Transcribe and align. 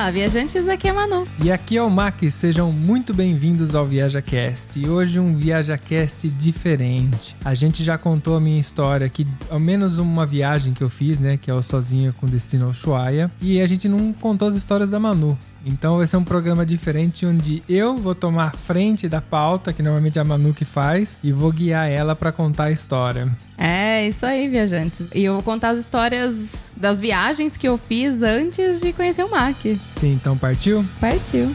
Olá, 0.00 0.10
viajantes, 0.10 0.66
aqui 0.66 0.88
é 0.88 0.94
Manu. 0.94 1.28
E 1.44 1.52
aqui 1.52 1.76
é 1.76 1.82
o 1.82 1.90
Mac, 1.90 2.22
sejam 2.30 2.72
muito 2.72 3.12
bem-vindos 3.12 3.74
ao 3.74 3.84
ViajaCast. 3.84 4.80
E 4.80 4.88
hoje 4.88 5.20
um 5.20 5.36
ViajaCast 5.36 6.26
diferente. 6.30 7.36
A 7.44 7.52
gente 7.52 7.84
já 7.84 7.98
contou 7.98 8.34
a 8.34 8.40
minha 8.40 8.58
história 8.58 9.06
aqui, 9.06 9.26
ao 9.50 9.60
menos 9.60 9.98
uma 9.98 10.24
viagem 10.24 10.72
que 10.72 10.82
eu 10.82 10.88
fiz, 10.88 11.20
né, 11.20 11.36
que 11.36 11.50
é 11.50 11.54
o 11.54 11.62
Sozinho 11.62 12.14
com 12.14 12.26
Destino 12.26 12.64
ao 12.64 12.70
Ushuaia. 12.70 13.30
E 13.42 13.60
a 13.60 13.66
gente 13.66 13.90
não 13.90 14.10
contou 14.14 14.48
as 14.48 14.54
histórias 14.54 14.90
da 14.90 14.98
Manu. 14.98 15.38
Então 15.64 15.98
vai 15.98 16.06
ser 16.06 16.16
um 16.16 16.24
programa 16.24 16.64
diferente 16.64 17.26
onde 17.26 17.62
eu 17.68 17.96
vou 17.96 18.14
tomar 18.14 18.46
a 18.46 18.50
frente 18.50 19.08
da 19.08 19.20
pauta, 19.20 19.72
que 19.72 19.82
normalmente 19.82 20.18
é 20.18 20.22
a 20.22 20.24
Manu 20.24 20.54
que 20.54 20.64
faz, 20.64 21.18
e 21.22 21.32
vou 21.32 21.52
guiar 21.52 21.88
ela 21.88 22.16
para 22.16 22.32
contar 22.32 22.64
a 22.64 22.70
história. 22.70 23.28
É, 23.56 24.06
isso 24.08 24.24
aí, 24.24 24.48
viajantes. 24.48 25.06
E 25.14 25.24
eu 25.24 25.34
vou 25.34 25.42
contar 25.42 25.70
as 25.70 25.78
histórias 25.78 26.64
das 26.76 26.98
viagens 26.98 27.56
que 27.56 27.68
eu 27.68 27.76
fiz 27.76 28.22
antes 28.22 28.80
de 28.80 28.92
conhecer 28.92 29.24
o 29.24 29.30
Mac. 29.30 29.56
Sim, 29.92 30.12
então 30.12 30.36
partiu? 30.36 30.84
Partiu. 31.00 31.54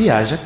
Viaja 0.00 0.38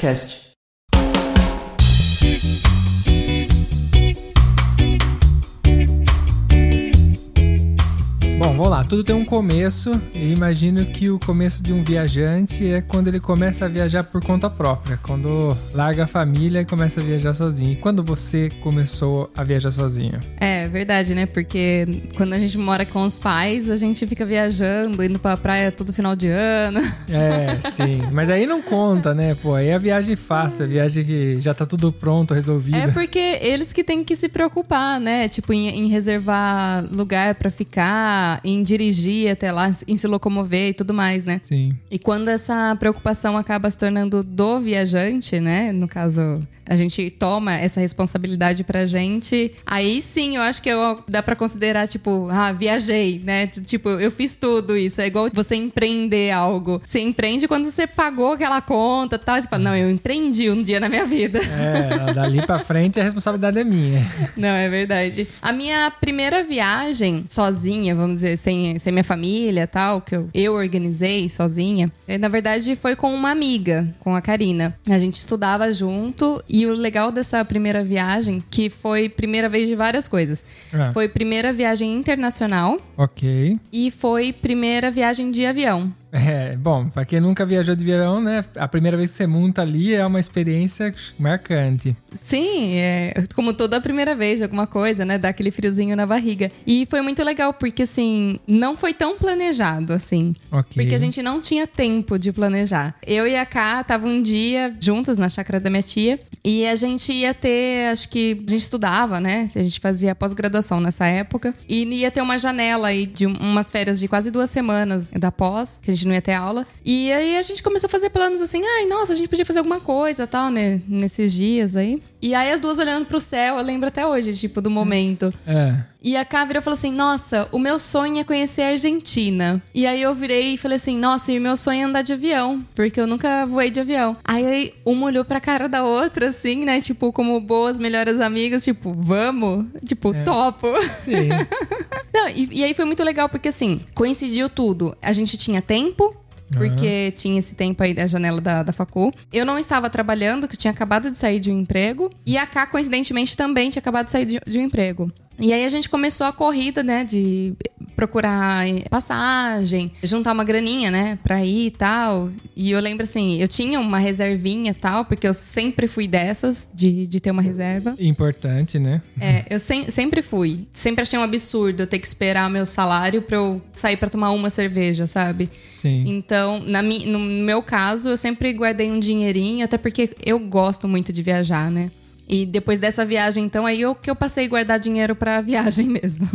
Bom, 8.44 8.50
vamos 8.50 8.68
lá, 8.68 8.84
tudo 8.84 9.02
tem 9.02 9.16
um 9.16 9.24
começo 9.24 9.98
e 10.12 10.30
imagino 10.30 10.84
que 10.84 11.08
o 11.08 11.18
começo 11.18 11.62
de 11.62 11.72
um 11.72 11.82
viajante 11.82 12.70
é 12.70 12.82
quando 12.82 13.08
ele 13.08 13.18
começa 13.18 13.64
a 13.64 13.68
viajar 13.68 14.04
por 14.04 14.22
conta 14.22 14.50
própria, 14.50 14.98
quando 15.02 15.56
larga 15.72 16.04
a 16.04 16.06
família 16.06 16.60
e 16.60 16.66
começa 16.66 17.00
a 17.00 17.02
viajar 17.02 17.32
sozinho. 17.32 17.72
E 17.72 17.76
quando 17.76 18.04
você 18.04 18.50
começou 18.60 19.30
a 19.34 19.42
viajar 19.42 19.70
sozinho? 19.70 20.20
É 20.36 20.68
verdade, 20.68 21.14
né? 21.14 21.24
Porque 21.24 21.86
quando 22.18 22.34
a 22.34 22.38
gente 22.38 22.58
mora 22.58 22.84
com 22.84 23.02
os 23.04 23.18
pais, 23.18 23.70
a 23.70 23.76
gente 23.76 24.06
fica 24.06 24.26
viajando, 24.26 25.02
indo 25.02 25.18
pra 25.18 25.38
praia 25.38 25.72
todo 25.72 25.90
final 25.90 26.14
de 26.14 26.28
ano. 26.28 26.80
É, 27.08 27.62
sim. 27.70 28.02
Mas 28.12 28.28
aí 28.28 28.46
não 28.46 28.60
conta, 28.60 29.14
né? 29.14 29.34
Pô, 29.36 29.54
aí 29.54 29.68
é 29.68 29.74
a 29.74 29.78
viagem 29.78 30.16
fácil, 30.16 30.66
a 30.66 30.68
viagem 30.68 31.02
que 31.02 31.40
já 31.40 31.54
tá 31.54 31.64
tudo 31.64 31.90
pronto, 31.90 32.34
resolvido. 32.34 32.76
É 32.76 32.88
porque 32.88 33.38
eles 33.40 33.72
que 33.72 33.82
têm 33.82 34.04
que 34.04 34.14
se 34.14 34.28
preocupar, 34.28 35.00
né? 35.00 35.30
Tipo, 35.30 35.54
em, 35.54 35.68
em 35.68 35.88
reservar 35.88 36.84
lugar 36.92 37.36
pra 37.36 37.50
ficar, 37.50 38.33
em 38.42 38.62
dirigir 38.62 39.30
até 39.30 39.52
lá, 39.52 39.70
em 39.86 39.96
se 39.96 40.06
locomover 40.06 40.70
e 40.70 40.74
tudo 40.74 40.94
mais, 40.94 41.24
né? 41.24 41.40
Sim. 41.44 41.76
E 41.90 41.98
quando 41.98 42.28
essa 42.28 42.74
preocupação 42.76 43.36
acaba 43.36 43.70
se 43.70 43.78
tornando 43.78 44.22
do 44.22 44.60
viajante, 44.60 45.38
né? 45.40 45.72
No 45.72 45.86
caso, 45.86 46.40
a 46.66 46.76
gente 46.76 47.10
toma 47.10 47.54
essa 47.54 47.80
responsabilidade 47.80 48.64
pra 48.64 48.86
gente, 48.86 49.52
aí 49.66 50.00
sim 50.00 50.36
eu 50.36 50.42
acho 50.42 50.62
que 50.62 50.68
eu, 50.68 51.02
dá 51.08 51.22
pra 51.22 51.36
considerar, 51.36 51.86
tipo, 51.86 52.28
ah, 52.30 52.52
viajei, 52.52 53.20
né? 53.24 53.46
Tipo, 53.46 53.90
eu 53.90 54.10
fiz 54.10 54.34
tudo 54.34 54.76
isso. 54.76 55.00
É 55.00 55.06
igual 55.06 55.28
você 55.32 55.56
empreender 55.56 56.30
algo. 56.30 56.80
Você 56.84 57.00
empreende 57.00 57.46
quando 57.46 57.64
você 57.64 57.86
pagou 57.86 58.32
aquela 58.32 58.60
conta 58.60 59.16
e 59.16 59.18
tal. 59.18 59.40
Você 59.40 59.48
fala, 59.48 59.62
não, 59.62 59.76
eu 59.76 59.90
empreendi 59.90 60.50
um 60.50 60.62
dia 60.62 60.80
na 60.80 60.88
minha 60.88 61.06
vida. 61.06 61.38
É, 61.38 62.12
dali 62.12 62.44
pra 62.44 62.58
frente 62.58 63.00
a 63.00 63.04
responsabilidade 63.04 63.58
é 63.58 63.64
minha. 63.64 64.04
Não, 64.36 64.48
é 64.48 64.68
verdade. 64.68 65.28
A 65.40 65.52
minha 65.52 65.90
primeira 65.90 66.42
viagem 66.42 67.24
sozinha, 67.28 67.94
vamos 67.94 68.16
dizer, 68.16 68.36
sem, 68.36 68.78
sem 68.78 68.92
minha 68.92 69.04
família 69.04 69.62
e 69.62 69.66
tal, 69.66 70.00
que 70.00 70.16
eu, 70.16 70.28
eu 70.34 70.54
organizei 70.54 71.28
sozinha, 71.28 71.90
eh, 72.06 72.18
na 72.18 72.28
verdade 72.28 72.76
foi 72.76 72.96
com 72.96 73.14
uma 73.14 73.30
amiga, 73.30 73.88
com 74.00 74.14
a 74.14 74.20
Karina. 74.20 74.76
A 74.88 74.98
gente 74.98 75.14
estudava 75.14 75.72
junto 75.72 76.42
e 76.54 76.66
o 76.66 76.72
legal 76.72 77.10
dessa 77.10 77.44
primeira 77.44 77.82
viagem, 77.82 78.40
que 78.48 78.70
foi 78.70 79.08
primeira 79.08 79.48
vez 79.48 79.66
de 79.66 79.74
várias 79.74 80.06
coisas. 80.06 80.44
Ah. 80.72 80.92
Foi 80.92 81.08
primeira 81.08 81.52
viagem 81.52 81.92
internacional 81.92 82.78
Ok. 82.96 83.58
e 83.72 83.90
foi 83.90 84.32
primeira 84.32 84.88
viagem 84.88 85.32
de 85.32 85.44
avião. 85.44 85.92
É, 86.16 86.54
bom, 86.56 86.88
pra 86.88 87.04
quem 87.04 87.18
nunca 87.18 87.44
viajou 87.44 87.74
de 87.74 87.82
avião, 87.92 88.20
né? 88.20 88.44
A 88.56 88.68
primeira 88.68 88.96
vez 88.96 89.10
que 89.10 89.16
você 89.16 89.26
monta 89.26 89.62
ali 89.62 89.92
é 89.92 90.06
uma 90.06 90.20
experiência 90.20 90.94
marcante. 91.18 91.96
Sim, 92.14 92.76
é 92.76 93.12
como 93.34 93.52
toda 93.52 93.78
a 93.78 93.80
primeira 93.80 94.14
vez 94.14 94.38
de 94.38 94.44
alguma 94.44 94.64
coisa, 94.66 95.04
né? 95.04 95.18
Dá 95.18 95.30
aquele 95.30 95.50
friozinho 95.50 95.96
na 95.96 96.06
barriga. 96.06 96.52
E 96.64 96.86
foi 96.86 97.00
muito 97.00 97.20
legal, 97.24 97.52
porque 97.52 97.82
assim, 97.82 98.38
não 98.46 98.76
foi 98.76 98.94
tão 98.94 99.18
planejado 99.18 99.92
assim. 99.92 100.36
Ok. 100.52 100.82
Porque 100.82 100.94
a 100.94 100.98
gente 100.98 101.20
não 101.20 101.40
tinha 101.40 101.66
tempo 101.66 102.16
de 102.16 102.30
planejar. 102.30 102.94
Eu 103.04 103.26
e 103.26 103.34
a 103.36 103.44
Ká 103.44 103.80
estavam 103.80 104.08
um 104.10 104.22
dia 104.22 104.72
juntas 104.80 105.18
na 105.18 105.28
chácara 105.28 105.58
da 105.58 105.68
minha 105.68 105.82
tia. 105.82 106.20
E 106.44 106.64
a 106.66 106.76
gente 106.76 107.12
ia 107.12 107.34
ter, 107.34 107.90
acho 107.90 108.08
que 108.08 108.34
a 108.46 108.50
gente 108.50 108.60
estudava, 108.60 109.18
né? 109.18 109.50
A 109.56 109.62
gente 109.62 109.80
fazia 109.80 110.14
pós-graduação 110.14 110.80
nessa 110.80 111.06
época. 111.06 111.52
E 111.68 111.82
ia 111.84 112.10
ter 112.10 112.20
uma 112.20 112.38
janela 112.38 112.88
aí 112.88 113.04
de 113.06 113.26
um- 113.26 113.32
umas 113.32 113.68
férias 113.70 113.98
de 113.98 114.06
quase 114.06 114.30
duas 114.30 114.50
semanas 114.50 115.10
da 115.10 115.32
pós, 115.32 115.80
que 115.82 115.90
a 115.90 115.94
gente 115.94 116.03
não 116.06 116.14
ia 116.14 116.22
ter 116.22 116.34
aula. 116.34 116.66
E 116.84 117.12
aí 117.12 117.36
a 117.36 117.42
gente 117.42 117.62
começou 117.62 117.86
a 117.86 117.90
fazer 117.90 118.10
planos 118.10 118.40
assim, 118.40 118.62
ai, 118.64 118.86
nossa, 118.86 119.12
a 119.12 119.16
gente 119.16 119.28
podia 119.28 119.44
fazer 119.44 119.58
alguma 119.58 119.80
coisa 119.80 120.26
tal, 120.26 120.50
né? 120.50 120.80
Nesses 120.88 121.32
dias 121.32 121.76
aí. 121.76 122.02
E 122.20 122.34
aí 122.34 122.50
as 122.50 122.60
duas 122.60 122.78
olhando 122.78 123.06
pro 123.06 123.20
céu, 123.20 123.56
eu 123.56 123.62
lembro 123.62 123.88
até 123.88 124.06
hoje, 124.06 124.34
tipo, 124.34 124.60
do 124.60 124.70
momento. 124.70 125.32
É. 125.46 125.76
E 126.04 126.18
a 126.18 126.24
Ká 126.24 126.44
virou 126.44 126.60
e 126.60 126.62
falou 126.62 126.74
assim: 126.74 126.92
Nossa, 126.92 127.48
o 127.50 127.58
meu 127.58 127.78
sonho 127.78 128.18
é 128.18 128.24
conhecer 128.24 128.60
a 128.60 128.68
Argentina. 128.68 129.62
E 129.74 129.86
aí 129.86 130.02
eu 130.02 130.14
virei 130.14 130.52
e 130.52 130.58
falei 130.58 130.76
assim: 130.76 130.98
Nossa, 130.98 131.32
e 131.32 131.38
o 131.38 131.40
meu 131.40 131.56
sonho 131.56 131.80
é 131.80 131.84
andar 131.84 132.02
de 132.02 132.12
avião, 132.12 132.62
porque 132.74 133.00
eu 133.00 133.06
nunca 133.06 133.46
voei 133.46 133.70
de 133.70 133.80
avião. 133.80 134.14
Aí 134.22 134.74
uma 134.84 135.06
olhou 135.06 135.24
pra 135.24 135.40
cara 135.40 135.66
da 135.66 135.82
outra, 135.82 136.28
assim, 136.28 136.62
né? 136.62 136.78
Tipo, 136.78 137.10
como 137.10 137.40
boas 137.40 137.78
melhores 137.78 138.20
amigas, 138.20 138.62
tipo, 138.62 138.92
vamos? 138.92 139.64
Tipo, 139.88 140.12
topo. 140.22 140.68
Sim. 140.90 141.30
Não, 142.12 142.28
e, 142.28 142.50
e 142.52 142.64
aí 142.64 142.74
foi 142.74 142.84
muito 142.84 143.02
legal, 143.02 143.26
porque 143.26 143.48
assim, 143.48 143.80
coincidiu 143.94 144.50
tudo. 144.50 144.94
A 145.00 145.10
gente 145.10 145.38
tinha 145.38 145.62
tempo. 145.62 146.14
Porque 146.52 147.10
tinha 147.16 147.38
esse 147.38 147.54
tempo 147.54 147.82
aí 147.82 147.92
da 147.92 148.06
janela 148.06 148.40
da, 148.40 148.62
da 148.62 148.72
facu. 148.72 149.12
Eu 149.32 149.44
não 149.44 149.58
estava 149.58 149.90
trabalhando, 149.90 150.46
que 150.46 150.54
eu 150.54 150.58
tinha 150.58 150.70
acabado 150.70 151.10
de 151.10 151.16
sair 151.16 151.40
de 151.40 151.50
um 151.50 151.58
emprego. 151.58 152.12
E 152.24 152.38
a 152.38 152.46
Ká, 152.46 152.64
coincidentemente, 152.64 153.36
também 153.36 153.70
tinha 153.70 153.80
acabado 153.80 154.06
de 154.06 154.12
sair 154.12 154.26
de, 154.26 154.40
de 154.46 154.58
um 154.58 154.62
emprego. 154.62 155.10
E 155.40 155.52
aí 155.52 155.64
a 155.64 155.68
gente 155.68 155.88
começou 155.88 156.26
a 156.26 156.32
corrida, 156.32 156.82
né? 156.82 157.04
De 157.04 157.54
procurar 157.96 158.64
passagem, 158.90 159.92
juntar 160.02 160.32
uma 160.32 160.42
graninha, 160.44 160.90
né? 160.90 161.18
Pra 161.22 161.44
ir 161.44 161.66
e 161.66 161.70
tal. 161.70 162.30
E 162.56 162.70
eu 162.72 162.80
lembro 162.80 163.04
assim, 163.04 163.40
eu 163.40 163.46
tinha 163.48 163.78
uma 163.78 163.98
reservinha 163.98 164.70
e 164.70 164.74
tal, 164.74 165.04
porque 165.04 165.26
eu 165.26 165.34
sempre 165.34 165.86
fui 165.86 166.06
dessas, 166.08 166.66
de, 166.74 167.06
de 167.06 167.20
ter 167.20 167.30
uma 167.30 167.42
reserva. 167.42 167.94
Importante, 167.98 168.78
né? 168.78 169.00
É, 169.20 169.44
eu 169.50 169.58
sem- 169.60 169.90
sempre 169.90 170.22
fui. 170.22 170.66
Sempre 170.72 171.02
achei 171.02 171.18
um 171.18 171.22
absurdo 171.22 171.82
eu 171.82 171.86
ter 171.86 171.98
que 171.98 172.06
esperar 172.06 172.48
meu 172.50 172.66
salário 172.66 173.22
pra 173.22 173.36
eu 173.36 173.62
sair 173.72 173.96
pra 173.96 174.08
tomar 174.08 174.30
uma 174.30 174.50
cerveja, 174.50 175.06
sabe? 175.06 175.48
Sim. 175.76 176.04
Então, 176.06 176.62
na 176.66 176.82
mi- 176.82 177.06
no 177.06 177.18
meu 177.18 177.62
caso, 177.62 178.08
eu 178.10 178.16
sempre 178.16 178.52
guardei 178.52 178.90
um 178.90 178.98
dinheirinho, 178.98 179.64
até 179.64 179.78
porque 179.78 180.10
eu 180.24 180.38
gosto 180.38 180.88
muito 180.88 181.12
de 181.12 181.22
viajar, 181.22 181.70
né? 181.70 181.90
E 182.26 182.46
depois 182.46 182.78
dessa 182.78 183.04
viagem, 183.04 183.44
então, 183.44 183.66
aí 183.66 183.80
eu 183.80 183.94
que 183.94 184.10
eu 184.10 184.16
passei 184.16 184.46
a 184.46 184.48
guardar 184.48 184.78
dinheiro 184.78 185.14
pra 185.14 185.40
viagem 185.42 185.88
mesmo. 185.88 186.26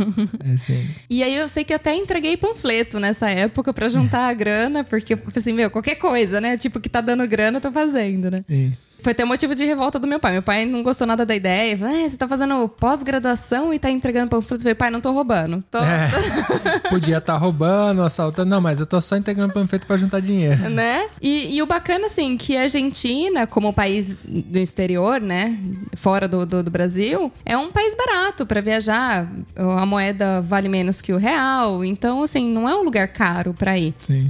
É 0.44 0.56
sim. 0.56 0.86
e 1.08 1.22
aí 1.22 1.34
eu 1.34 1.48
sei 1.48 1.64
que 1.64 1.72
eu 1.72 1.76
até 1.76 1.94
entreguei 1.94 2.36
panfleto 2.36 3.00
nessa 3.00 3.28
época 3.28 3.72
pra 3.72 3.88
juntar 3.88 4.28
a 4.28 4.32
grana, 4.32 4.84
porque 4.84 5.14
eu 5.14 5.18
falei 5.18 5.32
assim, 5.36 5.52
meu, 5.52 5.70
qualquer 5.70 5.96
coisa, 5.96 6.40
né? 6.40 6.56
Tipo, 6.56 6.80
que 6.80 6.88
tá 6.88 7.00
dando 7.00 7.26
grana, 7.26 7.58
eu 7.58 7.60
tô 7.60 7.72
fazendo, 7.72 8.30
né? 8.30 8.38
Sim. 8.46 8.72
Foi 9.02 9.12
até 9.12 9.24
motivo 9.24 9.54
de 9.54 9.64
revolta 9.64 9.98
do 9.98 10.06
meu 10.06 10.18
pai. 10.18 10.32
Meu 10.32 10.42
pai 10.42 10.64
não 10.64 10.82
gostou 10.82 11.06
nada 11.06 11.24
da 11.24 11.34
ideia. 11.34 11.76
Falou, 11.76 11.94
"É, 11.94 12.08
você 12.08 12.16
tá 12.16 12.28
fazendo 12.28 12.68
pós-graduação 12.68 13.72
e 13.72 13.78
tá 13.78 13.90
entregando 13.90 14.28
panfleto. 14.30 14.54
Eu 14.56 14.60
falei, 14.60 14.74
pai, 14.74 14.90
não 14.90 15.00
tô 15.00 15.12
roubando. 15.12 15.62
Tô, 15.70 15.78
É. 15.78 16.10
Podia 16.90 17.18
estar 17.18 17.36
roubando, 17.36 18.02
assaltando. 18.02 18.50
Não, 18.50 18.60
mas 18.60 18.80
eu 18.80 18.86
tô 18.86 19.00
só 19.00 19.16
integrando 19.16 19.52
panfleto 19.52 19.86
pra 19.86 19.96
juntar 19.96 20.20
dinheiro. 20.20 20.56
né? 20.70 21.08
E, 21.20 21.56
e 21.56 21.62
o 21.62 21.66
bacana, 21.66 22.06
assim, 22.06 22.36
que 22.36 22.56
a 22.56 22.62
Argentina, 22.62 23.46
como 23.46 23.72
país 23.72 24.16
do 24.24 24.58
exterior, 24.58 25.20
né? 25.20 25.56
Fora 25.94 26.26
do, 26.28 26.44
do, 26.46 26.62
do 26.62 26.70
Brasil, 26.70 27.32
é 27.44 27.56
um 27.56 27.70
país 27.70 27.94
barato 27.96 28.44
pra 28.46 28.60
viajar. 28.60 29.30
A 29.56 29.86
moeda 29.86 30.40
vale 30.42 30.68
menos 30.68 31.00
que 31.00 31.12
o 31.12 31.16
real. 31.16 31.84
Então, 31.84 32.22
assim, 32.22 32.48
não 32.48 32.68
é 32.68 32.74
um 32.74 32.82
lugar 32.82 33.08
caro 33.08 33.54
pra 33.54 33.78
ir. 33.78 33.94
Sim. 34.00 34.26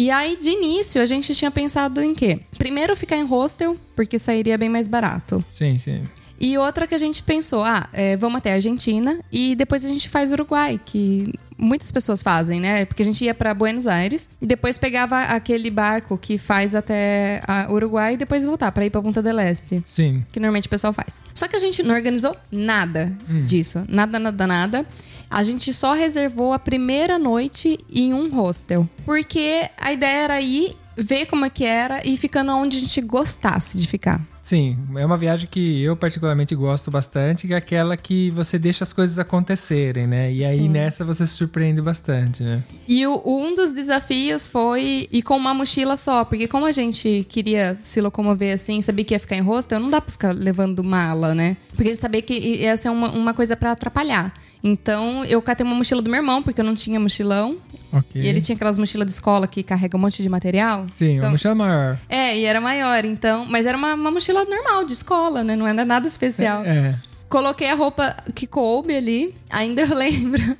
E 0.00 0.10
aí, 0.10 0.34
de 0.34 0.48
início, 0.48 1.02
a 1.02 1.04
gente 1.04 1.34
tinha 1.34 1.50
pensado 1.50 2.00
em 2.00 2.14
quê? 2.14 2.40
Primeiro, 2.56 2.96
ficar 2.96 3.18
em 3.18 3.22
hostel, 3.22 3.76
porque 3.94 4.18
sairia 4.18 4.56
bem 4.56 4.70
mais 4.70 4.88
barato. 4.88 5.44
Sim, 5.54 5.76
sim. 5.76 6.04
E 6.40 6.56
outra 6.56 6.86
que 6.86 6.94
a 6.94 6.98
gente 6.98 7.22
pensou, 7.22 7.62
ah, 7.62 7.86
é, 7.92 8.16
vamos 8.16 8.38
até 8.38 8.50
a 8.50 8.54
Argentina 8.54 9.20
e 9.30 9.54
depois 9.54 9.84
a 9.84 9.88
gente 9.88 10.08
faz 10.08 10.32
Uruguai, 10.32 10.80
que 10.82 11.30
muitas 11.58 11.92
pessoas 11.92 12.22
fazem, 12.22 12.58
né? 12.58 12.86
Porque 12.86 13.02
a 13.02 13.04
gente 13.04 13.22
ia 13.22 13.34
para 13.34 13.52
Buenos 13.52 13.86
Aires 13.86 14.26
e 14.40 14.46
depois 14.46 14.78
pegava 14.78 15.18
aquele 15.20 15.68
barco 15.68 16.16
que 16.16 16.38
faz 16.38 16.74
até 16.74 17.42
Uruguai 17.68 18.14
e 18.14 18.16
depois 18.16 18.42
voltar 18.46 18.72
para 18.72 18.86
ir 18.86 18.88
para 18.88 19.02
Punta 19.02 19.20
del 19.20 19.38
Este. 19.38 19.84
Sim. 19.86 20.24
Que 20.32 20.40
normalmente 20.40 20.66
o 20.66 20.70
pessoal 20.70 20.94
faz. 20.94 21.18
Só 21.34 21.46
que 21.46 21.56
a 21.56 21.60
gente 21.60 21.82
não 21.82 21.94
organizou 21.94 22.34
nada 22.50 23.12
disso. 23.46 23.84
Nada, 23.86 24.18
nada, 24.18 24.46
nada. 24.46 24.86
A 25.30 25.42
gente 25.44 25.72
só 25.72 25.92
reservou 25.94 26.52
a 26.52 26.58
primeira 26.58 27.18
noite 27.18 27.78
em 27.92 28.12
um 28.12 28.28
hostel. 28.30 28.88
Porque 29.06 29.68
a 29.80 29.92
ideia 29.92 30.24
era 30.24 30.40
ir 30.40 30.74
ver 30.96 31.26
como 31.26 31.44
é 31.46 31.50
que 31.50 31.64
era 31.64 32.06
e 32.06 32.16
ficando 32.16 32.52
onde 32.52 32.76
a 32.76 32.80
gente 32.80 33.00
gostasse 33.00 33.78
de 33.78 33.86
ficar. 33.86 34.20
Sim, 34.42 34.76
é 34.96 35.06
uma 35.06 35.16
viagem 35.16 35.48
que 35.50 35.80
eu 35.82 35.94
particularmente 35.96 36.54
gosto 36.54 36.90
bastante, 36.90 37.46
que 37.46 37.54
é 37.54 37.56
aquela 37.56 37.96
que 37.96 38.30
você 38.30 38.58
deixa 38.58 38.84
as 38.84 38.92
coisas 38.92 39.18
acontecerem, 39.18 40.06
né? 40.06 40.32
E 40.32 40.44
aí 40.44 40.58
Sim. 40.58 40.68
nessa 40.68 41.04
você 41.04 41.26
se 41.26 41.34
surpreende 41.34 41.80
bastante, 41.80 42.42
né? 42.42 42.62
E 42.88 43.06
o- 43.06 43.22
um 43.24 43.54
dos 43.54 43.70
desafios 43.70 44.48
foi 44.48 45.08
ir 45.12 45.22
com 45.22 45.36
uma 45.36 45.54
mochila 45.54 45.96
só, 45.96 46.24
porque 46.24 46.48
como 46.48 46.66
a 46.66 46.72
gente 46.72 47.24
queria 47.28 47.74
se 47.74 48.00
locomover 48.00 48.54
assim, 48.54 48.80
sabia 48.82 49.04
que 49.04 49.14
ia 49.14 49.20
ficar 49.20 49.36
em 49.36 49.42
hostel, 49.42 49.78
não 49.78 49.88
dá 49.90 50.00
pra 50.00 50.10
ficar 50.12 50.32
levando 50.34 50.82
mala, 50.82 51.34
né? 51.34 51.56
Porque 51.68 51.84
a 51.84 51.92
gente 51.92 52.00
sabia 52.00 52.20
que 52.22 52.34
ia 52.34 52.76
ser 52.76 52.88
uma, 52.90 53.10
uma 53.12 53.32
coisa 53.32 53.56
pra 53.56 53.72
atrapalhar. 53.72 54.34
Então 54.62 55.24
eu 55.24 55.40
catei 55.40 55.64
uma 55.64 55.74
mochila 55.74 56.02
do 56.02 56.10
meu 56.10 56.18
irmão, 56.18 56.42
porque 56.42 56.60
eu 56.60 56.64
não 56.64 56.74
tinha 56.74 57.00
mochilão. 57.00 57.56
Ok. 57.92 58.20
E 58.20 58.26
ele 58.26 58.40
tinha 58.40 58.54
aquelas 58.54 58.78
mochilas 58.78 59.06
de 59.06 59.12
escola 59.12 59.46
que 59.46 59.62
carrega 59.62 59.96
um 59.96 60.00
monte 60.00 60.22
de 60.22 60.28
material. 60.28 60.86
Sim, 60.86 61.14
então, 61.14 61.24
uma 61.24 61.30
mochila 61.32 61.54
maior. 61.54 61.98
É, 62.08 62.38
e 62.38 62.44
era 62.44 62.60
maior, 62.60 63.04
então. 63.04 63.44
Mas 63.46 63.66
era 63.66 63.76
uma, 63.76 63.94
uma 63.94 64.10
mochila 64.10 64.44
normal, 64.44 64.84
de 64.84 64.92
escola, 64.92 65.42
né? 65.42 65.56
Não 65.56 65.66
era 65.66 65.84
nada 65.84 66.06
especial. 66.06 66.64
É. 66.64 66.94
Coloquei 67.30 67.70
a 67.70 67.76
roupa 67.76 68.16
que 68.34 68.44
coube 68.44 68.92
ali. 68.92 69.32
Ainda 69.48 69.82
eu 69.82 69.94
lembro 69.94 70.56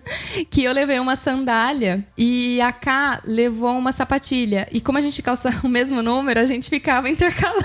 que 0.48 0.62
eu 0.62 0.72
levei 0.72 1.00
uma 1.00 1.16
sandália 1.16 2.06
e 2.16 2.60
a 2.60 2.70
K 2.70 3.20
levou 3.24 3.76
uma 3.76 3.90
sapatilha. 3.90 4.68
E 4.70 4.80
como 4.80 4.96
a 4.96 5.00
gente 5.00 5.20
calça 5.20 5.50
o 5.64 5.68
mesmo 5.68 6.00
número, 6.00 6.38
a 6.38 6.44
gente 6.44 6.70
ficava 6.70 7.10
intercalando. 7.10 7.64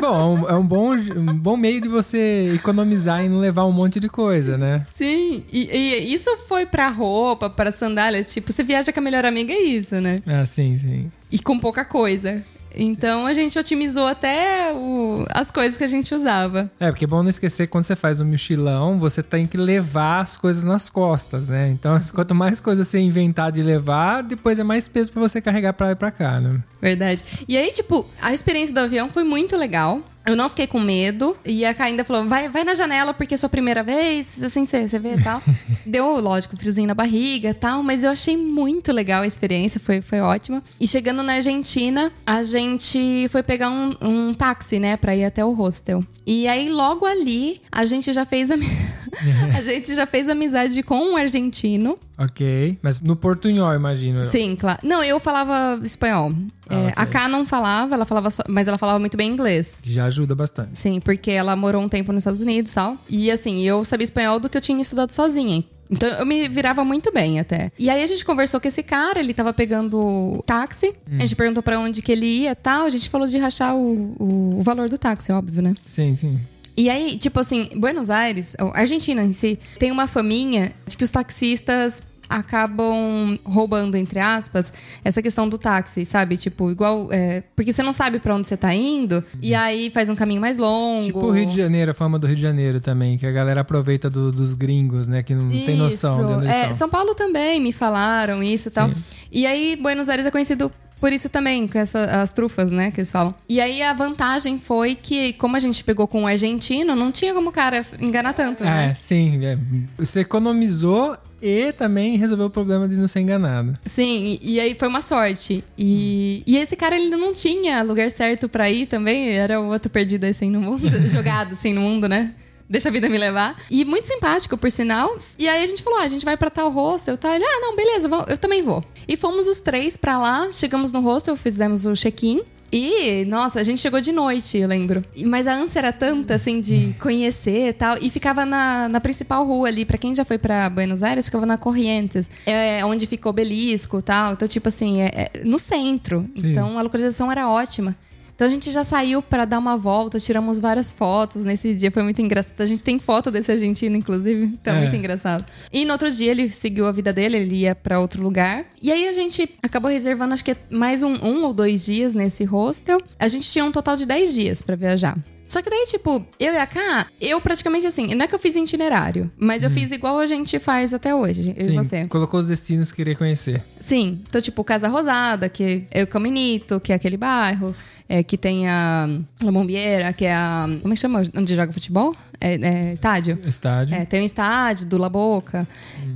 Bom, 0.00 0.08
é 0.08 0.24
um, 0.24 0.48
é 0.48 0.54
um 0.54 0.66
bom, 0.66 0.94
um 0.94 1.38
bom 1.38 1.54
meio 1.54 1.82
de 1.82 1.88
você 1.88 2.52
economizar 2.54 3.22
e 3.22 3.28
não 3.28 3.40
levar 3.40 3.66
um 3.66 3.72
monte 3.72 4.00
de 4.00 4.08
coisa, 4.08 4.56
né? 4.56 4.78
Sim, 4.78 5.44
e, 5.52 5.68
e 5.70 6.14
isso 6.14 6.34
foi 6.48 6.64
pra 6.64 6.88
roupa, 6.88 7.50
pra 7.50 7.70
sandália. 7.70 8.24
Tipo, 8.24 8.50
você 8.50 8.62
viaja 8.62 8.90
com 8.90 9.00
a 9.00 9.02
melhor 9.02 9.26
amiga, 9.26 9.52
é 9.52 9.60
isso, 9.60 10.00
né? 10.00 10.22
Ah, 10.26 10.46
sim, 10.46 10.74
sim. 10.78 11.12
E 11.30 11.38
com 11.38 11.58
pouca 11.58 11.84
coisa. 11.84 12.42
Então 12.76 13.26
a 13.26 13.34
gente 13.34 13.58
otimizou 13.58 14.06
até 14.06 14.72
o- 14.74 15.24
as 15.30 15.50
coisas 15.50 15.76
que 15.78 15.84
a 15.84 15.88
gente 15.88 16.14
usava. 16.14 16.70
É, 16.80 16.90
porque 16.90 17.04
é 17.04 17.08
bom 17.08 17.22
não 17.22 17.30
esquecer 17.30 17.66
que 17.66 17.72
quando 17.72 17.84
você 17.84 17.96
faz 17.96 18.20
um 18.20 18.24
mochilão, 18.24 18.98
você 18.98 19.22
tem 19.22 19.46
que 19.46 19.56
levar 19.56 20.20
as 20.20 20.36
coisas 20.36 20.64
nas 20.64 20.90
costas, 20.90 21.48
né? 21.48 21.70
Então, 21.70 21.98
quanto 22.14 22.34
mais 22.34 22.60
coisa 22.60 22.84
você 22.84 22.98
inventar 22.98 23.52
de 23.52 23.62
levar, 23.62 24.22
depois 24.22 24.58
é 24.58 24.64
mais 24.64 24.88
peso 24.88 25.12
pra 25.12 25.20
você 25.22 25.40
carregar 25.40 25.72
pra 25.72 25.86
lá 25.86 25.92
e 25.92 25.96
pra 25.96 26.10
cá, 26.10 26.40
né? 26.40 26.60
Verdade. 26.80 27.24
E 27.48 27.56
aí, 27.56 27.72
tipo, 27.72 28.06
a 28.20 28.32
experiência 28.34 28.74
do 28.74 28.80
avião 28.80 29.08
foi 29.08 29.24
muito 29.24 29.56
legal. 29.56 30.00
Eu 30.26 30.34
não 30.34 30.48
fiquei 30.48 30.66
com 30.66 30.80
medo. 30.80 31.36
E 31.44 31.64
a 31.64 31.74
Kai 31.74 31.90
ainda 31.90 32.04
falou: 32.04 32.28
vai, 32.28 32.48
vai 32.48 32.64
na 32.64 32.74
janela 32.74 33.12
porque 33.12 33.34
é 33.34 33.36
sua 33.36 33.48
primeira 33.48 33.82
vez, 33.82 34.42
assim 34.42 34.64
você, 34.64 34.88
você 34.88 34.98
vê 34.98 35.14
e 35.14 35.22
tal. 35.22 35.42
Deu, 35.84 36.18
lógico, 36.18 36.56
friozinho 36.56 36.88
na 36.88 36.94
barriga 36.94 37.50
e 37.50 37.54
tal, 37.54 37.82
mas 37.82 38.02
eu 38.02 38.10
achei 38.10 38.36
muito 38.36 38.90
legal 38.92 39.22
a 39.22 39.26
experiência, 39.26 39.78
foi, 39.78 40.00
foi 40.00 40.20
ótima. 40.20 40.62
E 40.80 40.86
chegando 40.86 41.22
na 41.22 41.34
Argentina, 41.34 42.10
a 42.26 42.42
gente 42.42 43.28
foi 43.28 43.42
pegar 43.42 43.70
um, 43.70 43.92
um 44.00 44.34
táxi, 44.34 44.78
né, 44.78 44.96
pra 44.96 45.14
ir 45.14 45.24
até 45.24 45.44
o 45.44 45.52
hostel. 45.52 46.02
E 46.26 46.48
aí, 46.48 46.70
logo 46.70 47.04
ali, 47.04 47.60
a 47.70 47.84
gente 47.84 48.12
já 48.12 48.24
fez 48.24 48.50
a, 48.50 48.54
a 49.56 49.62
gente 49.62 49.94
já 49.94 50.06
fez 50.06 50.28
amizade 50.28 50.82
com 50.82 51.12
um 51.12 51.16
argentino. 51.16 51.98
Ok. 52.18 52.78
Mas 52.82 53.00
no 53.00 53.14
portunhol, 53.16 53.72
imagino. 53.74 54.24
Sim, 54.24 54.56
claro. 54.56 54.78
Não, 54.82 55.02
eu 55.02 55.18
falava 55.20 55.78
espanhol. 55.84 56.32
Ah, 56.68 56.74
É, 56.74 56.78
ok. 56.86 56.92
A 56.96 57.06
Ká 57.06 57.28
não 57.28 57.44
falava, 57.44 57.94
ela 57.94 58.04
falava 58.04 58.30
só, 58.30 58.42
mas 58.48 58.66
ela 58.66 58.78
falava 58.78 58.98
muito 58.98 59.16
bem 59.16 59.30
inglês. 59.30 59.80
Já 59.84 60.06
ajuda 60.06 60.34
bastante. 60.34 60.78
Sim, 60.78 61.00
porque 61.00 61.30
ela 61.30 61.54
morou 61.56 61.82
um 61.82 61.88
tempo 61.88 62.12
nos 62.12 62.22
Estados 62.22 62.40
Unidos 62.40 62.72
e 62.72 62.74
tal. 62.74 62.96
E 63.08 63.30
assim, 63.30 63.62
eu 63.62 63.84
sabia 63.84 64.04
espanhol 64.04 64.40
do 64.40 64.48
que 64.48 64.56
eu 64.56 64.60
tinha 64.62 64.80
estudado 64.80 65.10
sozinha. 65.10 65.62
Então 65.94 66.08
eu 66.08 66.26
me 66.26 66.48
virava 66.48 66.84
muito 66.84 67.12
bem 67.12 67.40
até. 67.40 67.70
E 67.78 67.88
aí 67.88 68.02
a 68.02 68.06
gente 68.06 68.24
conversou 68.24 68.60
com 68.60 68.68
esse 68.68 68.82
cara, 68.82 69.20
ele 69.20 69.32
tava 69.32 69.52
pegando 69.52 70.42
táxi. 70.46 70.94
A 71.10 71.20
gente 71.20 71.36
perguntou 71.36 71.62
pra 71.62 71.78
onde 71.78 72.02
que 72.02 72.12
ele 72.12 72.26
ia 72.26 72.50
e 72.50 72.54
tal. 72.54 72.86
A 72.86 72.90
gente 72.90 73.08
falou 73.08 73.26
de 73.26 73.38
rachar 73.38 73.74
o, 73.76 74.14
o, 74.18 74.58
o 74.58 74.62
valor 74.62 74.88
do 74.88 74.98
táxi, 74.98 75.32
óbvio, 75.32 75.62
né? 75.62 75.74
Sim, 75.86 76.14
sim. 76.14 76.38
E 76.76 76.90
aí, 76.90 77.16
tipo 77.16 77.38
assim, 77.38 77.68
Buenos 77.76 78.10
Aires, 78.10 78.54
Argentina 78.74 79.22
em 79.22 79.32
si, 79.32 79.58
tem 79.78 79.92
uma 79.92 80.08
faminha 80.08 80.72
de 80.86 80.96
que 80.96 81.04
os 81.04 81.10
taxistas 81.10 82.02
acabam 82.28 83.38
roubando, 83.44 83.96
entre 83.96 84.18
aspas, 84.20 84.72
essa 85.04 85.20
questão 85.22 85.48
do 85.48 85.58
táxi, 85.58 86.04
sabe? 86.04 86.36
Tipo, 86.36 86.70
igual. 86.70 87.08
é, 87.12 87.42
porque 87.54 87.72
você 87.72 87.82
não 87.82 87.92
sabe 87.92 88.18
pra 88.18 88.34
onde 88.34 88.46
você 88.48 88.56
tá 88.56 88.74
indo, 88.74 89.22
e 89.40 89.54
aí 89.54 89.90
faz 89.90 90.08
um 90.08 90.14
caminho 90.14 90.40
mais 90.40 90.58
longo. 90.58 91.04
Tipo 91.04 91.18
o 91.26 91.30
Rio 91.30 91.46
de 91.46 91.56
Janeiro, 91.56 91.90
a 91.90 91.94
fama 91.94 92.18
do 92.18 92.26
Rio 92.26 92.36
de 92.36 92.42
Janeiro 92.42 92.80
também, 92.80 93.16
que 93.18 93.26
a 93.26 93.32
galera 93.32 93.60
aproveita 93.60 94.08
do- 94.10 94.32
dos 94.32 94.54
gringos, 94.54 95.06
né? 95.06 95.22
Que 95.22 95.34
não 95.34 95.48
tem 95.48 95.76
noção 95.76 96.40
de 96.40 96.48
Isso. 96.48 96.58
É. 96.58 96.72
São 96.72 96.88
Paulo 96.88 97.14
também 97.14 97.60
me 97.60 97.72
falaram 97.72 98.42
isso 98.42 98.68
e 98.68 98.70
tal. 98.70 98.88
Sim. 98.88 98.94
E 99.30 99.46
aí, 99.46 99.76
Buenos 99.80 100.08
Aires 100.08 100.26
é 100.26 100.30
conhecido 100.30 100.70
por 101.00 101.12
isso 101.12 101.28
também, 101.28 101.68
com 101.68 101.78
essa, 101.78 102.02
as 102.22 102.32
trufas, 102.32 102.70
né, 102.70 102.90
que 102.90 103.00
eles 103.00 103.12
falam. 103.12 103.34
E 103.48 103.60
aí, 103.60 103.82
a 103.82 103.92
vantagem 103.92 104.58
foi 104.58 104.94
que, 104.94 105.34
como 105.34 105.54
a 105.54 105.58
gente 105.60 105.84
pegou 105.84 106.06
com 106.08 106.22
um 106.22 106.26
argentino, 106.26 106.96
não 106.96 107.12
tinha 107.12 107.34
como 107.34 107.50
o 107.50 107.52
cara 107.52 107.84
enganar 108.00 108.32
tanto, 108.32 108.64
né? 108.64 108.90
É, 108.90 108.94
sim. 108.94 109.38
é. 109.44 109.58
Você 109.98 110.20
economizou 110.20 111.16
e 111.44 111.72
também 111.74 112.16
resolveu 112.16 112.46
o 112.46 112.50
problema 112.50 112.88
de 112.88 112.96
não 112.96 113.06
ser 113.06 113.20
enganado. 113.20 113.74
Sim, 113.84 114.38
e, 114.40 114.54
e 114.54 114.60
aí 114.60 114.74
foi 114.78 114.88
uma 114.88 115.02
sorte. 115.02 115.62
E, 115.76 116.42
e 116.46 116.56
esse 116.56 116.74
cara, 116.74 116.96
ele 116.96 117.14
não 117.14 117.34
tinha 117.34 117.82
lugar 117.82 118.10
certo 118.10 118.48
pra 118.48 118.70
ir 118.70 118.86
também, 118.86 119.28
era 119.28 119.60
o 119.60 119.68
outro 119.68 119.90
perdido 119.90 120.24
assim 120.24 120.48
no 120.48 120.58
mundo, 120.58 120.88
jogado 121.10 121.52
assim 121.52 121.74
no 121.74 121.82
mundo, 121.82 122.08
né? 122.08 122.34
Deixa 122.66 122.88
a 122.88 122.92
vida 122.92 123.10
me 123.10 123.18
levar. 123.18 123.62
E 123.70 123.84
muito 123.84 124.06
simpático, 124.06 124.56
por 124.56 124.70
sinal. 124.70 125.18
E 125.38 125.46
aí 125.46 125.62
a 125.62 125.66
gente 125.66 125.82
falou: 125.82 125.98
ah, 125.98 126.04
a 126.04 126.08
gente 126.08 126.24
vai 126.24 126.34
pra 126.34 126.48
tal 126.48 126.70
hostel, 126.70 127.18
tal. 127.18 127.34
Ele, 127.34 127.44
ah, 127.44 127.60
não, 127.60 127.76
beleza, 127.76 128.08
eu 128.26 128.38
também 128.38 128.62
vou. 128.62 128.82
E 129.06 129.14
fomos 129.14 129.46
os 129.46 129.60
três 129.60 129.98
pra 129.98 130.16
lá, 130.16 130.48
chegamos 130.50 130.90
no 130.92 131.00
hostel, 131.00 131.36
fizemos 131.36 131.84
o 131.84 131.92
check-in. 131.92 132.42
E, 132.76 133.24
nossa, 133.26 133.60
a 133.60 133.62
gente 133.62 133.80
chegou 133.80 134.00
de 134.00 134.10
noite, 134.10 134.58
eu 134.58 134.66
lembro. 134.66 135.04
Mas 135.24 135.46
a 135.46 135.54
ânsia 135.54 135.78
era 135.78 135.92
tanta, 135.92 136.34
assim, 136.34 136.60
de 136.60 136.92
conhecer 136.98 137.68
e 137.68 137.72
tal. 137.72 137.96
E 138.02 138.10
ficava 138.10 138.44
na, 138.44 138.88
na 138.88 139.00
principal 139.00 139.46
rua 139.46 139.68
ali. 139.68 139.84
Pra 139.84 139.96
quem 139.96 140.12
já 140.12 140.24
foi 140.24 140.38
pra 140.38 140.68
Buenos 140.68 141.00
Aires, 141.00 141.26
ficava 141.26 141.46
na 141.46 141.56
Corrientes. 141.56 142.28
É 142.44 142.84
onde 142.84 143.06
fica 143.06 143.28
o 143.28 143.30
obelisco 143.30 144.00
e 144.00 144.02
tal. 144.02 144.32
Então, 144.32 144.48
tipo 144.48 144.66
assim, 144.66 145.02
é, 145.02 145.30
é 145.34 145.44
no 145.44 145.56
centro. 145.56 146.28
Sim. 146.36 146.50
Então, 146.50 146.76
a 146.76 146.82
localização 146.82 147.30
era 147.30 147.48
ótima. 147.48 147.94
Então, 148.34 148.46
a 148.46 148.50
gente 148.50 148.70
já 148.70 148.82
saiu 148.82 149.22
pra 149.22 149.44
dar 149.44 149.58
uma 149.58 149.76
volta. 149.76 150.18
Tiramos 150.18 150.58
várias 150.58 150.90
fotos 150.90 151.44
nesse 151.44 151.74
dia. 151.74 151.90
Foi 151.90 152.02
muito 152.02 152.20
engraçado. 152.20 152.60
A 152.60 152.66
gente 152.66 152.82
tem 152.82 152.98
foto 152.98 153.30
desse 153.30 153.52
argentino, 153.52 153.96
inclusive. 153.96 154.44
Então, 154.46 154.74
É. 154.74 154.80
muito 154.80 154.96
engraçado. 154.96 155.44
E 155.72 155.84
no 155.84 155.92
outro 155.92 156.10
dia, 156.10 156.30
ele 156.32 156.50
seguiu 156.50 156.86
a 156.86 156.92
vida 156.92 157.12
dele. 157.12 157.36
Ele 157.36 157.54
ia 157.56 157.74
pra 157.74 158.00
outro 158.00 158.22
lugar. 158.22 158.64
E 158.82 158.90
aí, 158.90 159.06
a 159.08 159.12
gente 159.12 159.48
acabou 159.62 159.90
reservando, 159.90 160.34
acho 160.34 160.44
que 160.44 160.56
mais 160.68 161.02
um, 161.02 161.14
um 161.24 161.44
ou 161.44 161.52
dois 161.52 161.84
dias 161.84 162.12
nesse 162.12 162.44
hostel. 162.44 163.00
A 163.18 163.28
gente 163.28 163.48
tinha 163.48 163.64
um 163.64 163.70
total 163.72 163.96
de 163.96 164.04
10 164.04 164.34
dias 164.34 164.62
pra 164.62 164.74
viajar. 164.76 165.16
Só 165.46 165.60
que 165.60 165.68
daí, 165.68 165.84
tipo, 165.86 166.24
eu 166.40 166.54
e 166.54 166.56
a 166.56 166.66
Ká, 166.66 167.06
eu 167.20 167.38
praticamente 167.38 167.86
assim, 167.86 168.14
não 168.14 168.24
é 168.24 168.26
que 168.26 168.34
eu 168.34 168.38
fiz 168.38 168.56
itinerário, 168.56 169.30
mas 169.38 169.62
eu 169.62 169.68
fiz 169.70 169.90
igual 169.90 170.18
a 170.18 170.24
gente 170.26 170.58
faz 170.58 170.94
até 170.94 171.14
hoje, 171.14 171.52
eu 171.54 171.64
Sim, 171.64 171.72
e 171.72 171.76
você. 171.76 172.06
colocou 172.06 172.40
os 172.40 172.46
destinos 172.46 172.90
que 172.90 172.96
queria 172.96 173.14
conhecer. 173.14 173.62
Sim, 173.78 174.22
então, 174.26 174.40
tipo, 174.40 174.64
Casa 174.64 174.88
Rosada, 174.88 175.46
que 175.50 175.84
é 175.90 176.02
o 176.02 176.06
Caminito, 176.06 176.80
que 176.80 176.92
é 176.92 176.94
aquele 176.96 177.18
bairro, 177.18 177.74
é, 178.08 178.22
que 178.22 178.36
tem 178.36 178.68
a 178.68 179.08
La 179.40 179.52
Bombiera, 179.52 180.12
que 180.12 180.24
é 180.24 180.34
a. 180.34 180.66
Como 180.82 180.92
é 180.92 180.96
que 180.96 181.00
chama? 181.00 181.22
Onde 181.36 181.54
joga 181.54 181.72
futebol? 181.72 182.14
É, 182.40 182.54
é 182.54 182.92
estádio? 182.92 183.38
Estádio. 183.44 183.94
É, 183.94 184.04
tem 184.04 184.22
o 184.22 184.24
estádio 184.24 184.86
do 184.86 184.98
La 184.98 185.08
Boca, 185.08 185.66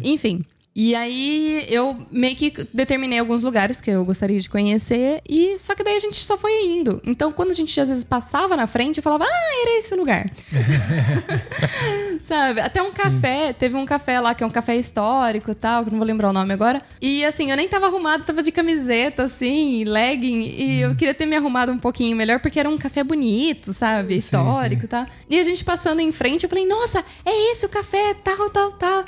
enfim. 0.03 0.45
E 0.81 0.95
aí 0.95 1.67
eu 1.69 2.07
meio 2.09 2.37
que 2.37 2.53
determinei 2.73 3.19
alguns 3.19 3.43
lugares 3.43 3.81
que 3.81 3.91
eu 3.91 4.05
gostaria 4.05 4.39
de 4.41 4.49
conhecer 4.49 5.21
e 5.29 5.59
só 5.59 5.75
que 5.75 5.83
daí 5.83 5.97
a 5.97 5.99
gente 5.99 6.17
só 6.19 6.39
foi 6.39 6.53
indo. 6.67 7.03
Então 7.05 7.33
quando 7.33 7.51
a 7.51 7.55
gente 7.55 7.81
às 7.81 7.89
vezes 7.89 8.05
passava 8.05 8.57
na 8.57 8.65
frente, 8.69 8.99
eu 8.99 9.03
falava: 9.03 9.25
"Ah, 9.25 9.63
era 9.63 9.79
esse 9.81 9.93
lugar". 9.97 10.31
Sabe? 12.23 12.61
Até 12.61 12.81
um 12.81 12.93
café, 12.93 13.53
teve 13.53 13.75
um 13.75 13.85
café 13.85 14.21
lá 14.21 14.37
que 14.37 14.45
é 14.45 14.47
um 14.47 14.51
café 14.51 14.77
histórico 14.77 15.51
e 15.51 15.55
tal, 15.57 15.85
que 15.85 15.91
não 15.91 15.99
vou 15.99 16.07
lembrar 16.07 16.31
o 16.31 16.33
nome 16.33 16.55
agora. 16.55 16.81
E 17.03 17.25
assim, 17.25 17.51
eu 17.51 17.57
nem 17.57 17.67
tava 17.67 17.87
arrumada, 17.87 18.23
tava 18.23 18.41
de 18.41 18.53
camiseta 18.53 19.25
assim, 19.25 19.83
legging, 19.83 20.43
e 20.43 20.83
eu 20.83 20.95
queria 20.95 21.13
ter 21.13 21.27
me 21.27 21.35
arrumado 21.35 21.73
um 21.73 21.79
pouquinho 21.79 22.17
melhor 22.17 22.39
porque 22.39 22.61
era 22.61 22.71
um 22.71 22.79
café 22.79 23.03
bonito, 23.03 23.73
sabe? 23.73 24.15
Histórico 24.15 24.85
e 24.85 24.89
tal. 24.89 25.05
E 25.29 25.41
a 25.41 25.43
gente 25.43 25.65
passando 25.65 25.99
em 25.99 26.13
frente, 26.13 26.45
eu 26.45 26.49
falei: 26.49 26.65
"Nossa, 26.65 27.05
é 27.25 27.51
esse 27.51 27.67
o 27.67 27.69
café, 27.69 28.15
tal, 28.15 28.49
tal, 28.51 28.71
tal". 28.71 29.05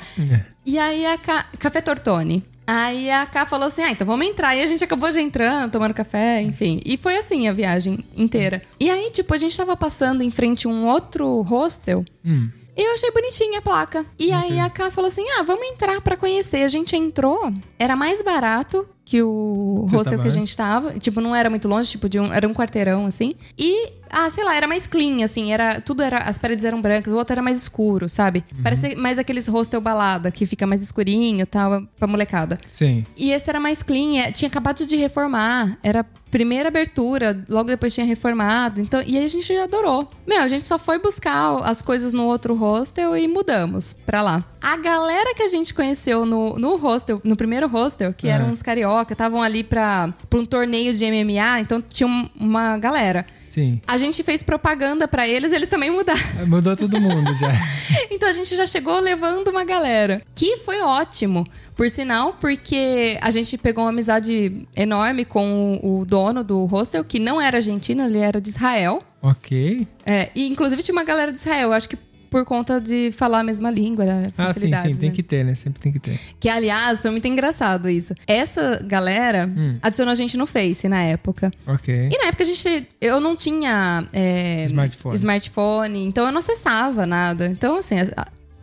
E 0.65 0.77
aí 0.77 1.05
a 1.05 1.17
Ca... 1.17 1.45
Café 1.57 1.81
Tortoni. 1.81 2.43
Aí 2.65 3.09
a 3.09 3.25
Ká 3.25 3.45
falou 3.45 3.67
assim: 3.67 3.81
ah, 3.81 3.91
então 3.91 4.07
vamos 4.07 4.25
entrar. 4.25 4.55
E 4.55 4.61
a 4.61 4.67
gente 4.67 4.83
acabou 4.83 5.11
já 5.11 5.19
entrando, 5.19 5.71
tomando 5.71 5.93
café, 5.93 6.41
enfim. 6.41 6.81
E 6.85 6.97
foi 6.97 7.17
assim 7.17 7.47
a 7.47 7.53
viagem 7.53 8.03
inteira. 8.15 8.61
E 8.79 8.89
aí, 8.89 9.09
tipo, 9.11 9.33
a 9.33 9.37
gente 9.37 9.55
tava 9.57 9.75
passando 9.75 10.21
em 10.21 10.31
frente 10.31 10.67
a 10.67 10.69
um 10.69 10.87
outro 10.87 11.41
hostel. 11.41 12.05
Hum. 12.25 12.49
E 12.77 12.87
eu 12.87 12.93
achei 12.93 13.11
bonitinha 13.11 13.59
a 13.59 13.61
placa. 13.61 14.05
E 14.17 14.31
aí 14.31 14.59
a 14.59 14.69
Ká 14.69 14.89
falou 14.89 15.09
assim: 15.09 15.25
ah, 15.37 15.43
vamos 15.43 15.67
entrar 15.67 15.99
pra 16.01 16.15
conhecer. 16.15 16.63
A 16.63 16.69
gente 16.69 16.95
entrou, 16.95 17.51
era 17.77 17.95
mais 17.95 18.21
barato 18.21 18.87
que 19.11 19.21
o 19.21 19.83
Você 19.89 19.97
hostel 19.97 20.19
que 20.19 20.27
a 20.29 20.31
gente 20.31 20.55
tava. 20.55 20.97
Tipo, 20.97 21.19
não 21.19 21.35
era 21.35 21.49
muito 21.49 21.67
longe, 21.67 21.89
tipo, 21.89 22.07
de 22.07 22.17
um, 22.17 22.31
era 22.31 22.47
um 22.47 22.53
quarteirão 22.53 23.05
assim. 23.05 23.35
E 23.59 23.91
Ah, 24.09 24.29
sei 24.29 24.41
lá, 24.43 24.55
era 24.55 24.67
mais 24.67 24.87
clean, 24.87 25.21
assim. 25.21 25.51
Era, 25.51 25.81
tudo 25.81 26.01
era. 26.01 26.19
As 26.19 26.37
paredes 26.37 26.63
eram 26.63 26.81
brancas, 26.81 27.11
o 27.11 27.17
outro 27.17 27.33
era 27.33 27.41
mais 27.41 27.57
escuro, 27.57 28.07
sabe? 28.07 28.41
Parece 28.63 28.95
mais 28.95 29.19
aqueles 29.19 29.49
hostel 29.49 29.81
balada, 29.81 30.31
que 30.31 30.45
fica 30.45 30.65
mais 30.65 30.81
escurinho 30.81 31.41
e 31.41 31.45
tal, 31.45 31.85
pra 31.97 32.07
molecada. 32.07 32.57
Sim. 32.65 33.05
E 33.17 33.31
esse 33.31 33.49
era 33.49 33.59
mais 33.59 33.83
clean, 33.83 34.17
é, 34.21 34.31
tinha 34.31 34.47
acabado 34.47 34.85
de 34.85 34.95
reformar, 34.95 35.77
era 35.83 36.05
primeira 36.29 36.69
abertura, 36.69 37.43
logo 37.49 37.67
depois 37.67 37.93
tinha 37.93 38.05
reformado. 38.05 38.79
Então, 38.79 39.01
e 39.05 39.17
aí 39.17 39.25
a 39.25 39.27
gente 39.27 39.51
adorou. 39.57 40.09
Meu, 40.25 40.41
a 40.41 40.47
gente 40.47 40.65
só 40.65 40.79
foi 40.79 40.99
buscar 40.99 41.57
as 41.65 41.81
coisas 41.81 42.13
no 42.13 42.23
outro 42.23 42.55
hostel 42.55 43.17
e 43.17 43.27
mudamos 43.27 43.93
pra 44.05 44.21
lá. 44.21 44.43
A 44.61 44.77
galera 44.77 45.33
que 45.33 45.41
a 45.41 45.47
gente 45.47 45.73
conheceu 45.73 46.25
no, 46.25 46.55
no 46.57 46.75
hostel, 46.75 47.19
no 47.23 47.35
primeiro 47.35 47.67
hostel, 47.67 48.13
que 48.13 48.27
É. 48.27 48.31
eram 48.31 48.49
uns 48.51 48.61
carioca, 48.61 49.13
estavam 49.13 49.41
ali 49.41 49.63
pra, 49.63 50.13
pra 50.29 50.39
um 50.39 50.45
torneio 50.45 50.93
de 50.93 51.03
MMA, 51.05 51.59
então 51.61 51.81
tinha 51.81 52.07
um- 52.07 52.29
uma 52.39 52.77
galera. 52.77 53.25
Sim. 53.45 53.81
A 53.87 53.97
gente 53.97 54.21
fez 54.23 54.43
propaganda 54.43 55.07
pra 55.07 55.27
eles, 55.27 55.51
eles 55.51 55.67
também 55.67 55.89
mudaram. 55.89 56.21
Mudou 56.47 56.75
todo 56.75 57.01
mundo 57.01 57.33
já. 57.35 57.49
Então 58.11 58.29
a 58.29 58.33
gente 58.33 58.55
já 58.55 58.65
chegou 58.67 58.99
levando 58.99 59.47
uma 59.49 59.63
galera. 59.63 60.21
Que 60.35 60.57
foi 60.57 60.79
ótimo, 60.81 61.45
por 61.75 61.89
sinal, 61.89 62.33
porque 62.39 63.17
a 63.21 63.31
gente 63.31 63.57
pegou 63.57 63.83
uma 63.83 63.89
amizade 63.89 64.67
enorme 64.75 65.25
com 65.25 65.79
o 65.81 66.01
o 66.01 66.05
dono 66.05 66.43
do 66.43 66.65
hostel, 66.65 67.03
que 67.03 67.19
não 67.19 67.41
era 67.41 67.57
argentino, 67.57 68.03
ele 68.05 68.19
era 68.19 68.39
de 68.39 68.49
Israel. 68.49 69.03
ok. 69.21 69.87
É, 70.05 70.29
e 70.35 70.47
inclusive 70.47 70.81
tinha 70.83 70.93
uma 70.93 71.03
galera 71.03 71.31
de 71.31 71.37
Israel, 71.39 71.73
acho 71.73 71.89
que 71.89 71.97
por 72.31 72.45
conta 72.45 72.79
de 72.79 73.11
falar 73.11 73.39
a 73.41 73.43
mesma 73.43 73.69
língua, 73.69 74.05
né? 74.05 74.31
Ah, 74.37 74.53
sim, 74.53 74.73
sim. 74.73 74.95
Tem 74.95 75.09
né? 75.09 75.15
que 75.15 75.21
ter, 75.21 75.43
né? 75.43 75.53
Sempre 75.53 75.81
tem 75.81 75.91
que 75.91 75.99
ter. 75.99 76.17
Que, 76.39 76.47
aliás, 76.47 77.01
foi 77.01 77.11
muito 77.11 77.27
engraçado 77.27 77.89
isso. 77.89 78.15
Essa 78.25 78.81
galera 78.83 79.45
Hum. 79.53 79.77
adicionou 79.81 80.13
a 80.13 80.15
gente 80.15 80.37
no 80.37 80.47
Face 80.47 80.87
na 80.87 81.03
época. 81.03 81.51
Ok. 81.67 82.09
E 82.09 82.17
na 82.17 82.27
época 82.29 82.43
a 82.43 82.45
gente. 82.45 82.87
Eu 83.01 83.19
não 83.19 83.35
tinha. 83.35 84.07
é, 84.13 84.63
Smartphone. 84.63 85.15
smartphone, 85.15 86.05
então 86.05 86.25
eu 86.25 86.31
não 86.31 86.39
acessava 86.39 87.05
nada. 87.05 87.47
Então, 87.47 87.75
assim. 87.75 87.95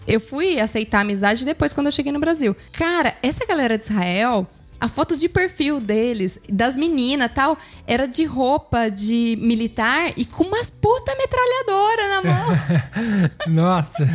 Eu 0.06 0.18
fui 0.20 0.58
aceitar 0.58 0.98
a 0.98 1.00
amizade 1.02 1.44
depois 1.44 1.74
quando 1.74 1.88
eu 1.88 1.92
cheguei 1.92 2.10
no 2.10 2.18
Brasil. 2.18 2.56
Cara, 2.72 3.14
essa 3.22 3.44
galera 3.44 3.76
de 3.76 3.84
Israel, 3.84 4.46
a 4.80 4.88
foto 4.88 5.16
de 5.16 5.28
perfil 5.28 5.80
deles, 5.80 6.38
das 6.48 6.76
meninas 6.76 7.30
tal, 7.34 7.58
era 7.86 8.06
de 8.06 8.24
roupa 8.24 8.88
de 8.88 9.36
militar 9.40 10.12
e 10.16 10.24
com 10.24 10.44
umas 10.44 10.70
puta 10.70 11.14
metralhadora 11.16 12.08
na 12.08 12.22
mão. 12.22 12.48
Nossa. 13.48 14.08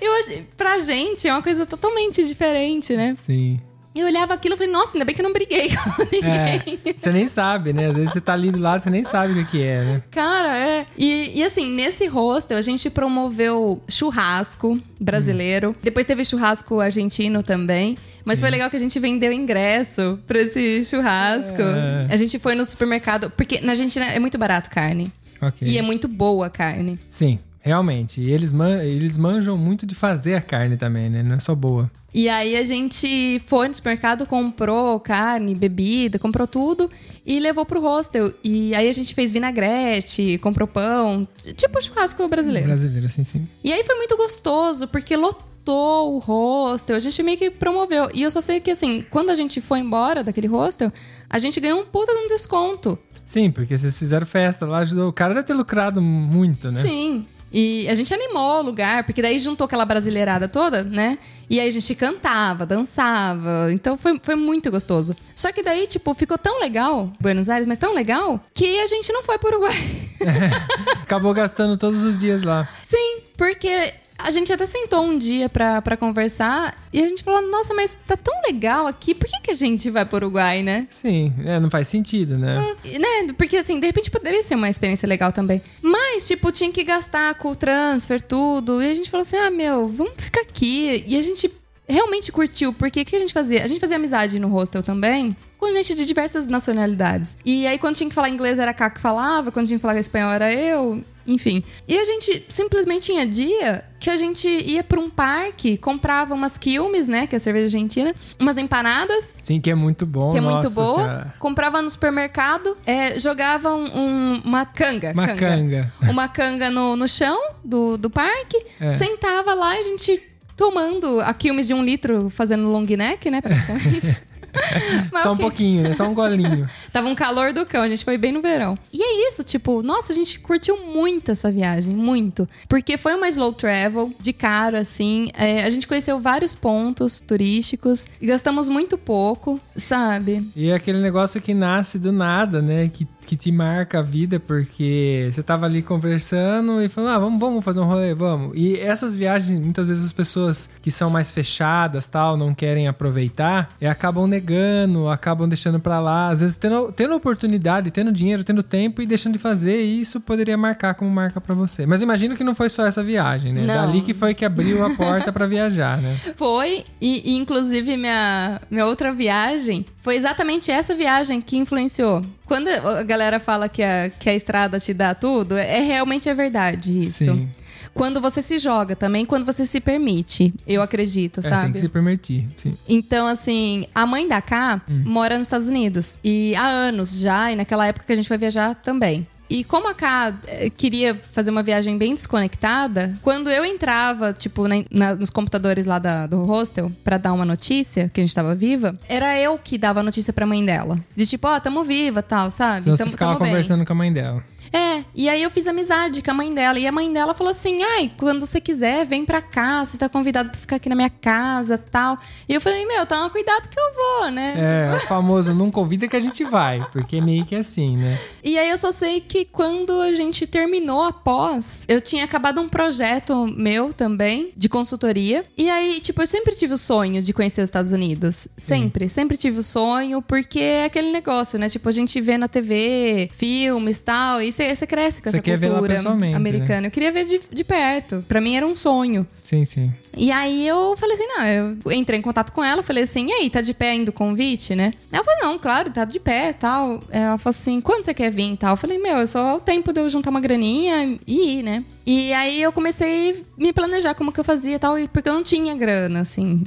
eu 0.00 0.12
pra 0.56 0.78
gente 0.78 1.28
é 1.28 1.32
uma 1.32 1.42
coisa 1.42 1.66
totalmente 1.66 2.24
diferente, 2.24 2.96
né? 2.96 3.14
Sim. 3.14 3.58
Eu 3.96 4.06
olhava 4.06 4.34
aquilo 4.34 4.54
e 4.54 4.58
falei, 4.58 4.72
nossa, 4.72 4.96
ainda 4.96 5.04
bem 5.04 5.14
que 5.14 5.20
eu 5.20 5.24
não 5.24 5.32
briguei 5.32 5.70
com 5.74 6.02
ninguém. 6.12 6.80
É, 6.84 6.92
você 6.94 7.10
nem 7.10 7.26
sabe, 7.26 7.72
né? 7.72 7.86
Às 7.86 7.96
vezes 7.96 8.12
você 8.12 8.20
tá 8.20 8.32
ali 8.32 8.50
do 8.50 8.58
lado, 8.58 8.82
você 8.82 8.90
nem 8.90 9.04
sabe 9.04 9.40
o 9.40 9.46
que 9.46 9.62
é, 9.62 9.84
né? 9.84 10.02
Cara, 10.10 10.56
é. 10.56 10.86
E, 10.96 11.32
e 11.38 11.42
assim, 11.42 11.70
nesse 11.70 12.06
hostel 12.06 12.58
a 12.58 12.62
gente 12.62 12.90
promoveu 12.90 13.82
churrasco 13.88 14.80
brasileiro. 15.00 15.74
Depois 15.82 16.04
teve 16.06 16.24
churrasco 16.24 16.80
argentino 16.80 17.42
também. 17.42 17.96
Mas 18.24 18.40
foi 18.40 18.50
legal 18.50 18.68
que 18.68 18.74
a 18.74 18.80
gente 18.80 18.98
vendeu 18.98 19.32
ingresso 19.32 20.18
pra 20.26 20.40
esse 20.40 20.84
churrasco. 20.84 21.62
É. 21.62 22.08
A 22.10 22.16
gente 22.16 22.40
foi 22.40 22.56
no 22.56 22.64
supermercado. 22.64 23.30
Porque 23.30 23.60
na 23.60 23.70
Argentina 23.70 24.04
é 24.06 24.18
muito 24.18 24.36
barato 24.36 24.68
carne. 24.68 25.12
Ok. 25.40 25.66
E 25.66 25.78
é 25.78 25.82
muito 25.82 26.08
boa 26.08 26.46
a 26.46 26.50
carne. 26.50 26.98
Sim, 27.06 27.38
realmente. 27.60 28.20
E 28.20 28.32
eles, 28.32 28.50
man... 28.50 28.82
eles 28.82 29.16
manjam 29.16 29.56
muito 29.56 29.86
de 29.86 29.94
fazer 29.94 30.34
a 30.34 30.40
carne 30.40 30.76
também, 30.76 31.08
né? 31.08 31.22
Não 31.22 31.36
é 31.36 31.38
só 31.38 31.54
boa. 31.54 31.88
E 32.16 32.30
aí 32.30 32.56
a 32.56 32.64
gente 32.64 33.38
foi 33.44 33.68
no 33.68 33.74
supermercado, 33.74 34.24
comprou 34.24 34.98
carne, 34.98 35.54
bebida, 35.54 36.18
comprou 36.18 36.46
tudo 36.46 36.90
e 37.26 37.38
levou 37.38 37.66
pro 37.66 37.78
hostel. 37.78 38.32
E 38.42 38.74
aí 38.74 38.88
a 38.88 38.92
gente 38.94 39.14
fez 39.14 39.30
vinagrete, 39.30 40.38
comprou 40.38 40.66
pão, 40.66 41.28
tipo 41.54 41.78
churrasco 41.82 42.26
brasileiro. 42.26 42.68
Brasileiro, 42.68 43.06
sim, 43.10 43.22
sim. 43.22 43.46
E 43.62 43.70
aí 43.70 43.84
foi 43.84 43.96
muito 43.96 44.16
gostoso, 44.16 44.88
porque 44.88 45.14
lotou 45.14 46.14
o 46.14 46.18
hostel, 46.18 46.96
a 46.96 46.98
gente 47.00 47.22
meio 47.22 47.36
que 47.36 47.50
promoveu. 47.50 48.08
E 48.14 48.22
eu 48.22 48.30
só 48.30 48.40
sei 48.40 48.60
que, 48.60 48.70
assim, 48.70 49.04
quando 49.10 49.28
a 49.28 49.34
gente 49.34 49.60
foi 49.60 49.80
embora 49.80 50.24
daquele 50.24 50.46
hostel, 50.46 50.90
a 51.28 51.38
gente 51.38 51.60
ganhou 51.60 51.82
um 51.82 51.84
puta 51.84 52.14
de 52.14 52.20
um 52.20 52.28
desconto. 52.28 52.98
Sim, 53.26 53.50
porque 53.50 53.76
vocês 53.76 53.98
fizeram 53.98 54.26
festa 54.26 54.64
lá, 54.64 54.78
ajudou. 54.78 55.10
O 55.10 55.12
cara 55.12 55.34
deve 55.34 55.46
ter 55.46 55.52
lucrado 55.52 56.00
muito, 56.00 56.68
né? 56.68 56.76
Sim. 56.76 57.26
E 57.52 57.88
a 57.88 57.94
gente 57.94 58.12
animou 58.12 58.58
o 58.58 58.62
lugar, 58.62 59.04
porque 59.04 59.22
daí 59.22 59.38
juntou 59.38 59.64
aquela 59.64 59.84
brasileirada 59.84 60.48
toda, 60.48 60.82
né? 60.82 61.18
E 61.48 61.60
aí 61.60 61.68
a 61.68 61.72
gente 61.72 61.94
cantava, 61.94 62.66
dançava. 62.66 63.68
Então 63.72 63.96
foi, 63.96 64.18
foi 64.22 64.34
muito 64.34 64.70
gostoso. 64.70 65.16
Só 65.34 65.52
que 65.52 65.62
daí, 65.62 65.86
tipo, 65.86 66.12
ficou 66.14 66.36
tão 66.36 66.60
legal, 66.60 67.12
Buenos 67.20 67.48
Aires, 67.48 67.66
mas 67.66 67.78
tão 67.78 67.94
legal, 67.94 68.40
que 68.52 68.80
a 68.80 68.86
gente 68.86 69.12
não 69.12 69.22
foi 69.22 69.38
pro 69.38 69.50
Uruguai. 69.50 69.76
Acabou 71.02 71.32
gastando 71.32 71.76
todos 71.76 72.02
os 72.02 72.18
dias 72.18 72.42
lá. 72.42 72.68
Sim, 72.82 73.20
porque 73.36 73.94
a 74.18 74.30
gente 74.30 74.52
até 74.52 74.66
sentou 74.66 75.04
um 75.04 75.16
dia 75.16 75.48
pra, 75.48 75.80
pra 75.82 75.96
conversar 75.96 76.76
e 76.92 77.02
a 77.02 77.08
gente 77.08 77.22
falou: 77.22 77.42
nossa, 77.50 77.74
mas 77.74 77.96
tá 78.06 78.16
tão 78.16 78.34
legal 78.46 78.86
aqui, 78.86 79.14
por 79.14 79.28
que, 79.28 79.40
que 79.42 79.50
a 79.50 79.54
gente 79.54 79.90
vai 79.90 80.04
pro 80.04 80.16
Uruguai, 80.16 80.62
né? 80.62 80.86
Sim, 80.90 81.32
é, 81.44 81.60
não 81.60 81.70
faz 81.70 81.88
sentido, 81.88 82.38
né? 82.38 82.74
E, 82.84 82.98
né? 82.98 83.32
Porque 83.36 83.56
assim, 83.56 83.78
de 83.78 83.86
repente 83.86 84.10
poderia 84.10 84.42
ser 84.42 84.54
uma 84.54 84.68
experiência 84.68 85.06
legal 85.08 85.32
também. 85.32 85.60
Mas, 85.82 86.26
tipo, 86.26 86.50
tinha 86.50 86.70
que 86.70 86.82
gastar 86.82 87.34
com 87.34 87.50
o 87.50 87.56
transfer, 87.56 88.20
tudo. 88.20 88.82
E 88.82 88.90
a 88.90 88.94
gente 88.94 89.10
falou 89.10 89.22
assim: 89.22 89.36
ah, 89.36 89.50
meu, 89.50 89.88
vamos 89.88 90.14
ficar 90.16 90.40
aqui. 90.40 91.04
E 91.06 91.16
a 91.16 91.22
gente 91.22 91.50
realmente 91.88 92.30
curtiu, 92.32 92.72
porque 92.72 93.00
o 93.02 93.04
que 93.04 93.16
a 93.16 93.18
gente 93.18 93.32
fazia? 93.32 93.64
A 93.64 93.68
gente 93.68 93.80
fazia 93.80 93.96
amizade 93.96 94.38
no 94.38 94.48
hostel 94.48 94.82
também. 94.82 95.36
Com 95.58 95.72
gente 95.72 95.94
de 95.94 96.04
diversas 96.04 96.46
nacionalidades. 96.46 97.38
E 97.42 97.66
aí, 97.66 97.78
quando 97.78 97.96
tinha 97.96 98.08
que 98.08 98.14
falar 98.14 98.28
inglês, 98.28 98.58
era 98.58 98.72
a 98.72 98.74
Cá 98.74 98.90
que 98.90 99.00
falava. 99.00 99.50
Quando 99.50 99.66
tinha 99.66 99.78
que 99.78 99.82
falar 99.82 99.98
espanhol, 99.98 100.30
era 100.30 100.52
eu. 100.52 101.02
Enfim. 101.26 101.64
E 101.88 101.98
a 101.98 102.04
gente 102.04 102.44
simplesmente 102.46 103.06
tinha 103.06 103.26
dia 103.26 103.82
que 103.98 104.10
a 104.10 104.16
gente 104.18 104.46
ia 104.46 104.84
pra 104.84 105.00
um 105.00 105.08
parque, 105.08 105.78
comprava 105.78 106.34
umas 106.34 106.58
quilmes, 106.58 107.08
né? 107.08 107.26
Que 107.26 107.34
é 107.34 107.38
a 107.38 107.40
cerveja 107.40 107.66
argentina. 107.66 108.14
Umas 108.38 108.58
empanadas 108.58 109.34
Sim, 109.40 109.58
que 109.58 109.70
é 109.70 109.74
muito 109.74 110.04
bom. 110.04 110.30
que 110.30 110.36
é 110.36 110.40
muito 110.42 110.68
boa. 110.70 110.94
Senhora. 110.94 111.34
Comprava 111.38 111.80
no 111.80 111.88
supermercado, 111.88 112.76
é, 112.86 113.18
jogava 113.18 113.74
um- 113.74 113.98
um- 113.98 114.42
uma 114.44 114.66
canga. 114.66 115.12
Uma 115.12 115.28
canga. 115.28 115.92
Uma 116.02 116.28
canga 116.28 116.70
no, 116.70 116.94
no 116.96 117.08
chão 117.08 117.40
do, 117.64 117.96
do 117.96 118.10
parque, 118.10 118.62
É. 118.78 118.90
sentava 118.90 119.54
lá 119.54 119.74
e 119.76 119.80
a 119.80 119.84
gente 119.84 120.22
tomando 120.56 121.20
a 121.20 121.32
quilmes 121.34 121.66
de 121.66 121.74
um 121.74 121.84
litro, 121.84 122.30
fazendo 122.30 122.70
long 122.70 122.86
neck, 122.86 123.30
né, 123.30 123.40
praticamente. 123.40 124.16
Mas 125.12 125.22
Só 125.22 125.30
um 125.30 125.32
ok. 125.34 125.44
pouquinho, 125.44 125.82
né? 125.82 125.92
Só 125.92 126.08
um 126.08 126.14
golinho. 126.14 126.68
Tava 126.92 127.08
um 127.08 127.14
calor 127.14 127.52
do 127.52 127.64
cão, 127.66 127.82
a 127.82 127.88
gente 127.88 128.04
foi 128.04 128.16
bem 128.16 128.32
no 128.32 128.40
verão. 128.40 128.78
E 128.92 129.02
é 129.02 129.28
isso, 129.28 129.42
tipo, 129.44 129.82
nossa, 129.82 130.12
a 130.12 130.14
gente 130.14 130.38
curtiu 130.40 130.78
muito 130.86 131.30
essa 131.30 131.50
viagem, 131.50 131.94
muito. 131.94 132.48
Porque 132.68 132.96
foi 132.96 133.14
uma 133.14 133.28
slow 133.28 133.52
travel, 133.52 134.12
de 134.18 134.32
cara, 134.32 134.80
assim. 134.80 135.28
É, 135.34 135.64
a 135.64 135.70
gente 135.70 135.86
conheceu 135.86 136.18
vários 136.18 136.54
pontos 136.54 137.20
turísticos 137.20 138.06
e 138.20 138.26
gastamos 138.26 138.68
muito 138.68 138.96
pouco, 138.96 139.60
sabe? 139.76 140.48
E 140.56 140.70
é 140.70 140.74
aquele 140.74 140.98
negócio 140.98 141.40
que 141.40 141.54
nasce 141.54 141.98
do 141.98 142.12
nada, 142.12 142.62
né? 142.62 142.88
Que, 142.88 143.06
que 143.26 143.36
te 143.36 143.50
marca 143.50 143.98
a 143.98 144.02
vida, 144.02 144.38
porque 144.38 145.28
você 145.30 145.42
tava 145.42 145.66
ali 145.66 145.82
conversando 145.82 146.80
e 146.80 146.88
falando, 146.88 147.10
ah, 147.10 147.18
vamos, 147.18 147.40
vamos 147.40 147.64
fazer 147.64 147.80
um 147.80 147.84
rolê, 147.84 148.14
vamos. 148.14 148.52
E 148.54 148.78
essas 148.78 149.14
viagens, 149.14 149.58
muitas 149.58 149.88
vezes 149.88 150.04
as 150.04 150.12
pessoas 150.12 150.70
que 150.80 150.90
são 150.90 151.10
mais 151.10 151.30
fechadas, 151.32 152.06
tal, 152.06 152.36
não 152.36 152.54
querem 152.54 152.86
aproveitar, 152.86 153.70
e 153.80 153.86
acabam 153.86 154.26
negando, 154.26 155.08
acabam 155.08 155.48
deixando 155.48 155.80
pra 155.80 156.00
lá. 156.00 156.28
Às 156.28 156.40
vezes 156.40 156.56
tendo, 156.56 156.92
tendo 156.92 157.14
oportunidade, 157.14 157.90
tendo 157.90 158.12
dinheiro, 158.12 158.44
tendo 158.44 158.62
tempo 158.62 159.02
e 159.02 159.06
deixando 159.06 159.32
de 159.32 159.38
fazer, 159.38 159.82
e 159.82 160.00
isso 160.00 160.20
poderia 160.20 160.56
marcar 160.56 160.94
como 160.94 161.10
marca 161.10 161.40
pra 161.40 161.54
você. 161.54 161.84
Mas 161.84 162.02
imagino 162.02 162.36
que 162.36 162.44
não 162.44 162.54
foi 162.54 162.68
só 162.68 162.86
essa 162.86 163.02
viagem, 163.02 163.52
né? 163.52 163.62
Não. 163.62 163.86
Dali 163.86 164.00
que 164.00 164.14
foi 164.14 164.34
que 164.34 164.44
abriu 164.44 164.84
a 164.84 164.90
porta 164.94 165.32
pra 165.32 165.46
viajar, 165.46 166.00
né? 166.00 166.16
Foi, 166.36 166.84
e, 167.00 167.32
e, 167.32 167.36
inclusive 167.36 167.96
minha, 167.96 168.60
minha 168.70 168.86
outra 168.86 169.12
viagem 169.12 169.84
foi 170.06 170.14
exatamente 170.14 170.70
essa 170.70 170.94
viagem 170.94 171.40
que 171.40 171.56
influenciou. 171.56 172.24
Quando 172.44 172.68
a 172.68 173.02
galera 173.02 173.40
fala 173.40 173.68
que 173.68 173.82
a, 173.82 174.08
que 174.08 174.30
a 174.30 174.34
estrada 174.36 174.78
te 174.78 174.94
dá 174.94 175.12
tudo, 175.16 175.56
é 175.56 175.80
realmente 175.80 176.28
é 176.28 176.34
verdade 176.34 176.96
isso. 177.00 177.24
Sim. 177.24 177.48
Quando 177.92 178.20
você 178.20 178.40
se 178.40 178.56
joga 178.58 178.94
também, 178.94 179.24
quando 179.24 179.44
você 179.44 179.66
se 179.66 179.80
permite, 179.80 180.54
eu 180.64 180.80
acredito, 180.80 181.40
É, 181.40 181.42
sabe? 181.42 181.62
tem 181.64 181.72
que 181.72 181.80
se 181.80 181.88
permitir, 181.88 182.46
sim. 182.56 182.76
Então, 182.88 183.26
assim, 183.26 183.86
a 183.92 184.06
mãe 184.06 184.28
da 184.28 184.40
Cá 184.40 184.80
Hum. 184.88 185.02
mora 185.04 185.38
nos 185.38 185.48
Estados 185.48 185.66
Unidos. 185.66 186.20
E 186.22 186.54
há 186.54 186.66
anos 186.68 187.18
já, 187.18 187.50
e 187.50 187.56
naquela 187.56 187.84
época 187.88 188.06
que 188.06 188.12
a 188.12 188.16
gente 188.16 188.28
foi 188.28 188.38
viajar 188.38 188.76
também. 188.76 189.26
E 189.48 189.62
como 189.64 189.88
a 189.88 189.94
Cá 189.94 190.34
eh, 190.48 190.70
queria 190.70 191.20
fazer 191.30 191.50
uma 191.50 191.62
viagem 191.62 191.96
bem 191.96 192.14
desconectada, 192.14 193.16
quando 193.22 193.48
eu 193.50 193.64
entrava, 193.64 194.32
tipo, 194.32 194.66
na- 194.66 194.84
na- 194.90 195.14
nos 195.14 195.30
computadores 195.30 195.86
lá 195.86 195.98
da- 195.98 196.26
do 196.26 196.44
hostel 196.44 196.90
pra 197.04 197.16
dar 197.16 197.32
uma 197.32 197.44
notícia 197.44 198.10
que 198.12 198.20
a 198.20 198.24
gente 198.24 198.34
tava 198.34 198.54
viva, 198.54 198.98
era 199.08 199.38
eu 199.38 199.56
que 199.58 199.78
dava 199.78 200.00
a 200.00 200.02
notícia 200.02 200.32
pra 200.32 200.46
mãe 200.46 200.64
dela. 200.64 200.98
De 201.14 201.26
tipo, 201.26 201.46
ó, 201.48 201.58
tamo 201.60 201.84
viva 201.84 202.22
tal, 202.22 202.50
sabe? 202.50 202.80
Então 202.90 202.96
você 202.96 203.10
ficava 203.10 203.32
tamo 203.32 203.44
bem. 203.44 203.50
conversando 203.50 203.84
com 203.86 203.92
a 203.92 203.96
mãe 203.96 204.12
dela. 204.12 204.42
É, 204.72 205.04
e 205.14 205.28
aí 205.28 205.42
eu 205.42 205.50
fiz 205.50 205.66
amizade 205.66 206.22
com 206.22 206.30
a 206.30 206.34
mãe 206.34 206.52
dela. 206.52 206.78
E 206.78 206.86
a 206.86 206.92
mãe 206.92 207.12
dela 207.12 207.34
falou 207.34 207.50
assim: 207.50 207.82
ai, 207.82 208.10
quando 208.16 208.44
você 208.44 208.60
quiser, 208.60 209.04
vem 209.04 209.24
pra 209.24 209.40
cá, 209.40 209.84
você 209.84 209.96
tá 209.96 210.08
convidado 210.08 210.50
pra 210.50 210.60
ficar 210.60 210.76
aqui 210.76 210.88
na 210.88 210.94
minha 210.94 211.10
casa 211.10 211.78
tal. 211.78 212.18
E 212.48 212.54
eu 212.54 212.60
falei, 212.60 212.84
meu, 212.86 213.06
toma 213.06 213.30
cuidado 213.30 213.68
que 213.68 213.78
eu 213.78 213.94
vou, 213.94 214.30
né? 214.30 214.54
É, 214.92 214.96
o 214.96 215.00
famoso 215.00 215.54
não 215.54 215.70
convida 215.70 216.08
que 216.08 216.16
a 216.16 216.20
gente 216.20 216.44
vai, 216.44 216.86
porque 216.92 217.20
meio 217.20 217.44
que 217.44 217.54
é 217.54 217.58
assim, 217.58 217.96
né? 217.96 218.18
E 218.42 218.58
aí 218.58 218.70
eu 218.70 218.78
só 218.78 218.92
sei 218.92 219.20
que 219.20 219.44
quando 219.44 220.00
a 220.00 220.12
gente 220.12 220.46
terminou 220.46 221.02
a 221.02 221.12
pós, 221.12 221.82
eu 221.88 222.00
tinha 222.00 222.24
acabado 222.24 222.60
um 222.60 222.68
projeto 222.68 223.46
meu 223.46 223.92
também, 223.92 224.50
de 224.56 224.68
consultoria. 224.68 225.44
E 225.56 225.68
aí, 225.70 226.00
tipo, 226.00 226.22
eu 226.22 226.26
sempre 226.26 226.54
tive 226.54 226.74
o 226.74 226.78
sonho 226.78 227.22
de 227.22 227.32
conhecer 227.32 227.60
os 227.60 227.68
Estados 227.68 227.92
Unidos. 227.92 228.48
Sempre, 228.56 229.08
sempre 229.08 229.36
tive 229.36 229.58
o 229.58 229.62
sonho, 229.62 230.22
porque 230.22 230.60
é 230.60 230.84
aquele 230.84 231.10
negócio, 231.10 231.58
né? 231.58 231.68
Tipo, 231.68 231.88
a 231.88 231.92
gente 231.92 232.20
vê 232.20 232.38
na 232.38 232.48
TV, 232.48 233.30
filmes 233.32 233.98
e 233.98 234.02
tal, 234.02 234.42
e 234.42 234.52
você 234.56 234.86
cresce 234.86 235.20
com 235.22 235.30
Você 235.30 235.38
essa 235.38 235.68
cultura 235.68 236.02
né? 236.16 236.34
americana. 236.34 236.86
Eu 236.86 236.90
queria 236.90 237.12
ver 237.12 237.24
de, 237.24 237.40
de 237.52 237.64
perto. 237.64 238.24
Pra 238.26 238.40
mim 238.40 238.56
era 238.56 238.66
um 238.66 238.74
sonho. 238.74 239.26
Sim, 239.42 239.64
sim. 239.64 239.92
E 240.16 240.30
aí 240.32 240.66
eu 240.66 240.96
falei 240.96 241.14
assim, 241.14 241.26
não, 241.26 241.44
eu 241.44 241.92
entrei 241.92 242.18
em 242.18 242.22
contato 242.22 242.52
com 242.52 242.64
ela, 242.64 242.82
falei 242.82 243.04
assim, 243.04 243.26
e 243.28 243.32
aí, 243.32 243.50
tá 243.50 243.60
de 243.60 243.74
pé 243.74 243.90
ainda 243.90 244.10
o 244.10 244.14
convite, 244.14 244.74
né? 244.74 244.94
Ela 245.12 245.22
falou, 245.24 245.40
não, 245.42 245.58
claro, 245.58 245.90
tá 245.90 246.04
de 246.04 246.18
pé 246.18 246.52
tal. 246.52 247.00
Ela 247.10 247.38
falou 247.38 247.50
assim, 247.50 247.80
quando 247.80 248.04
você 248.04 248.14
quer 248.14 248.30
vir 248.30 248.52
e 248.52 248.56
tal? 248.56 248.72
Eu 248.72 248.76
falei, 248.76 248.98
meu, 248.98 249.18
é 249.18 249.26
só 249.26 249.56
o 249.56 249.60
tempo 249.60 249.92
de 249.92 250.00
eu 250.00 250.08
juntar 250.08 250.30
uma 250.30 250.40
graninha 250.40 251.18
e 251.26 251.58
ir, 251.58 251.62
né? 251.62 251.84
E 252.06 252.32
aí 252.32 252.62
eu 252.62 252.72
comecei 252.72 253.32
a 253.32 253.60
me 253.60 253.72
planejar 253.72 254.14
como 254.14 254.32
que 254.32 254.40
eu 254.40 254.44
fazia 254.44 254.76
e 254.76 254.78
tal, 254.78 254.94
porque 255.12 255.28
eu 255.28 255.34
não 255.34 255.42
tinha 255.42 255.74
grana, 255.74 256.20
assim. 256.20 256.64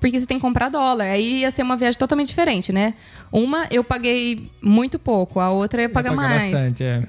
Porque 0.00 0.18
você 0.18 0.26
tem 0.26 0.36
que 0.36 0.42
comprar 0.42 0.68
dólar. 0.68 1.04
Aí 1.04 1.42
ia 1.42 1.50
ser 1.52 1.62
uma 1.62 1.76
viagem 1.76 1.96
totalmente 1.96 2.26
diferente, 2.26 2.72
né? 2.72 2.94
Uma 3.30 3.68
eu 3.70 3.84
paguei 3.84 4.50
muito 4.60 4.98
pouco, 4.98 5.38
a 5.38 5.50
outra 5.50 5.80
eu 5.80 5.84
ia 5.84 5.88
pagar 5.88 6.10
Paga 6.10 6.28
mais. 6.28 6.52
bastante, 6.52 6.82
é. 6.82 7.02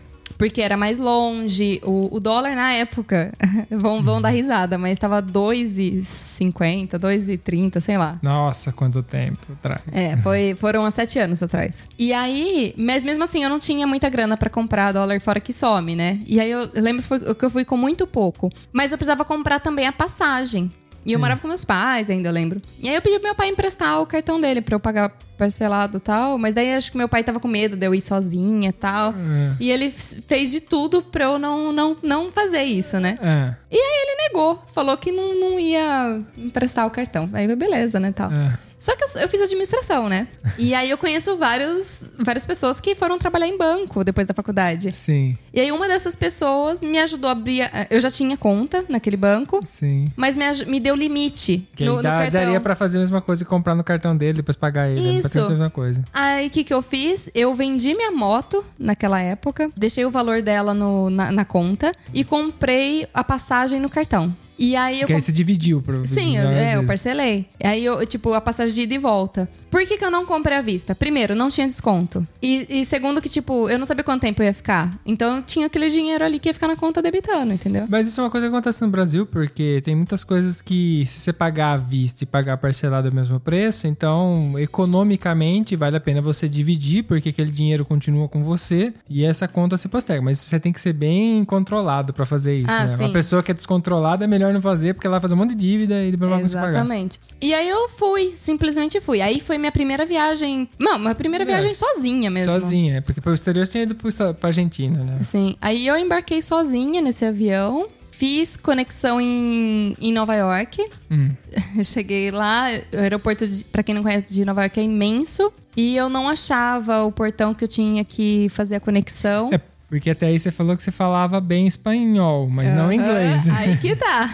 Porque 0.44 0.62
era 0.62 0.76
mais 0.76 1.00
longe. 1.00 1.80
O, 1.86 2.18
o 2.18 2.20
dólar 2.20 2.54
na 2.54 2.74
época, 2.74 3.32
vão, 3.72 4.04
vão 4.04 4.22
dar 4.22 4.28
risada, 4.28 4.78
mas 4.78 5.00
tava 5.00 5.24
2,50, 5.24 7.00
2,30, 7.00 7.80
sei 7.80 7.98
lá. 7.98 8.20
Nossa, 8.22 8.74
quanto 8.74 9.02
tempo 9.02 9.40
atrás. 9.54 9.82
É, 9.94 10.18
foi, 10.18 10.54
foram 10.60 10.84
há 10.84 10.92
sete 10.92 11.18
anos 11.18 11.42
atrás. 11.42 11.88
E 11.98 12.12
aí, 12.12 12.76
mas 12.78 13.06
mesmo 13.06 13.24
assim, 13.24 13.42
eu 13.42 13.50
não 13.50 13.58
tinha 13.58 13.88
muita 13.88 14.10
grana 14.10 14.36
pra 14.36 14.50
comprar 14.50 14.92
dólar 14.92 15.22
fora 15.22 15.40
que 15.40 15.54
some, 15.54 15.96
né? 15.96 16.20
E 16.28 16.42
aí 16.42 16.52
eu, 16.52 16.70
lembro 16.74 17.06
que 17.36 17.46
eu 17.46 17.50
fui 17.50 17.64
com 17.64 17.78
muito 17.78 18.06
pouco. 18.06 18.52
Mas 18.74 18.92
eu 18.92 18.98
precisava 18.98 19.24
comprar 19.24 19.62
também 19.62 19.88
a 19.88 19.94
passagem. 19.94 20.70
E 21.06 21.14
eu 21.14 21.20
morava 21.20 21.40
com 21.40 21.48
meus 21.48 21.64
pais 21.64 22.10
ainda, 22.10 22.30
eu 22.30 22.34
lembro. 22.34 22.62
E 22.82 22.90
aí 22.90 22.96
eu 22.96 23.02
pedi 23.02 23.16
pro 23.16 23.24
meu 23.24 23.36
pai 23.36 23.48
emprestar 23.48 24.02
o 24.02 24.06
cartão 24.06 24.40
dele 24.40 24.62
pra 24.62 24.76
eu 24.76 24.80
pagar 24.80 25.18
parcelado 25.44 25.98
e 25.98 26.00
tal. 26.00 26.38
Mas 26.38 26.54
daí 26.54 26.74
acho 26.74 26.92
que 26.92 26.98
meu 26.98 27.10
pai 27.10 27.24
tava 27.24 27.40
com 27.40 27.48
medo 27.48 27.76
de 27.76 27.86
eu 27.86 27.94
ir 27.94 28.02
sozinha 28.02 28.70
e 28.70 28.74
tal. 28.74 29.14
E 29.60 29.70
ele 29.70 29.92
fez 29.92 30.52
de 30.52 30.62
tudo 30.62 31.02
pra 31.02 31.26
eu 31.26 31.40
não, 31.40 31.74
não, 31.74 31.98
não 32.02 32.32
fazer 32.32 32.64
isso, 32.64 33.00
né? 33.00 33.18
É, 33.22 33.56
E 33.74 33.78
aí 33.78 34.04
ele 34.08 34.28
negou, 34.28 34.64
falou 34.74 34.96
que 34.98 35.12
não, 35.12 35.34
não 35.34 35.60
ia 35.60 36.22
emprestar 36.38 36.86
o 36.86 36.92
cartão. 36.92 37.30
Aí 37.34 37.54
beleza, 37.56 38.00
né, 38.00 38.12
tal. 38.12 38.32
é. 38.32 38.58
Só 38.84 38.94
que 38.98 39.04
eu, 39.06 39.22
eu 39.22 39.30
fiz 39.30 39.40
administração, 39.40 40.10
né? 40.10 40.28
E 40.58 40.76
aí 40.76 40.90
eu 40.90 40.98
conheço 40.98 41.38
vários, 41.38 42.10
várias 42.20 42.46
pessoas 42.46 42.82
que 42.82 42.94
foram 42.96 43.18
trabalhar 43.18 43.48
em 43.48 43.58
banco 43.58 44.04
depois 44.04 44.28
da 44.28 44.34
faculdade. 44.34 44.92
Sim, 44.92 45.38
E 45.54 45.62
aí 45.62 45.72
uma 45.72 45.88
dessas 45.88 46.18
pessoas 46.18 46.84
me 46.84 47.00
ajudou 47.00 47.30
a 47.30 47.32
abrir. 47.32 47.62
Eu 47.90 48.02
já 48.02 48.12
tinha 48.12 48.36
conta 48.36 48.84
naquele 48.90 49.16
banco, 49.16 49.62
sim. 49.64 50.12
mas 50.18 50.36
me, 50.36 50.44
me 50.66 50.82
deu 50.82 50.98
limite 50.98 51.66
Que 51.74 51.86
no, 51.86 51.92
aí 51.92 51.96
no 51.98 52.04
dá- 52.04 52.10
cartão. 52.10 52.42
daria 52.42 52.60
pra 52.60 52.76
fazer 52.76 52.98
a 52.98 53.00
mesma 53.00 53.22
coisa 53.22 53.44
e 53.44 53.46
comprar 53.46 53.74
no 53.74 53.86
cartão 53.86 54.18
dele, 54.18 54.34
depois 54.34 54.58
pagar 54.58 54.90
ele. 54.90 55.00
né? 55.00 55.20
Isso. 55.20 55.40
a 55.40 55.48
mesma 55.50 55.70
coisa. 55.70 56.04
Aí 56.14 56.48
o 56.48 56.50
que, 56.50 56.66
que 56.66 56.74
eu 56.74 56.82
fiz? 56.82 57.30
Eu 57.34 57.56
vendi 57.56 57.96
minha 57.96 58.12
moto 58.12 58.66
naquela 58.78 59.18
época, 59.22 59.70
deixei 59.78 60.04
o 60.04 60.12
valor 60.12 60.42
dela 60.42 60.74
no- 60.74 61.10
na, 61.10 61.32
na 61.32 61.46
conta 61.46 61.96
e 62.14 62.26
comprei 62.26 63.08
a 63.14 63.24
passagem 63.24 63.63
no 63.72 63.90
cartão. 63.90 64.34
E 64.58 64.76
aí 64.76 64.98
eu 64.98 65.00
Porque 65.02 65.14
aí 65.14 65.22
você 65.22 65.32
dividiu 65.32 65.82
pro 65.82 66.08
Sim, 66.08 66.38
eu, 66.38 66.44
várias 66.44 66.70
é, 66.70 66.76
eu 66.78 66.86
parcelei. 66.86 67.46
Aí 67.64 67.84
eu, 67.84 68.06
tipo, 68.06 68.34
a 68.34 68.42
passagem 68.42 68.74
de 68.76 68.82
ida 68.82 68.94
e 68.94 68.98
volta. 68.98 69.50
Por 69.74 69.84
que, 69.88 69.98
que 69.98 70.06
eu 70.06 70.12
não 70.12 70.24
comprei 70.24 70.56
à 70.56 70.62
vista? 70.62 70.94
Primeiro, 70.94 71.34
não 71.34 71.50
tinha 71.50 71.66
desconto. 71.66 72.28
E, 72.40 72.68
e 72.70 72.86
segundo, 72.86 73.20
que, 73.20 73.28
tipo, 73.28 73.68
eu 73.68 73.80
não 73.80 73.88
sabia 73.88 74.04
quanto 74.04 74.22
tempo 74.22 74.40
eu 74.44 74.46
ia 74.46 74.54
ficar. 74.54 75.00
Então 75.04 75.42
tinha 75.42 75.66
aquele 75.66 75.90
dinheiro 75.90 76.24
ali 76.24 76.38
que 76.38 76.48
ia 76.48 76.54
ficar 76.54 76.68
na 76.68 76.76
conta 76.76 77.02
debitando, 77.02 77.52
entendeu? 77.52 77.88
Mas 77.90 78.08
isso 78.08 78.22
é 78.22 78.24
uma 78.24 78.30
coisa 78.30 78.46
que 78.48 78.54
acontece 78.54 78.84
no 78.84 78.90
Brasil, 78.90 79.26
porque 79.26 79.82
tem 79.84 79.96
muitas 79.96 80.24
coisas 80.24 80.62
que, 80.62 81.04
se 81.08 81.20
você 81.20 81.34
pagar 81.34 81.74
à 81.74 81.78
vista 81.78 82.24
e 82.24 82.28
pagar 82.28 82.58
parcelado 82.58 83.08
é 83.08 83.12
o 83.12 83.16
mesmo 83.16 83.40
preço, 83.40 83.88
então, 83.88 84.54
economicamente, 84.60 85.76
vale 85.76 85.98
a 85.98 86.00
pena 86.00 86.22
você 86.22 86.48
dividir, 86.48 87.02
porque 87.06 87.30
aquele 87.30 87.50
dinheiro 87.50 87.84
continua 87.84 88.30
com 88.30 88.44
você 88.44 88.94
e 89.10 89.26
essa 89.26 89.48
conta 89.48 89.76
se 89.76 89.90
posterga. 89.90 90.22
Mas 90.22 90.38
você 90.38 90.60
tem 90.60 90.72
que 90.72 90.80
ser 90.80 90.94
bem 90.94 91.44
controlado 91.44 92.14
pra 92.14 92.28
fazer 92.28 92.60
isso. 92.60 92.70
Ah, 92.70 92.86
né? 92.86 92.96
Uma 92.98 93.10
pessoa 93.12 93.42
que 93.42 93.50
é 93.50 93.56
descontrolada 93.56 94.24
é 94.24 94.28
melhor 94.28 94.54
não 94.54 94.62
fazer, 94.62 94.94
porque 94.94 95.08
ela 95.08 95.16
vai 95.16 95.22
fazer 95.22 95.34
um 95.34 95.38
monte 95.38 95.56
de 95.56 95.68
dívida 95.68 96.04
e 96.04 96.12
depois 96.12 96.30
vai 96.30 96.42
conseguir 96.44 96.62
pagar. 96.62 96.78
Exatamente. 96.78 97.20
E 97.42 97.56
aí 97.56 97.68
eu 97.68 97.90
fui, 97.90 98.34
simplesmente 98.36 99.02
fui. 99.02 99.20
Aí 99.20 99.40
foi 99.40 99.63
minha 99.64 99.72
primeira 99.72 100.06
viagem. 100.06 100.68
Não, 100.78 101.00
minha 101.00 101.16
primeira 101.16 101.44
É. 101.46 101.48
viagem 101.48 101.74
sozinha 101.74 102.30
mesmo. 102.30 102.52
Sozinha, 102.52 103.02
porque 103.02 103.22
pro 103.22 103.34
exterior 103.34 103.66
você 103.66 103.72
tinha 103.72 103.84
ido 103.84 103.96
pra 103.96 104.50
Argentina, 104.50 105.04
né? 105.06 105.24
Sim. 105.24 105.56
Aí 105.62 105.88
eu 105.88 105.98
embarquei 105.98 106.42
sozinha 106.42 107.02
nesse 107.02 107.24
avião. 107.24 107.88
Fiz 108.12 108.56
conexão 108.58 109.20
em, 109.20 109.96
em 110.00 110.12
Nova 110.12 110.36
York. 110.36 110.86
Hum. 111.10 111.32
Cheguei 111.84 112.30
lá, 112.30 112.68
o 112.94 112.98
aeroporto, 112.98 113.48
de, 113.48 113.64
pra 113.66 113.82
quem 113.82 113.96
não 113.96 114.04
conhece, 114.04 114.34
de 114.34 114.46
Nova 114.46 114.62
York 114.64 114.80
é 114.80 114.84
imenso. 114.84 115.52
E 115.76 115.96
eu 115.96 116.10
não 116.10 116.28
achava 116.30 117.04
o 117.04 117.12
portão 117.12 117.54
que 117.54 117.64
eu 117.64 117.68
tinha 117.68 118.04
que 118.04 118.48
fazer 118.50 118.76
a 118.76 118.80
conexão. 118.80 119.50
É, 119.52 119.60
porque 119.94 120.10
até 120.10 120.26
aí 120.26 120.40
você 120.40 120.50
falou 120.50 120.76
que 120.76 120.82
você 120.82 120.92
falava 120.92 121.40
bem 121.40 121.68
espanhol, 121.68 122.50
mas 122.50 122.74
não 122.74 122.86
Aham, 122.86 122.96
inglês. 122.96 123.48
Aí 123.48 123.78
que 123.78 123.96
tá. 123.96 124.28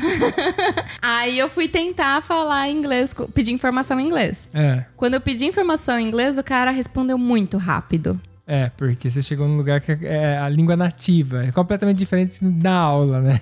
aí 1.04 1.38
eu 1.38 1.50
fui 1.50 1.68
tentar 1.68 2.24
falar 2.24 2.70
inglês, 2.70 3.14
pedir 3.34 3.52
informação 3.52 4.00
em 4.00 4.06
inglês. 4.06 4.50
É. 4.54 4.86
Quando 4.96 5.16
eu 5.16 5.20
pedi 5.20 5.44
informação 5.44 6.00
em 6.00 6.08
inglês, 6.08 6.38
o 6.38 6.44
cara 6.46 6.72
respondeu 6.72 7.18
muito 7.18 7.58
rápido. 7.58 8.18
É, 8.48 8.72
porque 8.78 9.10
você 9.10 9.22
chegou 9.22 9.50
num 9.50 9.58
lugar 9.58 9.82
que 9.82 9.92
é 10.02 10.38
a 10.38 10.48
língua 10.48 10.78
nativa. 10.78 11.44
É 11.44 11.52
completamente 11.52 11.98
diferente 11.98 12.42
da 12.42 12.76
aula, 12.76 13.20
né? 13.20 13.42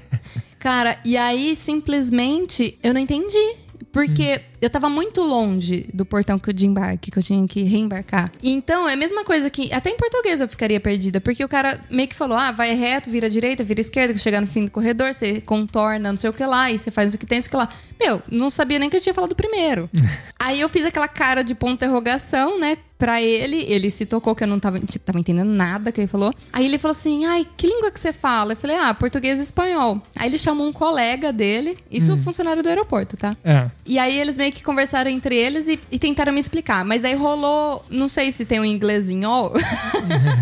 Cara, 0.57 0.97
e 1.05 1.15
aí 1.15 1.55
simplesmente 1.55 2.79
eu 2.81 2.95
não 2.95 2.99
entendi. 2.99 3.53
Porque 3.91 4.41
eu 4.61 4.69
tava 4.69 4.89
muito 4.89 5.21
longe 5.21 5.87
do 5.93 6.05
portão 6.05 6.37
que 6.37 6.49
eu 6.49 6.53
de 6.53 6.67
embarque, 6.67 7.11
que 7.11 7.17
eu 7.17 7.23
tinha 7.23 7.47
que 7.47 7.63
reembarcar. 7.63 8.31
Então, 8.43 8.87
é 8.87 8.93
a 8.93 8.97
mesma 8.97 9.23
coisa 9.23 9.49
que. 9.49 9.71
Até 9.73 9.89
em 9.89 9.97
português 9.97 10.41
eu 10.41 10.47
ficaria 10.47 10.79
perdida. 10.79 11.21
Porque 11.21 11.43
o 11.43 11.47
cara 11.47 11.79
meio 11.89 12.07
que 12.07 12.15
falou: 12.15 12.37
ah, 12.37 12.51
vai 12.51 12.73
reto, 12.73 13.09
vira 13.09 13.29
direita, 13.29 13.63
vira 13.63 13.79
esquerda, 13.81 14.13
que 14.13 14.19
chegar 14.19 14.41
no 14.41 14.47
fim 14.47 14.65
do 14.65 14.71
corredor, 14.71 15.13
você 15.13 15.41
contorna, 15.41 16.11
não 16.11 16.17
sei 16.17 16.29
o 16.29 16.33
que 16.33 16.45
lá, 16.45 16.71
e 16.71 16.77
você 16.77 16.91
faz 16.91 17.13
o 17.13 17.17
que 17.17 17.25
tem, 17.25 17.37
não 17.37 17.41
sei 17.41 17.47
o 17.47 17.51
que 17.51 17.57
lá. 17.57 17.69
Meu, 17.99 18.21
não 18.29 18.49
sabia 18.49 18.77
nem 18.79 18.89
que 18.89 18.97
eu 18.97 19.01
tinha 19.01 19.13
falado 19.13 19.35
primeiro. 19.35 19.89
Aí 20.37 20.59
eu 20.59 20.69
fiz 20.69 20.85
aquela 20.85 21.07
cara 21.07 21.43
de 21.43 21.55
ponto 21.55 21.77
interrogação, 21.77 22.59
né? 22.59 22.77
Pra 22.97 23.21
ele, 23.21 23.63
ele 23.69 23.91
se 23.91 24.07
tocou 24.07 24.33
que 24.33 24.43
eu 24.43 24.47
não 24.47 24.59
tava, 24.59 24.79
tava 25.05 25.19
entendendo 25.19 25.49
nada 25.49 25.91
que 25.91 26.01
ele 26.01 26.07
falou. 26.07 26.33
Aí 26.51 26.65
ele 26.65 26.79
falou 26.79 26.93
assim: 26.93 27.25
ai, 27.25 27.45
que 27.55 27.67
língua 27.67 27.91
que 27.91 27.99
você 27.99 28.11
fala? 28.11 28.53
Eu 28.53 28.57
falei: 28.57 28.75
ah, 28.75 28.91
português 28.93 29.39
e 29.39 29.43
espanhol. 29.43 30.01
Aí 30.15 30.27
ele 30.27 30.37
chamou 30.37 30.67
um 30.67 30.73
colega 30.73 31.31
dele, 31.31 31.77
isso 31.91 32.17
funcionário 32.17 32.63
do 32.63 32.69
aeroporto, 32.69 33.15
tá? 33.15 33.37
É. 33.43 33.69
E 33.85 33.99
aí 33.99 34.19
eles 34.19 34.35
meio 34.35 34.46
que 34.51 34.63
conversaram 34.63 35.09
entre 35.09 35.35
eles 35.35 35.67
e, 35.67 35.79
e 35.91 35.99
tentaram 35.99 36.33
me 36.33 36.39
explicar. 36.39 36.83
Mas 36.85 37.01
daí 37.01 37.15
rolou, 37.15 37.83
não 37.89 38.07
sei 38.07 38.31
se 38.31 38.45
tem 38.45 38.59
um 38.59 38.65
inglesinhol. 38.65 39.53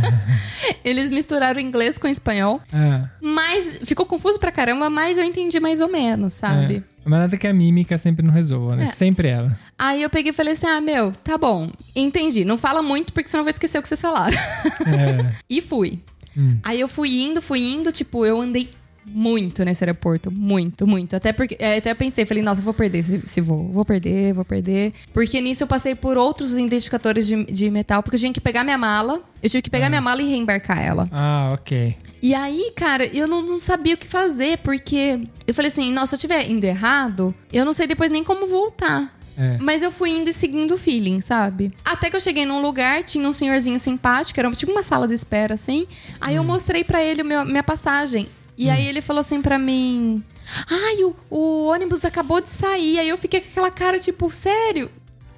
eles 0.84 1.10
misturaram 1.10 1.60
inglês 1.60 1.98
com 1.98 2.08
espanhol. 2.08 2.62
É. 2.74 3.08
Mas 3.22 3.80
ficou 3.84 4.06
confuso 4.06 4.40
pra 4.40 4.52
caramba, 4.52 4.90
mas 4.90 5.18
eu 5.18 5.24
entendi 5.24 5.60
mais 5.60 5.80
ou 5.80 5.88
menos, 5.88 6.34
sabe? 6.34 6.78
é. 6.92 6.96
Mas 7.06 7.20
nada 7.20 7.38
que 7.38 7.46
a 7.46 7.54
mímica 7.54 8.00
sempre 8.00 8.26
não 8.26 8.34
resolva, 8.34 8.76
né? 8.76 8.86
É. 8.86 8.88
Sempre 8.88 9.28
ela. 9.28 9.56
Aí 9.78 10.02
eu 10.02 10.10
peguei 10.10 10.32
e 10.32 10.34
falei 10.34 10.54
assim: 10.54 10.66
ah, 10.66 10.82
meu, 10.82 11.12
tá 11.24 11.38
bom, 11.38 11.72
entendi. 11.96 12.44
Não 12.44 12.58
fala 12.58 12.82
muito 12.82 13.14
porque 13.14 13.30
senão 13.30 13.42
eu 13.42 13.46
vou 13.46 13.52
esquecer 13.52 13.78
o 13.78 13.82
que 13.82 13.88
vocês 13.88 14.02
falaram. 14.02 14.36
É. 14.36 15.34
e 15.48 15.62
fui. 15.62 16.00
Hum. 16.36 16.58
Aí 16.64 16.80
eu 16.80 16.88
fui 16.88 17.22
indo, 17.22 17.44
fui 17.44 17.62
indo, 17.62 17.92
tipo, 17.92 18.26
eu 18.26 18.42
andei 18.42 18.68
muito 19.06 19.64
nesse 19.64 19.84
aeroporto. 19.84 20.32
Muito, 20.32 20.88
muito. 20.88 21.16
Até 21.16 21.32
porque 21.32 21.56
é, 21.60 21.78
até 21.78 21.94
pensei, 21.94 22.26
falei, 22.26 22.44
nossa, 22.44 22.60
eu 22.62 22.66
vou 22.66 22.74
perder 22.74 23.00
esse, 23.00 23.16
esse 23.24 23.42
voo. 23.42 23.72
Vou 23.72 23.86
perder, 23.86 24.34
vou 24.34 24.46
perder. 24.46 24.94
Porque 25.14 25.40
nisso 25.40 25.64
eu 25.64 25.68
passei 25.68 25.96
por 25.96 26.18
outros 26.18 26.54
identificadores 26.54 27.28
de, 27.28 27.44
de 27.46 27.70
metal, 27.72 28.02
porque 28.02 28.16
eu 28.16 28.20
tinha 28.20 28.34
que 28.34 28.42
pegar 28.42 28.64
minha 28.64 28.78
mala. 28.78 29.22
Eu 29.42 29.50
tive 29.50 29.62
que 29.62 29.70
pegar 29.70 29.90
minha 29.90 30.02
mala 30.02 30.22
e 30.22 30.30
reembarcar 30.30 30.84
ela. 30.84 31.08
Ah, 31.12 31.52
ok. 31.54 31.96
E 32.22 32.34
aí, 32.34 32.72
cara, 32.76 33.06
eu 33.06 33.28
não, 33.28 33.44
não 33.44 33.60
sabia 33.60 33.94
o 33.94 33.98
que 33.98 34.08
fazer, 34.08 34.58
porque 34.60 35.20
eu 35.46 35.54
falei 35.54 35.70
assim, 35.70 35.92
nossa, 35.92 36.08
se 36.08 36.16
eu 36.16 36.20
tiver 36.20 36.50
indo 36.50 36.64
errado, 36.64 37.36
eu 37.54 37.64
não 37.64 37.72
sei 37.72 37.86
depois 37.86 38.10
nem 38.10 38.24
como 38.24 38.48
voltar. 38.48 39.16
É. 39.38 39.58
Mas 39.60 39.84
eu 39.84 39.92
fui 39.92 40.12
indo 40.12 40.30
e 40.30 40.34
seguindo 40.34 40.74
o 40.74 40.78
feeling, 40.78 41.20
sabe? 41.22 41.74
Até 41.84 42.10
que 42.10 42.16
eu 42.16 42.22
cheguei 42.22 42.46
num 42.46 42.62
lugar, 42.62 43.04
tinha 43.04 43.28
um 43.28 43.34
senhorzinho 43.34 43.78
simpático, 43.78 44.40
era 44.40 44.50
tipo 44.52 44.72
uma 44.72 44.82
sala 44.82 45.08
de 45.08 45.14
espera, 45.14 45.54
assim. 45.54 45.86
Aí 46.20 46.36
eu 46.36 46.44
mostrei 46.44 46.84
pra 46.84 47.04
ele 47.04 47.22
meu, 47.22 47.46
minha 47.46 47.64
passagem. 47.64 48.28
E 48.58 48.70
aí 48.70 48.88
ele 48.88 49.02
falou 49.02 49.20
assim 49.22 49.42
pra 49.42 49.58
mim: 49.60 50.24
Ai, 50.70 51.04
o, 51.04 51.16
o 51.30 51.66
ônibus 51.66 52.06
acabou 52.06 52.40
de 52.42 52.50
sair. 52.50 53.00
Aí 53.00 53.10
eu 53.10 53.18
fiquei 53.18 53.42
com 53.42 53.50
aquela 53.50 53.72
cara, 53.72 54.00
tipo, 54.00 54.32
sério? 54.32 54.90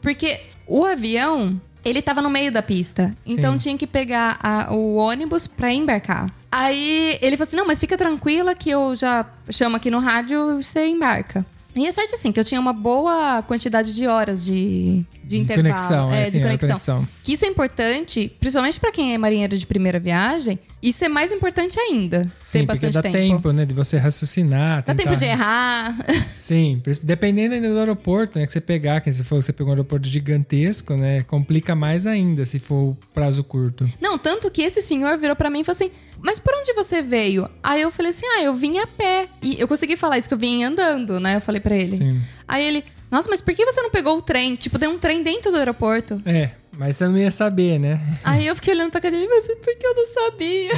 Porque 0.01 0.39
o 0.67 0.85
avião, 0.85 1.59
ele 1.83 2.01
tava 2.01 2.21
no 2.21 2.29
meio 2.29 2.51
da 2.51 2.61
pista. 2.61 3.15
Então 3.25 3.53
Sim. 3.53 3.57
tinha 3.59 3.77
que 3.77 3.87
pegar 3.87 4.37
a- 4.41 4.73
o 4.73 4.95
ônibus 4.95 5.47
pra 5.47 5.73
embarcar. 5.73 6.31
Aí 6.51 7.17
ele 7.21 7.35
falou 7.37 7.47
assim: 7.47 7.57
não, 7.57 7.65
mas 7.65 7.79
fica 7.79 7.97
tranquila 7.97 8.53
que 8.53 8.69
eu 8.69 8.95
já 8.95 9.25
chamo 9.49 9.75
aqui 9.77 9.89
no 9.89 9.99
rádio 9.99 10.59
e 10.59 10.63
você 10.63 10.85
embarca. 10.87 11.45
E 11.75 11.85
é 11.85 11.91
sorte 11.91 12.13
assim, 12.15 12.31
que 12.31 12.39
eu 12.39 12.43
tinha 12.45 12.59
uma 12.59 12.73
boa 12.73 13.43
quantidade 13.43 13.93
de 13.93 14.07
horas 14.07 14.43
de, 14.45 15.05
de, 15.27 15.35
De 15.35 15.43
intervalo. 15.43 15.69
conexão, 15.75 16.11
é, 16.13 16.21
é, 16.27 16.29
de 16.29 16.37
era 16.39 16.47
conexão. 16.47 16.69
conexão. 16.69 17.07
Que 17.23 17.33
isso 17.33 17.43
é 17.45 17.47
importante, 17.49 18.31
principalmente 18.39 18.79
pra 18.79 18.91
quem 18.91 19.13
é 19.13 19.17
marinheiro 19.17 19.57
de 19.57 19.65
primeira 19.67 19.99
viagem, 19.99 20.57
isso 20.81 21.03
é 21.03 21.09
mais 21.09 21.31
importante 21.31 21.77
ainda. 21.79 22.31
Sim, 22.43 22.59
ter 22.59 22.65
bastante 22.65 22.93
dá 22.93 23.01
tempo. 23.01 23.15
tempo, 23.17 23.51
né? 23.51 23.65
De 23.65 23.73
você 23.73 23.97
raciocinar. 23.97 24.77
Dá 24.83 24.93
tentar- 24.93 25.03
tempo 25.03 25.15
de 25.17 25.25
errar. 25.25 25.95
Sim, 26.35 26.81
dependendo 27.03 27.55
ainda 27.55 27.71
do 27.71 27.79
aeroporto, 27.79 28.39
né? 28.39 28.45
Que 28.45 28.53
você 28.53 28.61
pegar, 28.61 29.01
que 29.01 29.11
você 29.11 29.23
for, 29.23 29.41
você 29.43 29.51
pegou 29.51 29.71
um 29.71 29.73
aeroporto 29.75 30.07
gigantesco, 30.07 30.95
né? 30.95 31.23
Complica 31.23 31.75
mais 31.75 32.07
ainda 32.07 32.45
se 32.45 32.59
for 32.59 32.91
o 32.91 32.97
prazo 33.13 33.43
curto. 33.43 33.89
Não, 33.99 34.17
tanto 34.17 34.49
que 34.51 34.61
esse 34.61 34.81
senhor 34.81 35.17
virou 35.17 35.35
pra 35.35 35.49
mim 35.49 35.61
e 35.61 35.63
falou 35.63 35.75
assim: 35.75 35.91
Mas 36.21 36.39
por 36.39 36.53
onde 36.55 36.73
você 36.73 37.01
veio? 37.01 37.49
Aí 37.61 37.81
eu 37.81 37.91
falei 37.91 38.11
assim: 38.11 38.25
Ah, 38.37 38.43
eu 38.43 38.53
vim 38.53 38.77
a 38.77 38.87
pé. 38.87 39.27
E 39.41 39.59
eu 39.59 39.67
consegui 39.67 39.97
falar 39.97 40.17
isso, 40.17 40.27
que 40.27 40.33
eu 40.33 40.37
vim 40.37 40.63
andando, 40.63 41.19
né? 41.19 41.35
Eu 41.37 41.41
falei 41.41 41.59
pra 41.59 41.75
ele. 41.75 41.97
Sim. 41.97 42.21
Aí 42.47 42.63
ele: 42.65 42.83
Nossa, 43.09 43.29
mas 43.29 43.41
por 43.41 43.53
que 43.53 43.65
você 43.65 43.81
não 43.81 43.89
pegou 43.89 44.17
o 44.17 44.21
trem? 44.21 44.55
Tipo, 44.55 44.77
tem 44.77 44.89
um 44.89 44.97
trem 44.97 45.23
dentro 45.23 45.51
do 45.51 45.57
aeroporto. 45.57 46.21
É, 46.25 46.51
mas 46.77 46.97
você 46.97 47.07
não 47.07 47.17
ia 47.17 47.31
saber, 47.31 47.79
né? 47.79 47.99
Aí 48.23 48.45
eu 48.45 48.55
fiquei 48.55 48.73
olhando 48.73 48.91
pra 48.91 49.01
cadeira, 49.01 49.27
mas 49.29 49.45
por 49.45 49.77
que 49.77 49.87
eu 49.87 49.95
não 49.95 50.05
sabia? 50.05 50.71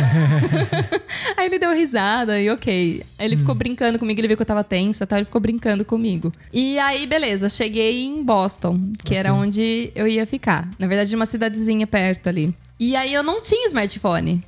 Aí 1.36 1.46
ele 1.48 1.60
deu 1.60 1.74
risada 1.74 2.40
e 2.40 2.50
ok. 2.50 3.04
Aí 3.18 3.26
ele 3.26 3.36
ficou 3.36 3.54
brincando 3.56 4.00
comigo, 4.00 4.20
ele 4.20 4.28
viu 4.28 4.38
que 4.38 4.42
eu 4.44 4.46
tava 4.48 4.64
tensa, 4.64 5.06
tá? 5.06 5.18
Ele 5.18 5.26
ficou 5.26 5.42
brincando 5.42 5.84
comigo. 5.84 6.32
E 6.54 6.80
aí, 6.80 7.06
beleza, 7.06 7.50
cheguei 7.50 8.06
em 8.06 8.24
Boston, 8.24 8.92
que 9.04 9.16
era 9.16 9.34
onde 9.34 9.92
eu 9.96 10.08
ia 10.08 10.26
ficar. 10.26 10.70
Na 10.80 10.88
verdade, 10.88 11.16
uma 11.16 11.26
cidadezinha 11.26 11.86
perto 11.86 12.30
ali. 12.30 12.54
E 12.80 12.96
aí 12.96 13.14
eu 13.14 13.24
não 13.24 13.42
tinha 13.42 13.68
smartphone. 13.68 14.44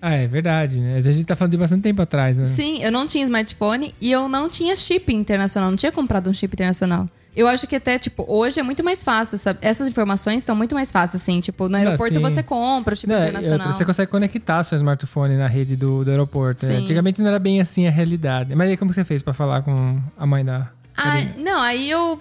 Ah, 0.00 0.12
é 0.14 0.26
verdade, 0.26 0.80
né? 0.80 0.98
A 0.98 1.00
gente 1.00 1.24
tá 1.24 1.34
falando 1.34 1.52
de 1.52 1.56
bastante 1.56 1.82
tempo 1.82 2.00
atrás, 2.02 2.38
né? 2.38 2.44
Sim, 2.44 2.82
eu 2.82 2.92
não 2.92 3.06
tinha 3.06 3.24
smartphone 3.24 3.94
e 4.00 4.12
eu 4.12 4.28
não 4.28 4.50
tinha 4.50 4.76
chip 4.76 5.12
internacional, 5.12 5.70
não 5.70 5.76
tinha 5.76 5.90
comprado 5.92 6.28
um 6.28 6.32
chip 6.32 6.54
internacional. 6.54 7.08
Eu 7.36 7.48
acho 7.48 7.66
que 7.66 7.74
até, 7.76 7.98
tipo, 7.98 8.24
hoje 8.28 8.60
é 8.60 8.62
muito 8.62 8.84
mais 8.84 9.02
fácil, 9.02 9.36
sabe? 9.38 9.58
Essas 9.62 9.88
informações 9.88 10.38
estão 10.38 10.54
muito 10.54 10.74
mais 10.74 10.92
fáceis, 10.92 11.20
assim. 11.22 11.40
Tipo, 11.40 11.68
no 11.68 11.76
aeroporto 11.76 12.14
sim. 12.14 12.20
você 12.20 12.42
compra 12.42 12.94
o 12.94 12.96
chip 12.96 13.08
Não, 13.12 13.18
internacional. 13.20 13.66
eu- 13.66 13.72
você 13.72 13.84
consegue 13.84 14.10
conectar 14.10 14.62
seu 14.62 14.76
smartphone 14.76 15.36
na 15.36 15.46
rede 15.48 15.74
do, 15.76 16.04
do 16.04 16.10
aeroporto. 16.10 16.64
né? 16.66 16.76
Sim. 16.76 16.82
Antigamente 16.82 17.20
não 17.20 17.28
era 17.28 17.38
bem 17.38 17.60
assim 17.60 17.86
a 17.86 17.90
realidade. 17.90 18.54
Mas 18.54 18.68
aí 18.70 18.76
como 18.76 18.92
você 18.92 19.02
fez 19.04 19.22
pra 19.22 19.32
falar 19.34 19.62
com 19.62 19.98
a 20.16 20.26
mãe 20.26 20.44
da. 20.44 20.68
Ah, 20.96 21.16
não, 21.36 21.60
aí 21.60 21.90
eu. 21.90 22.18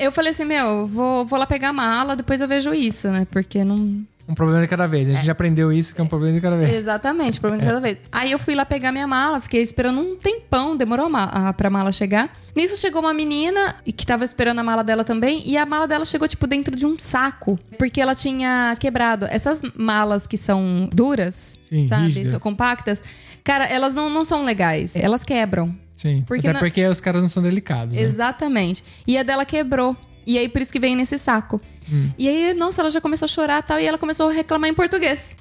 Eu 0.00 0.10
falei 0.10 0.30
assim, 0.30 0.44
meu, 0.46 0.86
vou, 0.86 1.26
vou 1.26 1.38
lá 1.38 1.46
pegar 1.46 1.68
a 1.68 1.72
mala, 1.74 2.16
depois 2.16 2.40
eu 2.40 2.48
vejo 2.48 2.72
isso, 2.72 3.08
né? 3.08 3.26
Porque 3.30 3.62
não. 3.64 4.02
Um 4.28 4.34
problema 4.34 4.60
de 4.60 4.68
cada 4.68 4.86
vez. 4.86 5.08
A 5.08 5.14
gente 5.14 5.24
já 5.24 5.32
aprendeu 5.32 5.72
isso, 5.72 5.94
que 5.94 6.00
é 6.02 6.04
um 6.04 6.06
problema 6.06 6.34
de 6.34 6.40
cada 6.42 6.56
vez. 6.56 6.70
Exatamente, 6.74 7.40
problema 7.40 7.62
de 7.62 7.66
cada 7.66 7.80
vez. 7.80 7.98
Aí 8.12 8.30
eu 8.30 8.38
fui 8.38 8.54
lá 8.54 8.66
pegar 8.66 8.92
minha 8.92 9.06
mala, 9.06 9.40
fiquei 9.40 9.62
esperando 9.62 10.00
um 10.02 10.16
tempão, 10.16 10.76
demorou 10.76 11.10
a, 11.16 11.48
a, 11.48 11.52
pra 11.54 11.70
mala 11.70 11.90
chegar. 11.90 12.30
Nisso 12.54 12.78
chegou 12.78 13.00
uma 13.00 13.14
menina 13.14 13.76
e 13.86 13.92
que 13.92 14.04
tava 14.04 14.24
esperando 14.24 14.58
a 14.58 14.62
mala 14.62 14.84
dela 14.84 15.02
também, 15.02 15.42
e 15.46 15.56
a 15.56 15.64
mala 15.64 15.86
dela 15.88 16.04
chegou, 16.04 16.28
tipo, 16.28 16.46
dentro 16.46 16.76
de 16.76 16.84
um 16.84 16.98
saco, 16.98 17.58
porque 17.78 18.00
ela 18.02 18.14
tinha 18.14 18.76
quebrado. 18.78 19.24
Essas 19.30 19.62
malas 19.74 20.26
que 20.26 20.36
são 20.36 20.90
duras, 20.92 21.56
Sim, 21.68 21.86
sabe? 21.86 22.26
São 22.28 22.38
compactas, 22.38 23.02
cara, 23.42 23.64
elas 23.64 23.94
não, 23.94 24.10
não 24.10 24.24
são 24.26 24.44
legais. 24.44 24.94
Elas 24.94 25.24
quebram. 25.24 25.74
Sim. 25.94 26.22
Porque 26.26 26.46
Até 26.46 26.52
na- 26.52 26.58
porque 26.60 26.86
os 26.86 27.00
caras 27.00 27.22
não 27.22 27.28
são 27.30 27.42
delicados. 27.42 27.96
né? 27.96 28.02
Exatamente. 28.02 28.84
E 29.06 29.16
a 29.16 29.22
dela 29.22 29.44
quebrou. 29.46 29.96
E 30.26 30.36
aí, 30.36 30.46
por 30.46 30.60
isso 30.60 30.70
que 30.70 30.78
veio 30.78 30.94
nesse 30.94 31.18
saco. 31.18 31.58
E 32.18 32.28
aí, 32.28 32.54
nossa, 32.54 32.82
ela 32.82 32.90
já 32.90 33.00
começou 33.00 33.26
a 33.26 33.28
chorar 33.28 33.58
e 33.60 33.62
tal. 33.62 33.80
E 33.80 33.86
ela 33.86 33.98
começou 33.98 34.28
a 34.28 34.32
reclamar 34.32 34.68
em 34.70 34.74
português. 34.74 35.36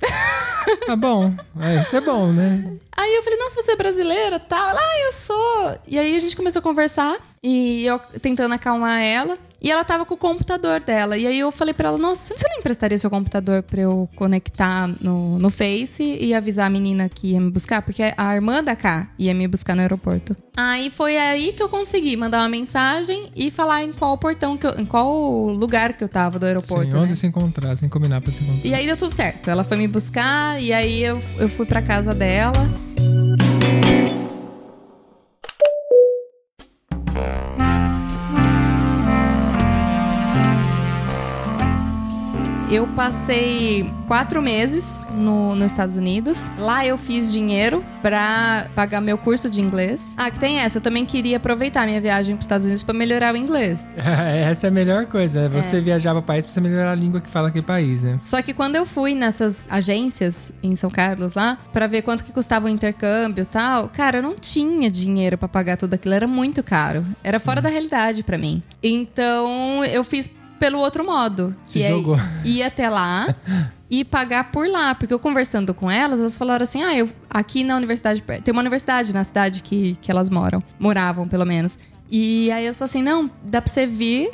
Ah, 0.87 0.95
bom. 0.95 1.33
É, 1.59 1.81
isso 1.81 1.95
é 1.95 2.01
bom, 2.01 2.31
né? 2.31 2.77
Aí 2.97 3.15
eu 3.15 3.23
falei, 3.23 3.39
nossa, 3.39 3.61
você 3.61 3.71
é 3.71 3.75
brasileira 3.75 4.39
tal? 4.39 4.69
Ela, 4.69 4.79
ah, 4.79 4.99
eu 5.05 5.13
sou. 5.13 5.77
E 5.87 5.97
aí 5.97 6.15
a 6.15 6.19
gente 6.19 6.35
começou 6.35 6.59
a 6.59 6.63
conversar. 6.63 7.15
E 7.43 7.85
eu 7.85 7.99
tentando 8.21 8.53
acalmar 8.53 9.01
ela. 9.01 9.37
E 9.61 9.71
ela 9.71 9.83
tava 9.83 10.05
com 10.05 10.13
o 10.13 10.17
computador 10.17 10.79
dela. 10.79 11.17
E 11.17 11.25
aí 11.25 11.39
eu 11.39 11.51
falei 11.51 11.73
pra 11.73 11.89
ela, 11.89 11.97
nossa, 11.97 12.35
você 12.35 12.47
não 12.47 12.59
emprestaria 12.59 12.97
seu 12.97 13.09
computador 13.09 13.63
pra 13.63 13.81
eu 13.81 14.07
conectar 14.15 14.87
no, 15.01 15.39
no 15.39 15.49
Face 15.49 16.03
e 16.03 16.33
avisar 16.33 16.67
a 16.67 16.69
menina 16.69 17.09
que 17.09 17.31
ia 17.31 17.41
me 17.41 17.49
buscar? 17.49 17.81
Porque 17.81 18.13
a 18.15 18.35
irmã 18.35 18.63
da 18.63 18.75
K 18.75 19.07
ia 19.17 19.33
me 19.33 19.47
buscar 19.47 19.75
no 19.75 19.81
aeroporto. 19.81 20.35
Aí 20.55 20.89
foi 20.91 21.17
aí 21.17 21.53
que 21.53 21.61
eu 21.61 21.69
consegui 21.69 22.15
mandar 22.15 22.39
uma 22.39 22.49
mensagem 22.49 23.31
e 23.35 23.49
falar 23.49 23.83
em 23.83 23.91
qual 23.91 24.17
portão, 24.17 24.57
que 24.57 24.67
eu, 24.67 24.79
em 24.79 24.85
qual 24.85 25.47
lugar 25.47 25.93
que 25.93 26.03
eu 26.03 26.09
tava 26.09 26.37
do 26.37 26.45
aeroporto. 26.45 26.91
Sim, 26.91 26.97
onde 26.97 27.09
né? 27.09 27.15
se 27.15 27.25
encontrar, 27.25 27.75
se 27.75 27.87
combinar 27.89 28.21
pra 28.21 28.31
se 28.31 28.43
encontrar. 28.43 28.67
E 28.67 28.73
aí 28.75 28.85
deu 28.85 28.97
tudo 28.97 29.13
certo. 29.13 29.49
Ela 29.49 29.63
foi 29.63 29.77
me 29.77 29.87
buscar 29.87 30.61
e 30.61 30.71
aí 30.71 31.03
eu, 31.03 31.21
eu 31.39 31.49
fui 31.49 31.65
pra 31.65 31.81
casa 31.81 32.13
dela. 32.13 32.86
Eu 42.69 42.85
passei 42.85 43.89
quatro 44.09 44.41
meses 44.41 45.05
no, 45.13 45.55
nos 45.55 45.71
Estados 45.71 45.95
Unidos. 45.95 46.51
Lá 46.57 46.85
eu 46.85 46.97
fiz 46.97 47.31
dinheiro 47.31 47.83
pra 48.01 48.69
pagar 48.75 48.99
meu 48.99 49.17
curso 49.17 49.49
de 49.49 49.61
inglês. 49.61 50.13
Ah, 50.17 50.29
que 50.29 50.37
tem 50.37 50.59
essa. 50.59 50.77
Eu 50.77 50.81
também 50.81 51.05
queria 51.05 51.37
aproveitar 51.37 51.85
minha 51.85 52.01
viagem 52.01 52.35
pros 52.35 52.43
Estados 52.43 52.65
Unidos 52.65 52.83
pra 52.83 52.93
melhorar 52.93 53.33
o 53.33 53.37
inglês. 53.37 53.89
Essa 53.97 54.67
é 54.67 54.69
a 54.69 54.71
melhor 54.71 55.05
coisa, 55.05 55.41
é 55.41 55.49
você 55.49 55.79
viajar 55.79 56.11
para 56.11 56.21
país 56.21 56.43
pra 56.43 56.53
você 56.53 56.59
melhorar 56.59 56.91
a 56.91 56.95
língua 56.95 57.21
que 57.21 57.29
fala 57.29 57.47
aquele 57.47 57.65
país, 57.65 58.03
né? 58.03 58.17
Só 58.19 58.41
que 58.41 58.53
quando 58.53 58.75
eu 58.75 58.85
fui 58.85 59.15
nessas 59.15 59.65
agências 59.71 60.51
em 60.61 60.75
São 60.75 60.89
Carlos 60.89 61.35
lá, 61.35 61.57
pra 61.71 61.87
ver 61.87 62.01
quanto 62.01 62.25
que 62.25 62.33
custava 62.33 62.65
o 62.65 62.69
intercâmbio 62.69 63.43
e 63.43 63.45
tal, 63.45 63.87
cara, 63.87 64.17
eu 64.17 64.23
não 64.23 64.35
tinha 64.35 64.91
dinheiro 64.91 65.37
pra 65.37 65.47
pagar 65.47 65.77
tudo 65.77 65.93
aquilo, 65.93 66.13
era 66.13 66.27
muito 66.27 66.61
caro. 66.61 67.03
Era 67.23 67.39
fora 67.39 67.61
da 67.61 67.69
realidade 67.69 68.23
pra 68.23 68.37
mim. 68.37 68.61
Então, 68.83 69.83
eu 69.85 70.03
fiz 70.03 70.29
pelo 70.59 70.79
outro 70.79 71.05
modo. 71.05 71.55
Se 71.65 71.79
que 71.79 71.85
é 71.85 71.89
jogou. 71.89 72.17
ir 72.43 72.63
até 72.63 72.89
lá 72.89 73.35
e 73.89 74.03
pagar 74.03 74.51
por 74.51 74.67
lá. 74.67 74.93
Porque 74.95 75.13
eu 75.13 75.19
conversando 75.19 75.73
com 75.73 75.89
elas, 75.89 76.19
elas 76.19 76.37
falaram 76.37 76.63
assim: 76.63 76.81
ah, 76.83 76.95
eu 76.95 77.09
aqui 77.29 77.63
na 77.63 77.75
universidade. 77.75 78.21
Tem 78.43 78.51
uma 78.51 78.61
universidade 78.61 79.13
na 79.13 79.23
cidade 79.23 79.61
que, 79.63 79.97
que 80.01 80.11
elas 80.11 80.29
moram. 80.29 80.61
Moravam, 80.79 81.27
pelo 81.27 81.45
menos. 81.45 81.77
E 82.09 82.51
aí 82.51 82.65
eu 82.65 82.73
falei 82.73 82.85
assim: 82.85 83.01
não, 83.01 83.29
dá 83.43 83.61
pra 83.61 83.71
você 83.71 83.85
vir 83.85 84.31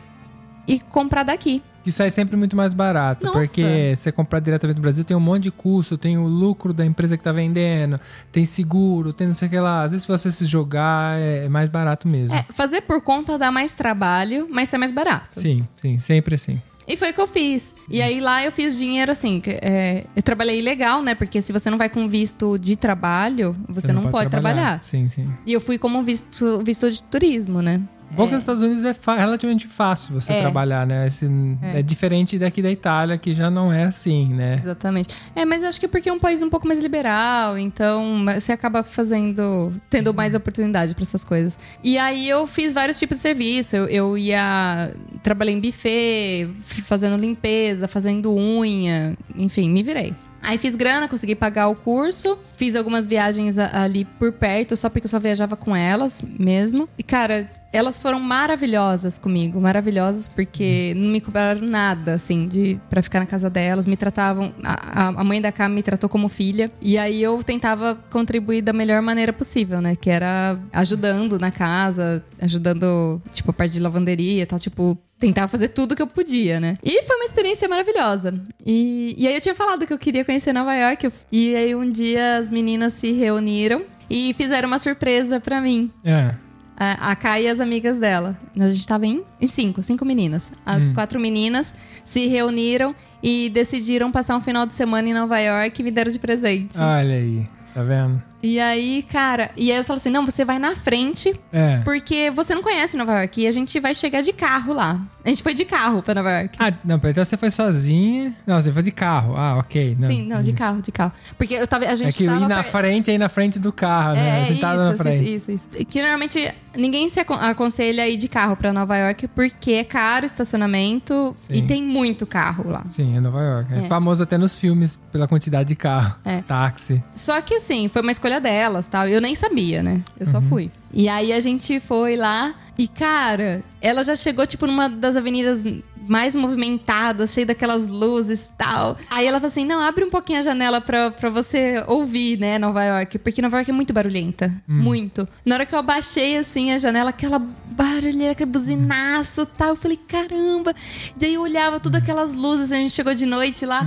e 0.68 0.80
comprar 0.80 1.24
daqui. 1.24 1.62
Que 1.84 1.92
sai 1.92 2.10
sempre 2.10 2.38
muito 2.38 2.56
mais 2.56 2.74
barato, 2.74 3.26
Nossa. 3.26 3.40
porque 3.40 3.94
você 3.96 4.12
comprar 4.12 4.40
diretamente 4.40 4.78
no 4.78 4.82
Brasil 4.82 5.04
tem 5.04 5.18
um 5.18 5.20
monte 5.20 5.44
de 5.44 5.52
custo, 5.52 5.98
tem 5.98 6.18
o 6.18 6.26
lucro 6.26 6.74
da 6.74 6.86
empresa 6.86 7.18
que 7.18 7.24
tá 7.24 7.32
vendendo, 7.32 8.00
tem 8.32 8.46
seguro, 8.46 9.12
tem 9.12 9.28
não 9.28 9.34
sei 9.34 9.48
o 9.48 9.52
que 9.52 9.60
lá. 9.60 9.84
Às 9.84 9.92
vezes 9.92 10.04
se 10.04 10.08
você 10.08 10.32
se 10.32 10.46
jogar 10.46 11.20
é 11.20 11.50
mais 11.50 11.70
barato 11.70 12.08
mesmo. 12.08 12.36
É, 12.36 12.46
fazer 12.54 12.82
por 12.82 13.02
conta 13.02 13.38
dá 13.38 13.52
mais 13.52 13.74
trabalho, 13.74 14.48
mas 14.50 14.74
é 14.74 14.78
mais 14.78 14.92
barato. 14.92 15.40
Sim, 15.40 15.68
sim, 15.76 16.00
sempre 16.00 16.36
assim. 16.36 16.62
E 16.88 16.98
foi 16.98 17.12
o 17.12 17.14
que 17.14 17.22
eu 17.22 17.28
fiz. 17.28 17.74
E 17.90 18.02
aí 18.02 18.20
lá 18.20 18.44
eu 18.44 18.52
fiz 18.52 18.78
dinheiro 18.78 19.12
assim. 19.12 19.42
é, 19.46 20.06
eu 20.16 20.22
trabalhei 20.22 20.62
legal, 20.62 21.02
né? 21.02 21.16
Porque 21.16 21.42
se 21.42 21.54
você 21.54 21.70
não 21.70 21.78
vai 21.78 21.90
com 21.90 22.08
visto 22.08 22.58
de 22.58 22.76
trabalho, 22.76 23.56
você, 23.70 23.94
não, 23.94 24.10
pode, 24.10 24.30
trabalhar. 24.30 24.84
Sim, 24.84 25.08
sim. 25.10 25.32
E 25.46 25.54
eu 25.54 25.62
fui 25.62 25.78
como 25.78 26.04
visto, 26.04 26.62
visto 26.64 26.92
de 26.92 27.02
turismo, 27.04 27.62
né? 27.62 27.82
Bom 28.16 28.26
que 28.28 28.34
nos 28.34 28.44
Estados 28.44 28.62
Unidos 28.62 28.84
é 28.84 28.96
relativamente 29.18 29.68
fácil 29.68 30.14
você 30.20 30.34
É. 30.34 30.42
trabalhar, 30.42 30.86
né? 30.86 31.08
Esse- 31.08 31.30
é. 31.62 31.82
diferente 31.82 32.38
daqui 32.38 32.62
da 32.62 32.72
Itália, 32.72 33.18
que 33.18 33.34
já 33.34 33.50
não 33.50 33.72
é 33.74 33.84
assim, 33.84 34.28
né? 34.34 34.56
Exatamente. 34.56 35.16
É, 35.36 35.46
mas 35.46 35.64
eu 35.64 35.70
acho 35.70 35.80
que 35.80 35.88
porque 35.88 36.10
é 36.10 36.14
um 36.14 36.20
país 36.20 36.42
um 36.42 36.50
pouco 36.50 36.68
mais 36.68 36.82
liberal, 36.82 37.58
então 37.58 38.24
você 38.36 38.52
acaba 38.52 38.84
fazendo, 38.84 39.72
tendo 39.90 40.14
mais 40.14 40.34
oportunidade 40.36 40.94
para 40.94 41.04
essas 41.04 41.24
coisas. 41.24 41.58
E 41.84 41.98
aí 41.98 42.30
eu 42.30 42.46
fiz 42.48 42.74
vários 42.74 42.98
tipos 43.00 43.18
de 43.18 43.22
serviço. 43.22 43.76
Eu, 43.76 43.86
eu 43.88 44.18
ia. 44.18 44.94
Trabalhei 45.22 45.54
em 45.56 45.60
buffet, 45.60 46.50
fazendo 46.86 47.18
limpeza, 47.18 47.88
fazendo 47.88 48.34
unha, 48.36 49.18
enfim, 49.36 49.70
me 49.70 49.82
virei. 49.82 50.14
Aí 50.44 50.58
fiz 50.58 50.76
grana, 50.76 51.08
consegui 51.08 51.36
pagar 51.36 51.68
o 51.70 51.76
curso, 51.76 52.38
fiz 52.56 52.76
algumas 52.76 53.08
viagens 53.08 53.58
ali 53.58 54.06
por 54.06 54.32
perto, 54.34 54.76
só 54.76 54.90
porque 54.90 55.06
eu 55.06 55.10
só 55.10 55.20
viajava 55.20 55.56
com 55.56 55.76
elas 55.76 56.22
mesmo. 56.38 56.88
E, 56.98 57.04
cara, 57.04 57.50
elas 57.72 58.00
foram 58.02 58.20
maravilhosas 58.20 59.18
comigo, 59.18 59.60
maravilhosas, 59.60 60.28
porque 60.28 60.94
não 60.96 61.10
me 61.10 61.20
cobraram 61.20 61.62
nada, 61.66 62.14
assim, 62.14 62.48
de 62.48 62.80
para 62.90 63.02
ficar 63.02 63.20
na 63.20 63.26
casa 63.26 63.50
delas. 63.50 63.88
Me 63.88 63.98
tratavam. 63.98 64.54
A, 64.64 65.08
a- 65.20 65.24
mãe 65.24 65.42
da 65.42 65.52
Cá 65.52 65.68
me 65.68 65.82
tratou 65.82 66.10
como 66.10 66.30
filha. 66.30 66.72
E 66.82 66.98
aí 66.98 67.22
eu 67.24 67.42
tentava 67.44 67.96
contribuir 68.12 68.62
da 68.62 68.74
melhor 68.74 69.02
maneira 69.02 69.34
possível, 69.34 69.82
né? 69.82 69.96
Que 69.96 70.10
era 70.10 70.60
ajudando 70.72 71.40
na 71.40 71.50
casa, 71.50 72.24
ajudando, 72.40 73.22
tipo, 73.32 73.50
a 73.50 73.54
parte 73.54 73.74
de 73.74 73.80
lavanderia 73.80 74.46
tal, 74.46 74.60
tipo, 74.60 74.98
tentar 75.24 75.48
fazer 75.48 75.70
tudo 75.70 75.96
que 75.96 76.02
eu 76.02 76.08
podia, 76.08 76.60
né? 76.60 76.78
E 76.84 77.02
foi 77.04 77.16
uma 77.16 77.24
experiência 77.24 77.70
maravilhosa. 77.70 78.34
E, 78.66 79.16
e 79.18 79.26
aí 79.26 79.34
eu 79.34 79.40
tinha 79.40 79.56
falado 79.56 79.88
que 79.88 79.94
eu 79.94 79.98
queria 79.98 80.26
conhecer 80.26 80.52
Nova 80.52 80.76
York. 80.76 81.10
E 81.32 81.56
aí 81.56 81.74
um 81.74 81.90
dia 81.90 82.36
as 82.36 82.50
meninas 82.50 82.94
se 82.94 83.14
reuniram 83.14 83.84
e 84.10 84.34
fizeram 84.34 84.68
uma 84.68 84.78
surpresa 84.78 85.40
pra 85.40 85.62
mim. 85.62 85.90
É. 86.04 86.36
A, 86.76 87.12
a 87.12 87.16
Kai 87.16 87.44
e 87.44 87.48
as 87.48 87.62
amigas 87.62 87.98
dela. 87.98 88.38
A 88.60 88.68
gente 88.68 88.86
tava 88.86 89.06
em, 89.06 89.24
em 89.40 89.48
cinco, 89.48 89.82
cinco 89.82 90.04
meninas. 90.04 90.52
As 90.66 90.90
quatro 90.90 91.20
meninas 91.22 91.74
se 92.04 92.28
reuniram 92.28 92.94
e 93.22 93.50
decidiram 93.50 94.12
passar 94.12 94.36
um 94.36 94.42
final 94.42 94.66
de 94.66 94.74
semana 94.74 95.08
em 95.08 95.14
Nova 95.14 95.40
York 95.40 95.80
e 95.80 95.84
me 95.84 95.92
deram 95.92 96.12
de 96.12 96.20
presente. 96.20 96.78
Olha 96.78 97.16
aí. 97.16 97.48
Tá 97.74 97.82
vendo? 97.82 98.22
E 98.44 98.60
aí, 98.60 99.02
cara, 99.10 99.50
e 99.56 99.72
aí 99.72 99.78
eu 99.78 99.84
falo 99.86 99.98
assim: 99.98 100.10
não, 100.10 100.26
você 100.26 100.44
vai 100.44 100.60
na 100.60 100.76
frente, 100.76 101.34
É. 101.52 101.78
porque 101.86 102.30
você 102.30 102.54
não 102.54 102.62
conhece 102.62 102.98
Nova 102.98 103.14
York 103.20 103.40
e 103.42 103.48
a 103.48 103.52
gente 103.52 103.80
vai 103.80 103.96
chegar 103.96 104.22
de 104.22 104.34
carro 104.34 104.74
lá. 104.74 105.00
A 105.26 105.30
gente 105.30 105.42
foi 105.42 105.54
de 105.54 105.64
carro 105.64 106.04
pra 106.04 106.14
Nova 106.14 106.30
York. 106.30 106.58
Ah, 106.60 106.74
não, 106.84 106.98
então 106.98 107.24
você 107.24 107.38
foi 107.38 107.50
sozinha. 107.50 108.34
Não, 108.46 108.62
você 108.62 108.74
foi 108.74 108.84
de 108.84 108.92
carro. 108.92 109.38
Ah, 109.38 109.56
ok. 109.58 109.96
Não. 109.98 110.06
Sim, 110.10 110.24
não, 110.28 110.42
de 110.42 110.52
carro, 110.52 110.82
de 110.82 110.92
carro. 110.92 111.14
Porque 111.38 111.54
eu 111.54 111.66
tava, 111.66 111.86
a 111.86 111.96
gente 111.96 112.10
É 112.10 112.12
que 112.12 112.26
tava 112.26 112.44
ir 112.44 112.48
na 112.50 112.62
per- 112.62 112.72
frente 112.74 113.10
é 113.10 113.14
ir 113.14 113.18
na 113.18 113.30
frente 113.30 113.58
do 113.58 113.72
carro, 113.72 114.16
né? 114.16 114.42
É, 114.42 114.46
você 114.46 114.54
isso, 114.54 114.62
na 114.66 114.94
frente. 114.98 115.24
isso, 115.36 115.52
isso, 115.52 115.68
isso. 115.78 115.86
Que 115.86 116.02
normalmente 116.02 116.54
ninguém 116.76 117.08
se 117.08 117.22
acon- 117.22 117.36
aconselha 117.36 118.04
a 118.04 118.10
ir 118.10 118.18
de 118.18 118.28
carro 118.28 118.58
pra 118.58 118.74
Nova 118.74 118.98
York 118.98 119.30
porque 119.30 119.72
é 119.72 119.86
caro 119.86 120.24
o 120.24 120.26
estacionamento 120.26 121.34
Sim. 121.38 121.54
e 121.54 121.62
tem 121.62 121.82
muito 121.82 122.26
carro 122.28 122.70
lá. 122.70 122.84
Sim, 122.90 123.16
é 123.16 123.22
Nova 123.22 123.42
York. 123.42 123.74
É. 123.74 123.86
É. 123.86 123.88
famoso 123.88 124.24
até 124.24 124.38
nos 124.38 124.60
filmes 124.60 124.98
pela 125.10 125.26
quantidade 125.26 125.70
de 125.70 125.76
carro. 125.78 126.16
É. 126.26 126.42
Táxi. 126.42 127.02
Só 127.16 127.40
que 127.40 127.56
assim, 127.56 127.88
foi 127.88 128.02
uma 128.02 128.12
escolha 128.12 128.33
delas, 128.40 128.88
tal. 128.88 129.08
Eu 129.08 129.22
nem 129.22 129.36
sabia, 129.36 129.82
né? 129.84 130.02
Eu 130.20 130.26
Uhum. 130.26 130.32
só 130.32 130.42
fui. 130.42 130.72
E 130.94 131.10
aí 131.10 131.34
a 131.34 131.40
gente 131.40 131.80
foi 131.80 132.16
lá 132.16 132.54
e, 132.78 132.88
cara, 132.88 133.64
ela 133.82 134.04
já 134.04 134.16
chegou, 134.16 134.46
tipo, 134.46 134.68
numa 134.68 134.88
das 134.88 135.16
avenidas 135.16 135.64
mais 136.08 136.36
movimentadas, 136.36 137.32
cheia 137.34 137.46
daquelas 137.46 137.88
luzes 137.88 138.44
e 138.46 138.50
tal. 138.58 138.98
Aí 139.10 139.26
ela 139.26 139.38
falou 139.40 139.48
assim: 139.48 139.66
não, 139.66 139.80
abre 139.80 140.04
um 140.04 140.10
pouquinho 140.10 140.40
a 140.40 140.42
janela 140.44 140.82
pra, 140.82 141.10
pra 141.12 141.30
você 141.30 141.84
ouvir, 141.88 142.38
né, 142.38 142.60
Nova 142.60 142.84
York. 142.84 143.18
Porque 143.20 143.42
Nova 143.42 143.58
York 143.58 143.72
é 143.72 143.74
muito 143.74 143.94
barulhenta. 143.94 144.54
Muito. 144.68 145.28
Na 145.46 145.56
hora 145.56 145.66
que 145.66 145.74
eu 145.74 145.80
abaixei, 145.80 146.38
assim, 146.38 146.72
a 146.72 146.78
janela, 146.78 147.10
aquela 147.10 147.40
barulheira, 147.40 148.34
aquele 148.34 148.52
buzinaço 148.52 149.42
e 149.44 149.46
tal. 149.46 149.70
Eu 149.70 149.76
falei, 149.76 149.98
caramba. 150.08 150.76
E 151.16 151.20
daí 151.20 151.34
eu 151.36 151.42
olhava 151.42 151.80
todas 151.80 152.02
aquelas 152.02 152.34
luzes, 152.34 152.72
a 152.72 152.76
gente 152.76 152.92
chegou 152.94 153.14
de 153.16 153.26
noite 153.26 153.66
lá. 153.66 153.82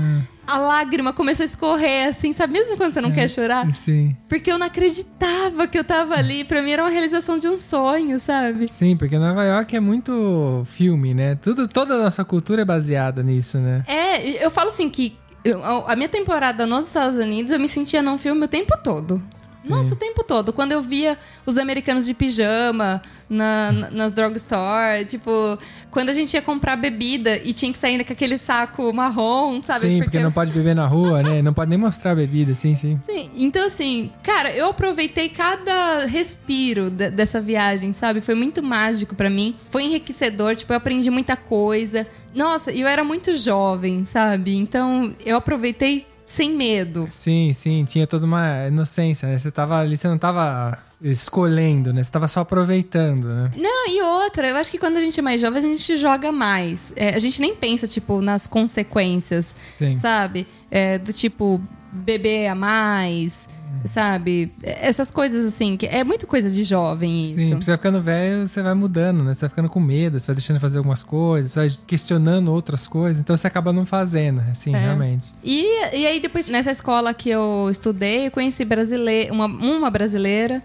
A 0.46 0.58
lágrima 0.58 1.12
começou 1.12 1.42
a 1.42 1.46
escorrer, 1.46 2.08
assim, 2.08 2.32
sabe? 2.32 2.52
Mesmo 2.52 2.76
quando 2.76 2.92
você 2.92 3.00
não 3.00 3.10
quer 3.10 3.28
chorar. 3.28 3.70
Sim. 3.72 4.16
Porque 4.28 4.50
eu 4.50 4.58
não 4.58 4.66
acreditava 4.66 5.66
que 5.66 5.78
eu 5.78 5.84
tava 5.84 6.14
ali. 6.18 6.44
Pra 6.44 6.62
mim 6.62 6.70
era 6.70 6.82
uma 6.82 6.90
realização 6.90 7.38
de 7.38 7.48
um 7.48 7.58
sonho, 7.58 8.18
sabe? 8.20 8.68
Sim, 8.68 8.96
porque 8.96 9.18
Nova 9.18 9.44
York 9.44 9.74
é 9.76 9.80
muito 9.80 10.62
filme, 10.66 11.14
né? 11.14 11.34
Tudo, 11.36 11.66
toda 11.66 11.94
a 11.94 11.98
nossa 11.98 12.24
cultura 12.24 12.62
é 12.62 12.64
baseada 12.64 13.22
nisso, 13.22 13.58
né? 13.58 13.82
É, 13.86 14.44
eu 14.44 14.50
falo 14.50 14.68
assim 14.70 14.88
que 14.88 15.16
eu- 15.44 15.62
a 15.86 15.94
minha 15.94 16.08
temporada 16.08 16.66
nos 16.66 16.86
Estados 16.88 17.18
Unidos 17.18 17.52
eu 17.52 17.58
me 17.60 17.68
sentia 17.68 18.02
num 18.02 18.18
filme 18.18 18.44
o 18.44 18.48
tempo 18.48 18.72
todo. 18.82 19.22
Nossa, 19.70 19.94
o 19.94 19.96
tempo 19.96 20.22
todo. 20.24 20.52
Quando 20.52 20.72
eu 20.72 20.82
via 20.82 21.16
os 21.44 21.58
americanos 21.58 22.06
de 22.06 22.14
pijama 22.14 23.02
na, 23.28 23.72
na- 23.72 23.90
nas 23.90 24.12
drugstore, 24.12 25.04
tipo, 25.06 25.58
quando 25.90 26.10
a 26.10 26.12
gente 26.12 26.34
ia 26.34 26.42
comprar 26.42 26.76
bebida 26.76 27.36
e 27.42 27.52
tinha 27.52 27.72
que 27.72 27.78
sair 27.78 28.02
com 28.04 28.12
aquele 28.12 28.38
saco 28.38 28.92
marrom, 28.92 29.60
sabe? 29.62 29.80
sim, 29.80 29.98
porque, 30.02 30.18
não 30.20 30.30
pode 30.32 30.52
beber 30.52 30.74
na 30.74 30.86
rua, 30.86 31.22
né? 31.22 31.42
Não 31.42 31.52
pode 31.54 31.68
nem 31.70 31.78
mostrar 31.78 32.14
bebida, 32.14 32.54
sim, 32.54 32.74
sim. 32.74 32.96
Sim, 33.06 33.30
então 33.36 33.66
assim, 33.66 34.10
cara, 34.22 34.50
eu 34.50 34.66
aproveitei 34.68 35.28
cada 35.28 36.04
respiro 36.06 36.90
de- 36.90 37.10
dessa 37.10 37.40
viagem, 37.40 37.92
sabe? 37.92 38.20
Foi 38.20 38.34
muito 38.34 38.62
mágico 38.62 39.14
pra 39.14 39.30
mim. 39.30 39.56
Foi 39.68 39.84
enriquecedor, 39.84 40.54
tipo, 40.56 40.72
eu 40.72 40.76
aprendi 40.76 41.10
muita 41.10 41.36
coisa. 41.36 42.06
Nossa, 42.34 42.70
e 42.72 42.80
eu 42.80 42.86
era 42.88 43.02
muito 43.04 43.34
jovem, 43.34 44.04
sabe? 44.04 44.54
Então 44.56 45.14
eu 45.24 45.36
aproveitei 45.36 46.06
sem 46.26 46.50
medo. 46.50 47.06
Sim, 47.08 47.52
sim, 47.52 47.84
tinha 47.84 48.06
toda 48.06 48.26
uma 48.26 48.66
inocência, 48.66 49.28
né? 49.28 49.38
Você 49.38 49.50
tava 49.50 49.78
ali, 49.78 49.96
você 49.96 50.08
não 50.08 50.18
tava 50.18 50.76
escolhendo, 51.00 51.92
né? 51.92 52.02
Você 52.02 52.10
tava 52.10 52.26
só 52.26 52.40
aproveitando, 52.40 53.28
né? 53.28 53.52
Não, 53.56 53.88
e 53.88 54.02
outra, 54.02 54.48
eu 54.48 54.56
acho 54.56 54.70
que 54.70 54.78
quando 54.78 54.96
a 54.96 55.00
gente 55.00 55.18
é 55.18 55.22
mais 55.22 55.40
jovem, 55.40 55.58
a 55.58 55.62
gente 55.62 55.96
joga 55.96 56.32
mais. 56.32 56.92
É, 56.96 57.14
a 57.14 57.18
gente 57.18 57.40
nem 57.40 57.54
pensa, 57.54 57.86
tipo, 57.86 58.20
nas 58.20 58.46
consequências, 58.46 59.54
Sim. 59.74 59.96
sabe? 59.96 60.46
É, 60.70 60.98
do 60.98 61.12
tipo, 61.12 61.60
beber 61.92 62.48
a 62.48 62.54
mais, 62.54 63.48
sabe? 63.86 64.52
Essas 64.62 65.10
coisas 65.10 65.44
assim, 65.44 65.76
que 65.76 65.86
é 65.86 66.02
muito 66.04 66.26
coisa 66.26 66.50
de 66.50 66.62
jovem 66.62 67.22
isso. 67.22 67.34
Sim, 67.34 67.54
você 67.54 67.70
vai 67.70 67.76
ficando 67.76 68.00
velho, 68.00 68.46
você 68.46 68.62
vai 68.62 68.74
mudando, 68.74 69.22
né? 69.24 69.34
Você 69.34 69.42
vai 69.42 69.48
ficando 69.50 69.68
com 69.68 69.80
medo, 69.80 70.18
você 70.18 70.26
vai 70.26 70.34
deixando 70.36 70.56
de 70.56 70.60
fazer 70.60 70.78
algumas 70.78 71.02
coisas, 71.02 71.52
você 71.52 71.60
vai 71.60 71.68
questionando 71.86 72.52
outras 72.52 72.86
coisas, 72.86 73.20
então 73.22 73.36
você 73.36 73.46
acaba 73.46 73.72
não 73.72 73.86
fazendo, 73.86 74.40
assim, 74.50 74.74
É. 74.74 74.78
realmente. 74.78 75.32
E, 75.42 75.96
e 75.96 76.06
aí, 76.06 76.20
depois, 76.20 76.48
nessa 76.48 76.70
escola 76.70 77.12
que 77.14 77.28
eu 77.30 77.68
estudei, 77.70 78.26
eu 78.26 78.30
conheci 78.30 78.64
brasileira, 78.64 79.32
uma, 79.32 79.46
uma 79.46 79.90
brasileira 79.90 80.62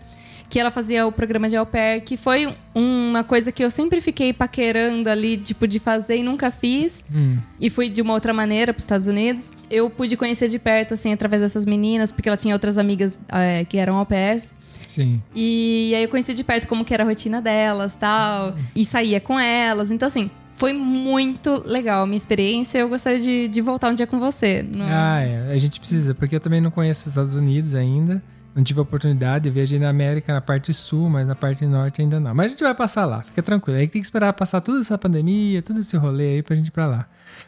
que 0.51 0.59
ela 0.59 0.69
fazia 0.69 1.07
o 1.07 1.11
programa 1.13 1.47
de 1.49 1.55
au 1.55 1.65
pair, 1.65 2.01
que 2.01 2.17
foi 2.17 2.53
uma 2.75 3.23
coisa 3.23 3.51
que 3.51 3.63
eu 3.63 3.71
sempre 3.71 4.01
fiquei 4.01 4.33
paquerando 4.33 5.09
ali, 5.09 5.37
tipo, 5.37 5.65
de 5.65 5.79
fazer 5.79 6.17
e 6.17 6.23
nunca 6.23 6.51
fiz. 6.51 7.03
Hum, 7.11 7.37
E 7.59 7.69
fui 7.69 7.87
de 7.89 8.01
uma 8.01 8.13
outra 8.13 8.33
maneira 8.33 8.73
para 8.73 8.79
os 8.79 8.83
Estados 8.83 9.07
Unidos. 9.07 9.53
Eu 9.69 9.89
pude 9.89 10.17
conhecer 10.17 10.49
de 10.49 10.59
perto, 10.59 10.93
assim, 10.93 11.13
através 11.13 11.41
dessas 11.41 11.65
meninas, 11.65 12.11
porque 12.11 12.27
ela 12.27 12.37
tinha 12.37 12.53
outras 12.53 12.77
amigas 12.77 13.17
eh, 13.31 13.65
que 13.65 13.77
eram 13.77 13.95
au 13.95 14.05
pairs. 14.05 14.53
sim. 14.89 15.21
E 15.33 15.93
aí 15.95 16.03
eu 16.03 16.09
conheci 16.09 16.33
de 16.33 16.43
perto 16.43 16.67
como 16.67 16.83
que 16.83 16.93
era 16.93 17.03
a 17.03 17.07
rotina 17.07 17.41
delas 17.41 17.95
tal. 17.95 18.53
E 18.75 18.83
saía 18.83 19.21
com 19.21 19.39
elas. 19.39 19.89
Então, 19.89 20.05
assim, 20.07 20.29
foi 20.55 20.73
muito 20.73 21.63
legal 21.65 22.03
a 22.03 22.05
minha 22.05 22.17
experiência. 22.17 22.79
Eu 22.79 22.89
gostaria 22.89 23.19
de, 23.21 23.47
de 23.47 23.61
voltar 23.61 23.89
um 23.89 23.93
dia 23.93 24.05
com 24.05 24.19
você. 24.19 24.65
Não- 24.75 24.85
Ah, 24.87 25.21
é. 25.21 25.53
A 25.53 25.57
gente 25.57 25.79
precisa, 25.79 26.13
porque 26.13 26.35
eu 26.35 26.39
também 26.41 26.59
não 26.59 26.69
conheço 26.71 27.01
os 27.03 27.07
Estados 27.07 27.35
Unidos 27.35 27.73
ainda. 27.73 28.21
Não 28.53 28.63
tive 28.63 28.79
a 28.79 28.83
oportunidade, 28.83 29.47
eu 29.47 29.53
viajei 29.53 29.79
na 29.79 29.87
América, 29.89 30.33
na 30.33 30.41
parte 30.41 30.73
sul, 30.73 31.09
mas 31.09 31.25
na 31.27 31.35
parte 31.35 31.65
norte 31.65 32.01
ainda 32.01 32.19
não. 32.19 32.33
Mas 32.35 32.47
a 32.47 32.49
gente 32.49 32.63
vai 32.63 32.75
passar 32.75 33.05
lá, 33.05 33.21
fica 33.21 33.41
tranquilo. 33.41 33.79
Aí 33.79 33.87
tem 33.87 34.01
que 34.01 34.05
esperar 34.05 34.33
passar 34.33 34.59
toda 34.59 34.79
essa 34.81 34.97
pandemia, 34.97 35.61
todo 35.61 35.79
esse 35.79 35.95
rolê 35.95 36.35
aí 36.35 36.43
pra 36.43 36.55
gente 36.55 36.67
ir 36.67 36.71
pra 36.71 36.85
lá. 36.85 37.05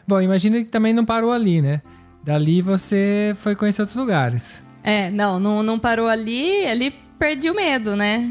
Bom, 0.08 0.20
imagina 0.20 0.58
que 0.58 0.70
também 0.70 0.94
não 0.94 1.04
parou 1.04 1.30
ali, 1.30 1.60
né? 1.60 1.82
Dali 2.24 2.62
você 2.62 3.34
foi 3.36 3.54
conhecer 3.54 3.82
outros 3.82 3.98
lugares. 3.98 4.62
É, 4.82 5.10
não, 5.10 5.38
não, 5.38 5.62
não 5.62 5.78
parou 5.78 6.08
ali, 6.08 6.64
ali 6.66 6.90
perdi 7.18 7.48
o 7.50 7.54
medo, 7.54 7.94
né? 7.96 8.26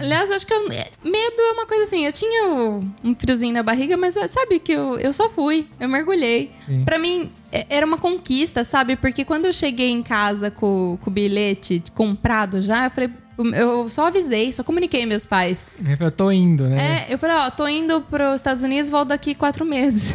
Aliás, 0.00 0.30
acho 0.30 0.46
que 0.46 0.52
eu- 0.52 0.68
medo 0.68 1.40
é 1.40 1.52
uma 1.52 1.66
coisa 1.66 1.84
assim, 1.84 2.04
eu 2.06 2.12
tinha 2.12 2.48
um 2.48 3.14
friozinho 3.18 3.52
na 3.54 3.62
barriga, 3.62 3.96
mas 3.96 4.14
sabe 4.30 4.58
que 4.58 4.72
eu, 4.72 4.98
eu 4.98 5.12
só 5.12 5.28
fui, 5.30 5.66
eu 5.80 5.88
mergulhei. 5.88 6.52
Pra 6.84 6.98
mim, 6.98 7.30
era 7.68 7.84
uma 7.84 7.98
conquista, 7.98 8.64
sabe? 8.64 8.96
Porque 8.96 9.24
quando 9.24 9.46
eu 9.46 9.52
cheguei 9.52 9.90
em 9.90 10.02
casa 10.02 10.50
com, 10.50 10.98
com 11.00 11.10
o 11.10 11.12
bilhete 11.12 11.82
comprado 11.94 12.60
já, 12.60 12.84
eu 12.84 12.90
falei, 12.90 13.10
eu 13.54 13.88
só 13.88 14.08
avisei, 14.08 14.52
só 14.52 14.62
comuniquei 14.62 15.06
meus 15.06 15.24
pais. 15.24 15.64
Eu 15.98 16.10
tô 16.10 16.30
indo, 16.30 16.68
né? 16.68 17.06
É, 17.08 17.14
eu 17.14 17.18
falei, 17.18 17.36
ó, 17.36 17.50
tô 17.50 17.66
indo 17.66 18.00
pros 18.02 18.36
Estados 18.36 18.62
Unidos, 18.62 18.90
volto 18.90 19.08
daqui 19.08 19.34
quatro 19.34 19.64
meses. 19.64 20.14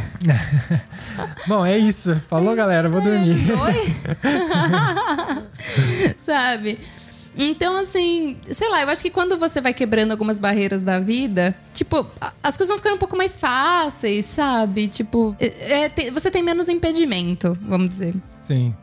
Bom, 1.46 1.64
é 1.64 1.76
isso. 1.76 2.16
Falou, 2.28 2.54
galera, 2.54 2.88
vou 2.88 3.00
dormir. 3.00 3.36
Oi? 3.52 3.96
Sabe? 6.16 6.78
Então, 7.36 7.76
assim, 7.76 8.36
sei 8.50 8.68
lá, 8.70 8.82
eu 8.82 8.88
acho 8.88 9.02
que 9.02 9.10
quando 9.10 9.36
você 9.36 9.60
vai 9.60 9.74
quebrando 9.74 10.10
algumas 10.12 10.38
barreiras 10.38 10.82
da 10.82 10.98
vida, 10.98 11.54
tipo, 11.74 12.06
as 12.42 12.56
coisas 12.56 12.68
vão 12.68 12.78
ficando 12.78 12.94
um 12.96 12.98
pouco 12.98 13.16
mais 13.16 13.36
fáceis, 13.36 14.24
sabe? 14.26 14.88
Tipo, 14.88 15.36
é- 15.38 15.84
é, 15.84 15.88
tem- 15.88 16.10
você 16.10 16.30
tem 16.30 16.42
menos 16.42 16.68
impedimento, 16.68 17.56
vamos 17.62 17.90
dizer. 17.90 18.14
Sim. 18.46 18.74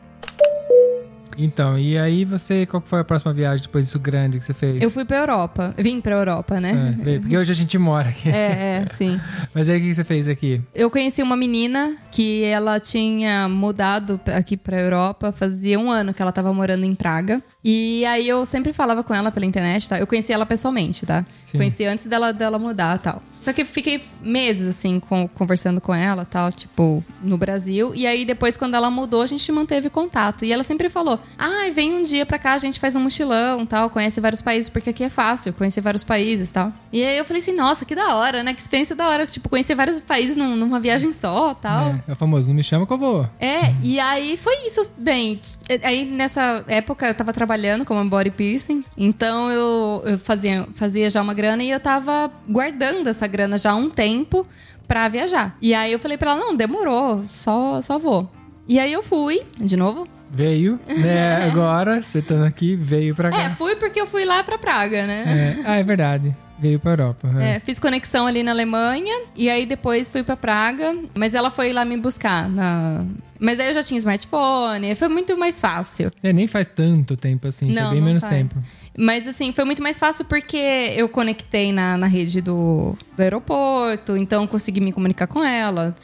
Então, 1.36 1.78
e 1.78 1.98
aí 1.98 2.24
você, 2.24 2.66
qual 2.66 2.82
foi 2.84 3.00
a 3.00 3.04
próxima 3.04 3.32
viagem 3.32 3.64
depois 3.66 3.86
disso 3.86 3.98
grande 3.98 4.38
que 4.38 4.44
você 4.44 4.54
fez? 4.54 4.82
Eu 4.82 4.90
fui 4.90 5.04
pra 5.04 5.18
Europa, 5.18 5.74
vim 5.76 6.00
pra 6.00 6.14
Europa, 6.14 6.56
É, 6.56 6.60
né? 6.60 6.98
veio, 7.02 7.20
porque 7.20 7.36
hoje 7.36 7.52
a 7.52 7.54
gente 7.54 7.76
mora 7.78 8.08
aqui. 8.08 8.28
É, 8.28 8.84
é, 8.84 8.86
sim. 8.92 9.20
Mas 9.54 9.68
aí 9.68 9.78
o 9.78 9.80
que 9.80 9.94
você 9.94 10.04
fez 10.04 10.28
aqui? 10.28 10.60
Eu 10.74 10.90
conheci 10.90 11.22
uma 11.22 11.36
menina 11.36 11.96
que 12.10 12.44
ela 12.44 12.78
tinha 12.78 13.48
mudado 13.48 14.20
aqui 14.34 14.56
pra 14.56 14.80
Europa, 14.80 15.32
fazia 15.32 15.78
um 15.78 15.90
ano 15.90 16.14
que 16.14 16.22
ela 16.22 16.32
tava 16.32 16.52
morando 16.52 16.84
em 16.84 16.94
Praga. 16.94 17.42
E 17.62 18.04
aí 18.06 18.28
eu 18.28 18.44
sempre 18.44 18.72
falava 18.72 19.02
com 19.02 19.14
ela 19.14 19.32
pela 19.32 19.46
internet, 19.46 19.88
tá? 19.88 19.98
Eu 19.98 20.06
conheci 20.06 20.32
ela 20.32 20.46
pessoalmente, 20.46 21.06
tá? 21.06 21.24
Sim. 21.44 21.58
Conheci 21.58 21.84
antes 21.84 22.06
dela, 22.06 22.32
dela 22.32 22.58
mudar 22.58 22.98
tal. 22.98 23.22
Só 23.44 23.52
que 23.52 23.64
fiquei 23.64 24.00
meses, 24.22 24.66
assim, 24.68 24.98
com- 24.98 25.28
conversando 25.28 25.80
com 25.80 25.94
ela, 25.94 26.24
tal, 26.24 26.50
tipo, 26.50 27.04
no 27.22 27.36
Brasil. 27.36 27.92
E 27.94 28.06
aí 28.06 28.24
depois, 28.24 28.56
quando 28.56 28.74
ela 28.74 28.90
mudou, 28.90 29.22
a 29.22 29.26
gente 29.26 29.50
manteve 29.52 29.90
contato. 29.90 30.44
E 30.44 30.52
ela 30.52 30.64
sempre 30.64 30.88
falou: 30.88 31.20
ai, 31.38 31.70
vem 31.70 31.92
um 31.94 32.02
dia 32.02 32.24
pra 32.24 32.38
cá, 32.38 32.54
a 32.54 32.58
gente 32.58 32.80
faz 32.80 32.96
um 32.96 33.00
mochilão, 33.00 33.66
tal, 33.66 33.90
conhece 33.90 34.20
vários 34.20 34.40
países, 34.40 34.68
porque 34.68 34.90
aqui 34.90 35.04
é 35.04 35.10
fácil, 35.10 35.52
conhecer 35.52 35.80
vários 35.80 36.02
países, 36.02 36.50
tal. 36.50 36.72
E 36.92 37.04
aí 37.04 37.18
eu 37.18 37.24
falei 37.24 37.42
assim, 37.42 37.52
nossa, 37.54 37.84
que 37.84 37.94
da 37.94 38.14
hora, 38.14 38.42
né? 38.42 38.54
Que 38.54 38.60
experiência 38.60 38.96
da 38.96 39.08
hora, 39.08 39.26
tipo, 39.26 39.48
conhecer 39.48 39.74
vários 39.74 40.00
países 40.00 40.36
num- 40.36 40.56
numa 40.56 40.80
viagem 40.80 41.12
só, 41.12 41.52
tal. 41.54 41.88
É, 42.06 42.10
é 42.10 42.12
o 42.12 42.16
famoso, 42.16 42.48
não 42.48 42.54
me 42.54 42.62
chama 42.64 42.86
que 42.86 42.92
eu 42.92 42.98
vou. 42.98 43.28
É, 43.38 43.74
e 43.82 44.00
aí 44.00 44.36
foi 44.36 44.66
isso. 44.66 44.88
Bem, 44.96 45.38
aí 45.82 46.04
nessa 46.06 46.64
época 46.66 47.06
eu 47.08 47.14
tava 47.14 47.32
trabalhando 47.32 47.84
como 47.84 48.02
body 48.08 48.30
piercing, 48.30 48.82
então 48.96 49.50
eu, 49.50 50.02
eu 50.06 50.18
fazia, 50.18 50.66
fazia 50.74 51.10
já 51.10 51.20
uma 51.20 51.34
grana 51.34 51.62
e 51.62 51.70
eu 51.70 51.80
tava 51.80 52.30
guardando 52.48 53.08
essa 53.08 53.26
grana 53.34 53.58
já 53.58 53.72
há 53.72 53.74
um 53.74 53.90
tempo 53.90 54.46
pra 54.86 55.08
viajar. 55.08 55.56
E 55.60 55.74
aí 55.74 55.92
eu 55.92 55.98
falei 55.98 56.16
pra 56.16 56.30
ela: 56.32 56.40
não, 56.40 56.54
demorou, 56.56 57.24
só, 57.30 57.80
só 57.82 57.98
vou. 57.98 58.30
E 58.68 58.78
aí 58.78 58.92
eu 58.92 59.02
fui, 59.02 59.42
de 59.58 59.76
novo. 59.76 60.06
Veio, 60.30 60.78
né? 60.88 61.44
Agora, 61.50 62.02
você 62.02 62.20
estando 62.20 62.44
aqui, 62.44 62.74
veio 62.76 63.14
pra 63.14 63.28
É, 63.28 63.32
cá. 63.32 63.50
fui 63.50 63.74
porque 63.76 64.00
eu 64.00 64.06
fui 64.06 64.24
lá 64.24 64.42
pra 64.42 64.56
Praga, 64.56 65.06
né? 65.06 65.56
É. 65.64 65.68
Ah, 65.68 65.76
é 65.76 65.82
verdade. 65.82 66.34
Veio 66.58 66.78
pra 66.78 66.92
Europa. 66.92 67.28
é. 67.40 67.56
É, 67.56 67.60
fiz 67.60 67.78
conexão 67.80 68.26
ali 68.26 68.42
na 68.44 68.52
Alemanha 68.52 69.12
e 69.36 69.50
aí 69.50 69.66
depois 69.66 70.08
fui 70.08 70.22
pra 70.22 70.36
Praga, 70.36 70.94
mas 71.18 71.34
ela 71.34 71.50
foi 71.50 71.72
lá 71.72 71.84
me 71.84 71.96
buscar. 71.96 72.48
Na... 72.48 73.04
Mas 73.40 73.58
aí 73.60 73.68
eu 73.68 73.74
já 73.74 73.82
tinha 73.82 73.98
smartphone, 73.98 74.94
foi 74.94 75.08
muito 75.08 75.36
mais 75.36 75.60
fácil. 75.60 76.10
É, 76.22 76.32
nem 76.32 76.46
faz 76.46 76.66
tanto 76.68 77.16
tempo 77.16 77.48
assim, 77.48 77.66
Não, 77.70 77.82
foi 77.88 77.94
bem 77.96 78.02
menos 78.02 78.22
faz. 78.24 78.32
tempo. 78.34 78.64
Mas 78.96 79.26
assim, 79.26 79.52
foi 79.52 79.64
muito 79.64 79.82
mais 79.82 79.98
fácil 79.98 80.24
porque 80.24 80.56
eu 80.96 81.08
conectei 81.08 81.72
na, 81.72 81.96
na 81.96 82.06
rede 82.06 82.40
do, 82.40 82.96
do 83.16 83.22
aeroporto, 83.22 84.16
então 84.16 84.46
consegui 84.46 84.80
me 84.80 84.92
comunicar 84.92 85.26
com 85.26 85.42
ela. 85.42 85.94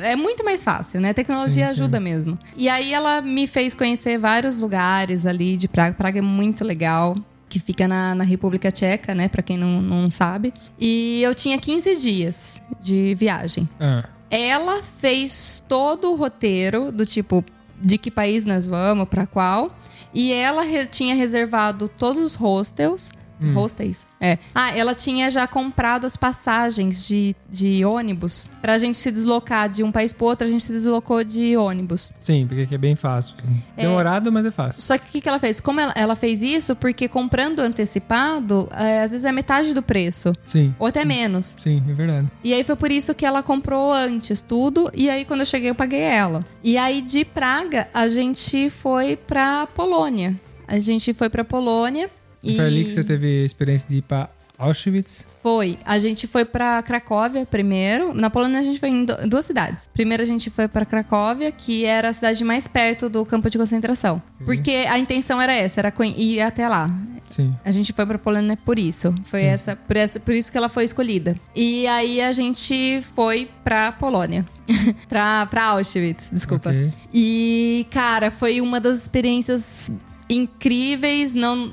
É 0.00 0.14
muito 0.14 0.44
mais 0.44 0.62
fácil, 0.62 1.00
né? 1.00 1.10
A 1.10 1.14
tecnologia 1.14 1.66
Sim, 1.66 1.74
sim. 1.74 1.80
ajuda 1.80 1.98
mesmo. 1.98 2.38
E 2.56 2.68
aí 2.68 2.94
ela 2.94 3.20
me 3.20 3.46
fez 3.46 3.74
conhecer 3.74 4.18
vários 4.18 4.56
lugares 4.56 5.26
ali 5.26 5.56
de 5.56 5.66
Praga. 5.68 5.94
Praga 5.94 6.18
é 6.18 6.22
muito 6.22 6.64
legal. 6.64 7.16
Que 7.48 7.58
fica 7.58 7.88
na, 7.88 8.14
na 8.14 8.22
República 8.22 8.70
Tcheca, 8.70 9.12
né? 9.12 9.28
Pra 9.28 9.42
quem 9.42 9.58
não, 9.58 9.82
não 9.82 10.08
sabe. 10.08 10.54
E 10.78 11.20
eu 11.20 11.34
tinha 11.34 11.58
15 11.58 11.96
dias 11.96 12.62
de 12.80 13.12
viagem. 13.18 13.68
Ah, 13.80 14.04
Ela 14.30 14.80
fez 15.00 15.60
todo 15.66 16.12
o 16.12 16.14
roteiro 16.14 16.92
do 16.92 17.04
tipo 17.04 17.44
de 17.82 17.98
que 17.98 18.08
país 18.08 18.44
nós 18.46 18.66
vamos, 18.68 19.08
pra 19.08 19.26
qual. 19.26 19.76
E 20.12 20.32
ela 20.32 20.62
re- 20.62 20.86
tinha 20.86 21.14
reservado 21.14 21.88
todos 21.88 22.20
os 22.22 22.34
hostels. 22.34 23.12
Hostels? 23.54 24.06
É. 24.20 24.38
Ah, 24.54 24.76
ela 24.76 24.94
tinha 24.94 25.30
já 25.30 25.46
comprado 25.46 26.06
as 26.06 26.16
passagens 26.16 27.06
de, 27.06 27.34
de 27.48 27.84
ônibus. 27.84 28.50
Pra 28.60 28.78
gente 28.78 28.96
se 28.96 29.10
deslocar 29.10 29.68
de 29.68 29.82
um 29.82 29.90
país 29.90 30.12
pro 30.12 30.26
outro, 30.26 30.46
a 30.46 30.50
gente 30.50 30.62
se 30.62 30.72
deslocou 30.72 31.24
de 31.24 31.56
ônibus. 31.56 32.12
sim, 32.20 32.46
porque 32.46 32.62
aqui 32.62 32.74
é 32.74 32.78
bem 32.78 32.96
fácil. 32.96 33.34
Demorado, 33.76 34.30
mas 34.30 34.44
é 34.44 34.50
fácil. 34.50 34.82
Só 34.82 34.96
que 34.98 35.04
o 35.04 35.08
que, 35.08 35.20
que 35.20 35.28
ela 35.28 35.38
fez? 35.38 35.60
Como 35.60 35.80
ela, 35.80 35.92
ela 35.96 36.16
fez 36.16 36.42
isso? 36.42 36.76
Porque 36.76 37.08
comprando 37.08 37.60
antecipado, 37.60 38.68
é, 38.72 39.02
às 39.02 39.10
vezes 39.10 39.24
é 39.24 39.32
metade 39.32 39.74
do 39.74 39.82
preço. 39.82 40.32
Sim, 40.46 40.74
Ou 40.78 40.86
até 40.86 41.04
menos. 41.04 41.56
sim, 41.60 41.82
é 41.88 41.92
verdade. 41.92 42.28
E 42.44 42.52
aí 42.54 42.62
foi 42.64 42.76
por 42.76 42.90
isso 42.90 43.14
que 43.14 43.24
ela 43.26 43.42
comprou 43.42 43.92
antes 43.92 44.42
tudo. 44.42 44.90
E 44.94 45.08
aí 45.10 45.24
quando 45.24 45.40
eu 45.40 45.46
cheguei 45.46 45.70
eu 45.70 45.74
paguei 45.74 46.00
ela. 46.00 46.44
E 46.62 46.76
aí 46.76 47.00
de 47.02 47.24
Praga 47.24 47.88
a 47.92 48.08
gente 48.08 48.70
foi 48.70 49.16
pra 49.16 49.66
Polônia. 49.66 50.38
A 50.66 50.78
gente 50.78 51.12
foi 51.12 51.28
pra 51.28 51.44
Polônia. 51.44 52.10
E 52.42 52.56
foi 52.56 52.64
ali 52.66 52.84
que 52.84 52.90
você 52.90 53.04
teve 53.04 53.42
a 53.42 53.44
experiência 53.44 53.88
de 53.88 53.96
ir 53.98 54.02
pra 54.02 54.28
Auschwitz. 54.58 55.26
Foi. 55.42 55.78
A 55.86 55.98
gente 55.98 56.26
foi 56.26 56.44
pra 56.44 56.82
Cracóvia 56.82 57.46
primeiro. 57.46 58.12
Na 58.12 58.28
Polônia 58.28 58.60
a 58.60 58.62
gente 58.62 58.78
foi 58.78 58.90
em 58.90 59.04
du- 59.06 59.16
duas 59.28 59.46
cidades. 59.46 59.88
Primeiro 59.92 60.22
a 60.22 60.26
gente 60.26 60.50
foi 60.50 60.68
pra 60.68 60.84
Cracóvia, 60.84 61.50
que 61.50 61.84
era 61.86 62.10
a 62.10 62.12
cidade 62.12 62.44
mais 62.44 62.68
perto 62.68 63.08
do 63.08 63.24
campo 63.24 63.48
de 63.48 63.56
concentração. 63.56 64.22
Porque 64.44 64.84
a 64.88 64.98
intenção 64.98 65.40
era 65.40 65.54
essa, 65.54 65.80
era 65.80 65.92
ir 66.16 66.40
até 66.42 66.68
lá. 66.68 66.90
Sim. 67.26 67.54
A 67.64 67.70
gente 67.70 67.92
foi 67.92 68.04
pra 68.04 68.18
Polônia 68.18 68.56
por 68.56 68.78
isso. 68.78 69.14
Foi 69.24 69.44
essa 69.44 69.76
por, 69.76 69.96
essa, 69.96 70.18
por 70.20 70.34
isso 70.34 70.50
que 70.52 70.58
ela 70.58 70.68
foi 70.68 70.84
escolhida. 70.84 71.36
E 71.54 71.86
aí 71.86 72.20
a 72.20 72.32
gente 72.32 73.00
foi 73.14 73.48
pra 73.64 73.92
Polônia. 73.92 74.44
pra, 75.08 75.46
pra 75.46 75.64
Auschwitz, 75.66 76.28
desculpa. 76.32 76.68
Ok. 76.70 76.90
E, 77.14 77.86
cara, 77.90 78.30
foi 78.30 78.60
uma 78.60 78.78
das 78.80 78.98
experiências 79.00 79.90
incríveis, 80.28 81.32
não. 81.34 81.72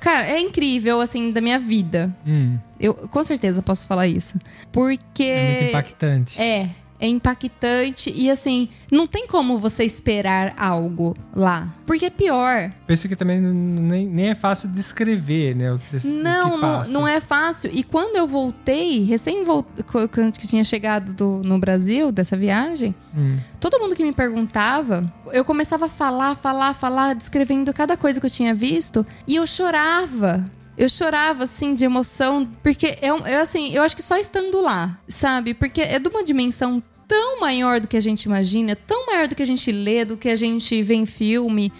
Cara, 0.00 0.26
é 0.26 0.40
incrível, 0.40 1.00
assim, 1.00 1.30
da 1.30 1.40
minha 1.40 1.58
vida. 1.58 2.14
Hum, 2.26 2.58
Eu 2.78 2.94
com 2.94 3.22
certeza 3.24 3.62
posso 3.62 3.86
falar 3.86 4.06
isso. 4.06 4.38
Porque. 4.72 5.22
é 5.24 5.50
muito 5.50 5.64
impactante. 5.70 6.40
É, 6.40 6.68
é 7.00 7.08
impactante 7.08 8.12
e 8.14 8.30
assim, 8.30 8.68
não 8.90 9.06
tem 9.06 9.26
como 9.26 9.58
você 9.58 9.84
esperar 9.84 10.54
algo 10.56 11.16
lá. 11.34 11.68
Porque 11.86 12.06
é 12.06 12.10
pior. 12.10 12.70
Penso 12.86 13.08
que 13.08 13.16
também 13.16 13.40
nem, 13.40 14.06
nem 14.06 14.28
é 14.30 14.34
fácil 14.34 14.68
descrever, 14.68 15.54
né? 15.56 15.72
O 15.72 15.78
que 15.78 15.88
você 15.88 16.06
Não, 16.22 16.52
que 16.52 16.56
não, 16.58 16.82
não 16.84 17.08
é 17.08 17.20
fácil. 17.20 17.70
E 17.72 17.82
quando 17.82 18.16
eu 18.16 18.26
voltei, 18.26 19.02
recém 19.04 19.42
voltei, 19.44 19.84
quando 19.84 20.26
eu 20.26 20.32
tinha 20.32 20.62
chegado 20.64 21.14
do- 21.14 21.42
no 21.42 21.58
Brasil, 21.58 22.12
dessa 22.12 22.36
viagem, 22.36 22.94
Hum, 23.16 23.38
todo 23.58 23.80
mundo 23.80 23.96
que 23.96 24.04
me 24.04 24.12
perguntava, 24.12 25.12
eu 25.32 25.44
começava 25.44 25.86
a 25.86 25.88
falar, 25.88 26.36
falar, 26.36 26.74
falar, 26.74 27.14
descrevendo 27.14 27.72
cada 27.72 27.96
coisa 27.96 28.20
que 28.20 28.26
eu 28.26 28.30
tinha 28.30 28.54
visto, 28.54 29.04
e 29.26 29.34
eu 29.36 29.46
chorava. 29.46 30.44
Eu 30.78 30.88
chorava, 30.88 31.44
assim, 31.44 31.74
de 31.74 31.84
emoção, 31.84 32.48
porque 32.62 32.96
é, 33.02 33.12
um- 33.12 33.26
é 33.26 33.38
assim, 33.40 33.70
eu 33.74 33.82
acho 33.82 33.94
que 33.94 34.02
só 34.02 34.16
estando 34.16 34.62
lá, 34.62 34.98
sabe? 35.06 35.52
Porque 35.52 35.80
é 35.82 35.98
de 35.98 36.08
uma 36.08 36.24
dimensão 36.24 36.82
tão 37.10 37.40
maior 37.40 37.80
do 37.80 37.88
que 37.88 37.96
a 37.96 38.00
gente 38.00 38.22
imagina, 38.22 38.76
tão 38.76 39.04
maior 39.04 39.26
do 39.26 39.34
que 39.34 39.42
a 39.42 39.46
gente 39.46 39.72
lê, 39.72 40.04
do 40.04 40.16
que 40.16 40.28
a 40.28 40.36
gente 40.36 40.80
vê 40.80 40.94
em 40.94 41.04
filme, 41.04 41.72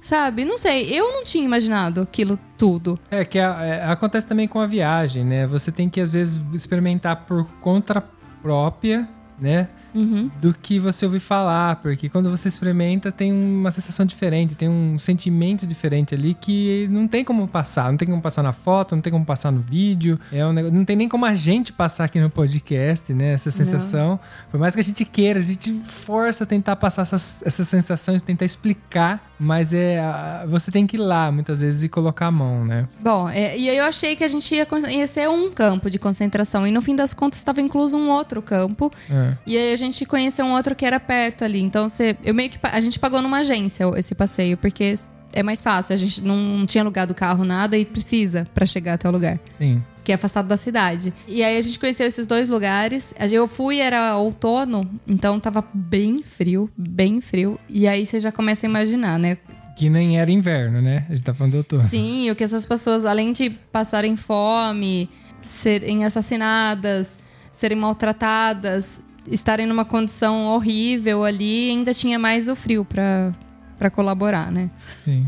sabe? 0.00 0.46
Não 0.46 0.56
sei, 0.56 0.88
eu 0.90 1.12
não 1.12 1.22
tinha 1.22 1.44
imaginado 1.44 2.00
aquilo 2.00 2.38
tudo. 2.56 2.98
É 3.10 3.22
que 3.22 3.38
é, 3.38 3.84
acontece 3.86 4.26
também 4.26 4.48
com 4.48 4.58
a 4.58 4.64
viagem, 4.64 5.26
né? 5.26 5.46
Você 5.46 5.70
tem 5.70 5.90
que 5.90 6.00
às 6.00 6.08
vezes 6.08 6.40
experimentar 6.54 7.26
por 7.26 7.44
conta 7.60 8.02
própria, 8.40 9.06
né? 9.38 9.68
Uhum. 9.94 10.30
Do 10.40 10.54
que 10.54 10.78
você 10.78 11.06
ouvir 11.06 11.20
falar, 11.20 11.76
porque 11.76 12.08
quando 12.08 12.30
você 12.30 12.48
experimenta 12.48 13.10
tem 13.10 13.32
uma 13.32 13.70
sensação 13.70 14.04
diferente, 14.04 14.54
tem 14.54 14.68
um 14.68 14.98
sentimento 14.98 15.66
diferente 15.66 16.14
ali 16.14 16.34
que 16.34 16.86
não 16.90 17.08
tem 17.08 17.24
como 17.24 17.46
passar, 17.48 17.90
não 17.90 17.96
tem 17.96 18.08
como 18.08 18.20
passar 18.20 18.42
na 18.42 18.52
foto, 18.52 18.94
não 18.94 19.02
tem 19.02 19.12
como 19.12 19.24
passar 19.24 19.50
no 19.50 19.60
vídeo, 19.60 20.18
é 20.32 20.44
um 20.46 20.52
negócio, 20.52 20.76
não 20.76 20.84
tem 20.84 20.96
nem 20.96 21.08
como 21.08 21.24
a 21.24 21.34
gente 21.34 21.72
passar 21.72 22.04
aqui 22.04 22.20
no 22.20 22.30
podcast, 22.30 23.12
né? 23.12 23.32
Essa 23.32 23.50
sensação, 23.50 24.18
por 24.50 24.60
mais 24.60 24.74
que 24.74 24.80
a 24.80 24.84
gente 24.84 25.04
queira, 25.04 25.38
a 25.38 25.42
gente 25.42 25.72
força 25.84 26.44
a 26.44 26.46
tentar 26.46 26.76
passar 26.76 27.02
essas, 27.02 27.42
essas 27.44 27.68
sensações, 27.68 28.22
tentar 28.22 28.44
explicar, 28.44 29.32
mas 29.38 29.72
é 29.72 29.98
você 30.46 30.70
tem 30.70 30.86
que 30.86 30.96
ir 30.96 31.00
lá 31.00 31.30
muitas 31.30 31.60
vezes 31.60 31.82
e 31.82 31.88
colocar 31.88 32.26
a 32.26 32.30
mão, 32.30 32.64
né? 32.64 32.86
Bom, 33.00 33.28
é, 33.28 33.56
e 33.56 33.68
aí 33.68 33.76
eu 33.76 33.84
achei 33.84 34.16
que 34.16 34.24
a 34.24 34.28
gente 34.28 34.54
ia 34.54 34.66
conhecer 34.66 35.28
um 35.28 35.50
campo 35.50 35.90
de 35.90 35.98
concentração. 35.98 36.66
E 36.66 36.70
no 36.70 36.82
fim 36.82 36.94
das 36.94 37.12
contas 37.14 37.38
estava 37.38 37.60
incluso 37.60 37.96
um 37.96 38.10
outro 38.10 38.42
campo. 38.42 38.92
É. 39.10 39.34
E 39.46 39.56
aí 39.56 39.72
a 39.72 39.76
gente 39.78 40.04
conheceu 40.04 40.44
um 40.44 40.52
outro 40.52 40.74
que 40.74 40.84
era 40.84 41.00
perto 41.00 41.44
ali. 41.44 41.60
Então 41.60 41.88
você, 41.88 42.16
eu 42.22 42.34
meio 42.34 42.50
que 42.50 42.58
a 42.62 42.80
gente 42.80 42.98
pagou 42.98 43.22
numa 43.22 43.38
agência 43.38 43.84
esse 43.96 44.14
passeio, 44.14 44.56
porque 44.56 44.94
é 45.32 45.42
mais 45.42 45.62
fácil. 45.62 45.94
A 45.94 45.96
gente 45.96 46.22
não 46.22 46.66
tinha 46.66 46.82
alugado 46.82 47.14
carro 47.14 47.44
nada 47.44 47.76
e 47.76 47.84
precisa 47.84 48.46
para 48.54 48.66
chegar 48.66 48.94
até 48.94 49.08
o 49.08 49.12
lugar, 49.12 49.38
Sim. 49.48 49.82
que 50.04 50.12
é 50.12 50.14
afastado 50.14 50.46
da 50.46 50.56
cidade. 50.56 51.12
E 51.26 51.42
aí 51.42 51.56
a 51.56 51.62
gente 51.62 51.78
conheceu 51.78 52.06
esses 52.06 52.26
dois 52.26 52.48
lugares. 52.48 53.14
Eu 53.30 53.46
fui 53.46 53.78
era 53.78 54.16
outono, 54.16 54.88
então 55.08 55.38
tava 55.38 55.64
bem 55.72 56.22
frio, 56.22 56.70
bem 56.76 57.20
frio. 57.20 57.58
E 57.68 57.86
aí 57.86 58.04
você 58.04 58.20
já 58.20 58.32
começa 58.32 58.66
a 58.66 58.68
imaginar, 58.68 59.18
né? 59.18 59.38
Que 59.76 59.88
nem 59.88 60.18
era 60.18 60.30
inverno, 60.30 60.82
né? 60.82 61.06
A 61.08 61.14
gente 61.14 61.24
tá 61.24 61.32
falando 61.32 61.52
do 61.52 61.58
outono. 61.58 61.88
Sim, 61.88 62.30
o 62.30 62.36
que 62.36 62.42
essas 62.42 62.66
pessoas, 62.66 63.04
além 63.04 63.30
de 63.32 63.50
passarem 63.50 64.16
fome, 64.16 65.08
serem 65.40 66.04
assassinadas, 66.04 67.16
serem 67.52 67.78
maltratadas, 67.78 69.00
estarem 69.30 69.66
numa 69.66 69.84
condição 69.84 70.46
horrível 70.46 71.24
ali, 71.24 71.70
ainda 71.70 71.92
tinha 71.94 72.18
mais 72.18 72.48
o 72.48 72.54
frio 72.54 72.84
pra 72.84 73.90
colaborar, 73.90 74.50
né? 74.50 74.70
Sim. 74.98 75.26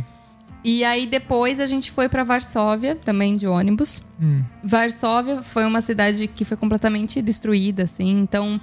E 0.62 0.84
aí 0.84 1.06
depois 1.06 1.58
a 1.58 1.66
gente 1.66 1.90
foi 1.90 2.08
pra 2.08 2.22
Varsóvia, 2.22 2.94
também 2.94 3.34
de 3.34 3.46
ônibus. 3.46 4.04
Hum. 4.20 4.42
Varsóvia 4.62 5.42
foi 5.42 5.64
uma 5.64 5.80
cidade 5.80 6.26
que 6.26 6.44
foi 6.44 6.56
completamente 6.56 7.22
destruída, 7.22 7.84
assim. 7.84 8.10
Então, 8.20 8.60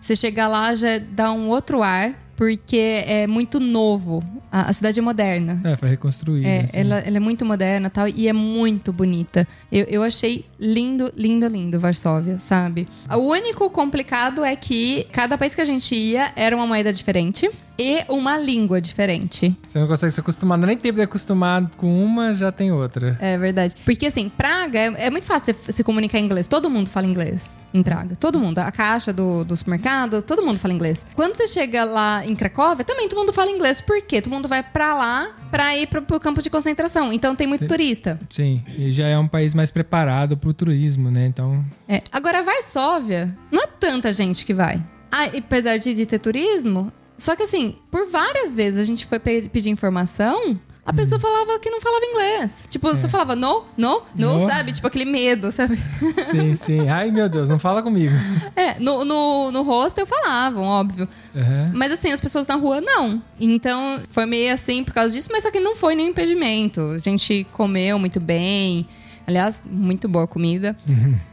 você 0.00 0.14
chegar 0.14 0.46
lá 0.46 0.74
já 0.74 0.98
dá 0.98 1.32
um 1.32 1.48
outro 1.48 1.82
ar, 1.82 2.14
porque 2.38 3.02
é 3.04 3.26
muito 3.26 3.58
novo. 3.58 4.22
A, 4.50 4.70
a 4.70 4.72
cidade 4.72 5.00
é 5.00 5.02
moderna. 5.02 5.60
É, 5.64 5.74
foi 5.74 5.88
reconstruído. 5.88 6.46
É, 6.46 6.60
assim. 6.60 6.78
ela, 6.78 7.00
ela 7.00 7.16
é 7.16 7.20
muito 7.20 7.44
moderna 7.44 7.90
tal, 7.90 8.06
e 8.06 8.28
é 8.28 8.32
muito 8.32 8.92
bonita. 8.92 9.46
Eu, 9.72 9.84
eu 9.86 10.02
achei 10.04 10.44
lindo, 10.56 11.12
lindo, 11.16 11.48
lindo 11.48 11.80
Varsóvia, 11.80 12.38
sabe? 12.38 12.86
O 13.10 13.32
único 13.32 13.68
complicado 13.70 14.44
é 14.44 14.54
que 14.54 15.04
cada 15.10 15.36
país 15.36 15.52
que 15.52 15.60
a 15.60 15.64
gente 15.64 15.96
ia 15.96 16.32
era 16.36 16.54
uma 16.54 16.64
moeda 16.64 16.92
diferente 16.92 17.50
e 17.78 18.04
uma 18.08 18.36
língua 18.36 18.80
diferente. 18.80 19.56
Você 19.68 19.78
não 19.78 19.86
consegue 19.86 20.12
se 20.12 20.20
acostumar, 20.20 20.58
não 20.58 20.62
dá 20.62 20.66
nem 20.68 20.76
tempo 20.76 20.96
de 20.96 21.02
acostumar 21.02 21.70
com 21.76 22.04
uma, 22.04 22.34
já 22.34 22.50
tem 22.50 22.72
outra. 22.72 23.16
É 23.20 23.38
verdade. 23.38 23.74
Porque 23.84 24.06
assim, 24.06 24.28
Praga 24.28 24.78
é, 24.78 25.06
é 25.06 25.10
muito 25.10 25.26
fácil 25.26 25.54
se, 25.64 25.72
se 25.72 25.84
comunicar 25.84 26.18
em 26.18 26.24
inglês. 26.24 26.46
Todo 26.46 26.68
mundo 26.68 26.90
fala 26.90 27.06
inglês 27.06 27.56
em 27.72 27.82
Praga. 27.82 28.16
Todo 28.16 28.38
mundo. 28.40 28.58
A 28.58 28.72
caixa 28.72 29.12
do, 29.12 29.44
do 29.44 29.56
supermercado, 29.56 30.22
todo 30.22 30.42
mundo 30.42 30.58
fala 30.58 30.74
inglês. 30.74 31.04
Quando 31.14 31.36
você 31.36 31.46
chega 31.46 31.84
lá 31.84 32.26
em 32.26 32.34
Cracóvia, 32.34 32.84
também 32.84 33.08
todo 33.08 33.18
mundo 33.18 33.32
fala 33.32 33.50
inglês. 33.50 33.80
Por 33.80 34.02
quê? 34.02 34.20
Todo 34.20 34.32
mundo 34.32 34.48
vai 34.48 34.62
pra 34.62 34.94
lá 34.94 35.28
pra 35.50 35.76
ir 35.76 35.86
pro, 35.86 36.02
pro 36.02 36.18
campo 36.18 36.42
de 36.42 36.50
concentração. 36.50 37.12
Então 37.12 37.36
tem 37.36 37.46
muito 37.46 37.66
turista. 37.66 38.18
Sim, 38.28 38.62
e 38.76 38.90
já 38.92 39.06
é 39.06 39.16
um 39.18 39.28
país 39.28 39.54
mais 39.54 39.70
preparado 39.70 40.36
pro 40.36 40.52
turismo, 40.52 41.10
né? 41.10 41.26
Então, 41.26 41.64
É. 41.88 42.02
Agora, 42.10 42.42
Varsóvia, 42.42 43.36
não 43.52 43.62
é 43.62 43.66
tanta 43.66 44.12
gente 44.12 44.44
que 44.44 44.52
vai. 44.52 44.78
Ah, 45.10 45.24
apesar 45.36 45.78
de, 45.78 45.94
de 45.94 46.04
ter 46.04 46.18
turismo, 46.18 46.92
só 47.18 47.34
que 47.36 47.42
assim, 47.42 47.76
por 47.90 48.08
várias 48.08 48.54
vezes 48.54 48.80
a 48.80 48.84
gente 48.84 49.04
foi 49.06 49.18
pe- 49.18 49.48
pedir 49.52 49.68
informação, 49.70 50.58
a 50.86 50.92
pessoa 50.94 51.20
falava 51.20 51.58
que 51.58 51.68
não 51.68 51.82
falava 51.82 52.02
inglês. 52.06 52.64
Tipo, 52.70 52.88
você 52.88 53.06
falava 53.10 53.36
no, 53.36 53.64
no, 53.76 54.02
no, 54.14 54.38
No. 54.40 54.46
sabe? 54.46 54.72
Tipo 54.72 54.86
aquele 54.86 55.04
medo, 55.04 55.52
sabe? 55.52 55.76
sim, 56.24 56.56
sim. 56.56 56.88
Ai, 56.88 57.10
meu 57.10 57.28
Deus, 57.28 57.50
não 57.50 57.58
fala 57.58 57.82
comigo. 57.82 58.14
É, 58.56 58.80
no, 58.80 59.04
no, 59.04 59.50
no 59.50 59.60
hostel 59.62 60.06
falavam, 60.06 60.62
óbvio. 60.64 61.06
Aham. 61.36 61.66
Mas 61.74 61.92
assim, 61.92 62.10
as 62.10 62.20
pessoas 62.20 62.46
na 62.46 62.54
rua 62.54 62.80
não. 62.80 63.22
Então 63.38 64.00
foi 64.12 64.24
meio 64.24 64.50
assim 64.54 64.82
por 64.82 64.94
causa 64.94 65.12
disso, 65.12 65.28
mas 65.30 65.42
só 65.42 65.50
que 65.50 65.60
não 65.60 65.76
foi 65.76 65.94
nenhum 65.94 66.08
impedimento. 66.08 66.80
A 66.80 66.98
gente 67.00 67.46
comeu 67.52 67.98
muito 67.98 68.18
bem, 68.18 68.86
Aliás, 69.28 69.62
muito 69.70 70.08
boa 70.08 70.26
comida. 70.26 70.74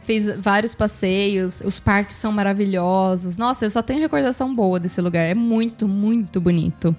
Fez 0.02 0.26
vários 0.36 0.74
passeios, 0.74 1.62
os 1.62 1.80
parques 1.80 2.16
são 2.16 2.30
maravilhosos. 2.30 3.38
Nossa, 3.38 3.64
eu 3.64 3.70
só 3.70 3.80
tenho 3.80 4.00
recordação 4.00 4.54
boa 4.54 4.78
desse 4.78 5.00
lugar. 5.00 5.22
É 5.22 5.32
muito, 5.32 5.88
muito 5.88 6.38
bonito. 6.38 6.94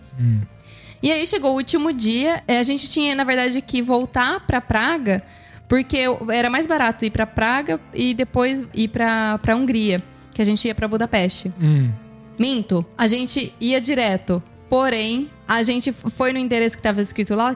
E 1.04 1.12
aí 1.12 1.28
chegou 1.28 1.52
o 1.52 1.56
último 1.56 1.94
dia, 1.94 2.42
eh, 2.48 2.58
a 2.58 2.64
gente 2.64 2.90
tinha, 2.90 3.14
na 3.14 3.24
verdade, 3.24 3.62
que 3.62 3.80
voltar 3.80 4.40
pra 4.48 4.60
Praga, 4.60 5.22
porque 5.68 6.00
era 6.34 6.50
mais 6.50 6.66
barato 6.66 7.06
ir 7.06 7.12
pra 7.12 7.28
Praga 7.28 7.80
e 7.94 8.16
depois 8.16 8.66
ir 8.74 8.88
pra, 8.88 9.38
pra 9.38 9.56
Hungria, 9.56 10.02
que 10.34 10.42
a 10.42 10.46
gente 10.46 10.68
ia 10.68 10.74
pra 10.74 10.88
Budapeste. 10.88 11.54
Hum. 11.62 11.92
Minto, 12.40 12.84
a 12.98 13.06
gente 13.06 13.54
ia 13.60 13.80
direto. 13.80 14.42
Porém, 14.70 15.30
a 15.48 15.64
gente 15.64 15.92
foi 15.92 16.34
no 16.34 16.40
endereço 16.40 16.76
que 16.76 16.84
tava 16.84 17.02
escrito 17.02 17.34
lá. 17.36 17.54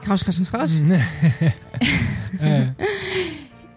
É, 2.40 2.72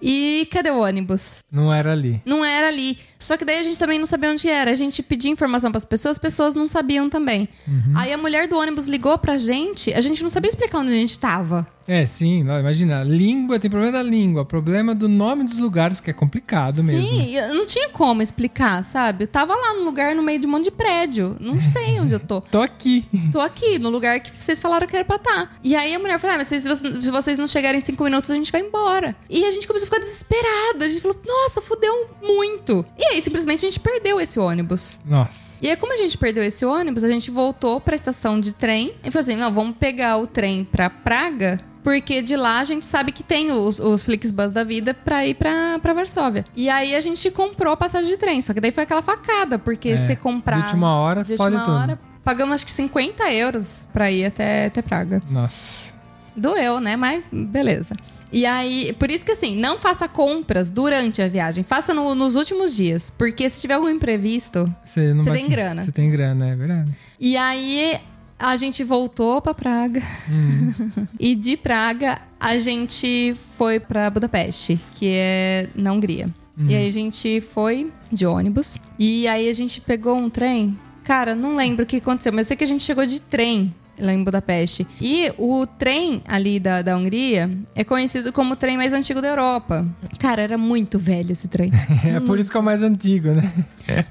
E 0.01 0.47
cadê 0.51 0.69
o 0.69 0.79
ônibus? 0.81 1.43
não 1.51 1.71
era 1.73 1.91
ali. 1.91 2.21
Não 2.25 2.43
era 2.45 2.67
ali. 2.67 2.97
Só 3.19 3.35
que 3.37 3.43
daí 3.45 3.59
a 3.59 3.63
gente 3.63 3.79
também 3.79 3.97
não 3.99 4.05
sabia 4.05 4.29
onde 4.31 4.47
era. 4.47 4.71
A 4.71 4.75
gente 4.75 5.01
pedia 5.03 5.31
informação 5.31 5.71
pras 5.71 5.83
pessoas, 5.85 6.13
as 6.13 6.19
pessoas 6.19 6.53
não 6.55 6.67
sabiam 6.67 7.09
também. 7.09 7.49
Aí 7.95 8.13
a 8.13 8.17
mulher 8.17 8.47
do 8.47 8.55
ônibus 8.57 8.87
ligou 8.87 9.17
pra 9.17 9.37
gente, 9.37 9.91
a 9.93 10.01
gente 10.01 10.21
não 10.21 10.29
sabia 10.29 10.49
explicar 10.49 10.79
onde 10.79 10.91
a 10.91 10.95
gente 10.95 11.17
tava. 11.19 11.67
É, 11.87 12.05
sim, 12.07 12.43
não, 12.43 12.59
imagina, 12.59 13.03
língua, 13.03 13.59
tem 13.59 13.69
problema 13.69 13.97
da 13.97 14.03
língua, 14.03 14.43
problema 14.43 14.95
do 14.95 15.07
nome 15.07 15.43
dos 15.43 15.59
lugares, 15.59 15.99
que 15.99 16.09
é 16.09 16.13
complicado 16.13 16.83
mesmo. 16.83 17.05
Sim, 17.05 17.35
eu 17.35 17.53
não 17.53 17.65
tinha 17.65 17.89
como 17.89 18.21
explicar, 18.23 18.83
sabe? 18.83 19.25
Eu 19.25 19.27
tava 19.27 19.53
lá 19.55 19.73
num 19.75 19.83
lugar 19.85 20.15
no 20.15 20.23
meio 20.23 20.39
de 20.39 20.47
um 20.47 20.49
monte 20.49 20.63
de 20.65 20.71
prédio. 20.71 21.35
Não 21.39 21.59
sei 21.61 21.99
onde 21.99 22.13
eu 22.13 22.19
tô. 22.19 22.41
Tô 22.49 22.61
aqui. 22.61 23.05
Tô 23.31 23.39
aqui, 23.39 23.77
no 23.77 23.89
lugar 23.89 24.19
que 24.19 24.31
vocês 24.31 24.59
falaram 24.59 24.87
que 24.87 24.95
era 24.95 25.05
pra 25.05 25.17
estar. 25.17 25.55
E 25.63 25.75
aí 25.75 25.93
a 25.93 25.99
mulher 25.99 26.19
falou: 26.19 26.35
ah, 26.35 26.39
mas 26.39 26.47
se, 26.47 26.59
se 26.61 26.67
vocês- 26.67 27.03
se 27.05 27.11
vocês 27.11 27.37
não 27.37 27.47
chegarem 27.47 27.77
em 27.79 27.83
cinco 27.83 28.03
minutos, 28.03 28.31
a 28.31 28.35
gente 28.35 28.51
vai 28.51 28.61
embora. 28.61 29.15
E 29.29 29.43
a 29.45 29.51
gente 29.51 29.67
começou 29.67 29.85
a 29.85 29.89
ficar 29.91 29.99
desesperada. 29.99 30.85
A 30.85 30.87
gente 30.87 31.01
falou: 31.01 31.17
nossa, 31.27 31.61
fudeu 31.61 32.07
muito. 32.21 32.83
E 32.97 33.05
aí, 33.05 33.21
simplesmente, 33.21 33.59
a 33.65 33.69
gente 33.69 33.79
perdeu 33.79 34.19
esse 34.19 34.39
ônibus. 34.39 34.99
Nossa. 35.05 35.59
E 35.61 35.69
aí, 35.69 35.75
como 35.77 35.93
a 35.93 35.97
gente 35.97 36.17
perdeu 36.17 36.43
esse 36.43 36.65
ônibus, 36.65 37.03
a 37.03 37.07
gente 37.07 37.29
voltou 37.29 37.79
pra 37.79 37.95
estação 37.95 38.39
de 38.39 38.53
trem 38.53 38.95
e 39.03 39.11
falou 39.11 39.21
assim: 39.21 39.35
não, 39.35 39.51
vamos 39.51 39.75
pegar 39.77 40.17
o 40.17 40.25
trem 40.25 40.63
pra 40.63 40.89
Praga. 40.89 41.61
Porque 41.85 42.21
de 42.21 42.35
lá 42.35 42.59
a 42.59 42.63
gente 42.63 42.85
sabe 42.85 43.11
que 43.11 43.21
tem 43.23 43.51
os, 43.51 43.79
os 43.79 44.01
Flixbus 44.03 44.51
da 44.51 44.63
vida 44.63 44.93
pra 44.93 45.25
ir 45.25 45.35
pra, 45.35 45.79
pra 45.79 45.93
Varsóvia. 45.93 46.43
E 46.55 46.67
aí 46.69 46.95
a 46.95 46.99
gente 46.99 47.29
comprou 47.29 47.71
a 47.73 47.77
passagem 47.77 48.09
de 48.09 48.17
trem. 48.17 48.41
Só 48.41 48.53
que 48.53 48.59
daí 48.59 48.71
foi 48.71 48.83
aquela 48.83 49.01
facada, 49.03 49.59
porque 49.59 49.89
É, 49.89 49.95
você 49.97 50.15
comprar. 50.15 50.57
de 50.57 50.63
última 50.63 50.95
hora, 50.95 51.23
de 51.23 51.33
última 51.33 51.59
tudo. 51.63 51.71
hora, 51.71 51.99
pagamos 52.23 52.55
acho 52.55 52.65
que 52.65 52.71
50 52.71 53.31
euros 53.31 53.87
pra 53.93 54.09
ir 54.11 54.25
até, 54.25 54.65
até 54.65 54.81
Praga. 54.81 55.21
Nossa. 55.29 55.93
Doeu, 56.35 56.79
né? 56.79 56.95
Mas 56.97 57.23
beleza. 57.31 57.95
E 58.31 58.45
aí, 58.45 58.91
por 58.99 59.09
isso 59.11 59.23
que 59.23 59.31
assim, 59.31 59.55
não 59.55 59.77
faça 59.79 60.09
compras 60.09 60.69
durante 60.71 61.21
a 61.21 61.27
viagem, 61.29 61.63
faça 61.63 61.93
no- 61.93 62.15
nos 62.15 62.35
últimos 62.35 62.75
dias. 62.75 63.09
Porque 63.15 63.47
se 63.49 63.61
tiver 63.61 63.75
algum 63.75 63.87
imprevisto. 63.87 64.69
Você, 64.83 65.13
não 65.13 65.21
Você 65.21 65.29
vai- 65.29 65.39
tem 65.39 65.47
grana. 65.47 65.81
Você 65.83 65.91
tem 65.91 66.09
grana, 66.09 66.49
é 66.49 66.55
verdade. 66.55 66.91
E 67.19 67.37
aí 67.37 67.97
a 68.37 68.55
gente 68.55 68.83
voltou 68.83 69.41
pra 69.41 69.53
Praga. 69.53 70.01
Hum. 70.29 70.71
e 71.19 71.35
de 71.35 71.57
Praga 71.57 72.19
a 72.39 72.57
gente 72.57 73.35
foi 73.57 73.79
pra 73.79 74.09
Budapeste, 74.09 74.79
que 74.95 75.11
é 75.13 75.69
na 75.75 75.91
Hungria. 75.91 76.29
Hum. 76.57 76.67
E 76.69 76.75
aí 76.75 76.87
a 76.87 76.91
gente 76.91 77.41
foi 77.41 77.91
de 78.11 78.25
ônibus. 78.25 78.77
E 78.99 79.27
aí 79.27 79.49
a 79.49 79.53
gente 79.53 79.81
pegou 79.81 80.15
um 80.15 80.29
trem. 80.29 80.77
Cara, 81.03 81.35
não 81.35 81.55
lembro 81.55 81.83
o 81.83 81.87
que 81.87 81.97
aconteceu, 81.97 82.33
mas 82.33 82.45
eu 82.45 82.49
sei 82.49 82.57
que 82.57 82.63
a 82.63 82.67
gente 82.67 82.83
chegou 82.83 83.05
de 83.05 83.21
trem 83.21 83.73
lá 83.99 84.13
em 84.13 84.23
Budapeste. 84.23 84.85
E 84.99 85.31
o 85.37 85.65
trem 85.65 86.21
ali 86.27 86.59
da, 86.59 86.81
da 86.81 86.97
Hungria 86.97 87.49
é 87.75 87.83
conhecido 87.83 88.31
como 88.33 88.53
o 88.53 88.55
trem 88.55 88.77
mais 88.77 88.93
antigo 88.93 89.21
da 89.21 89.29
Europa. 89.29 89.85
Cara, 90.19 90.41
era 90.41 90.57
muito 90.57 90.99
velho 90.99 91.31
esse 91.31 91.47
trem. 91.47 91.71
É 92.05 92.19
por 92.19 92.39
isso 92.39 92.51
que 92.51 92.57
é 92.57 92.59
o 92.59 92.63
mais 92.63 92.83
antigo, 92.83 93.29
né? 93.29 93.51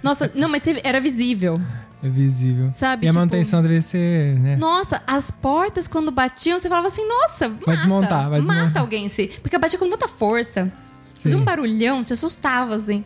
Nossa, 0.02 0.30
não, 0.34 0.48
mas 0.48 0.64
era 0.82 1.00
visível. 1.00 1.60
É 2.04 2.08
visível. 2.08 2.70
Sabe, 2.70 3.06
E 3.06 3.08
a 3.08 3.10
tipo- 3.12 3.18
manutenção 3.18 3.62
deve 3.62 3.80
ser, 3.80 4.38
né? 4.38 4.56
Nossa, 4.56 5.02
as 5.06 5.30
portas 5.30 5.88
quando 5.88 6.10
batiam, 6.10 6.58
você 6.58 6.68
falava 6.68 6.88
assim, 6.88 7.06
nossa, 7.08 7.48
mata, 7.48 7.76
desmontar, 7.76 8.28
vai 8.28 8.40
desmontar. 8.40 8.66
mata 8.66 8.80
alguém 8.80 9.06
assim. 9.06 9.28
Porque 9.42 9.56
batia 9.56 9.78
com 9.78 9.88
tanta 9.88 10.06
força. 10.06 10.70
Fazia 11.14 11.30
Sim. 11.38 11.42
um 11.42 11.44
barulhão, 11.44 12.04
te 12.04 12.12
assustava, 12.12 12.74
assim. 12.76 13.02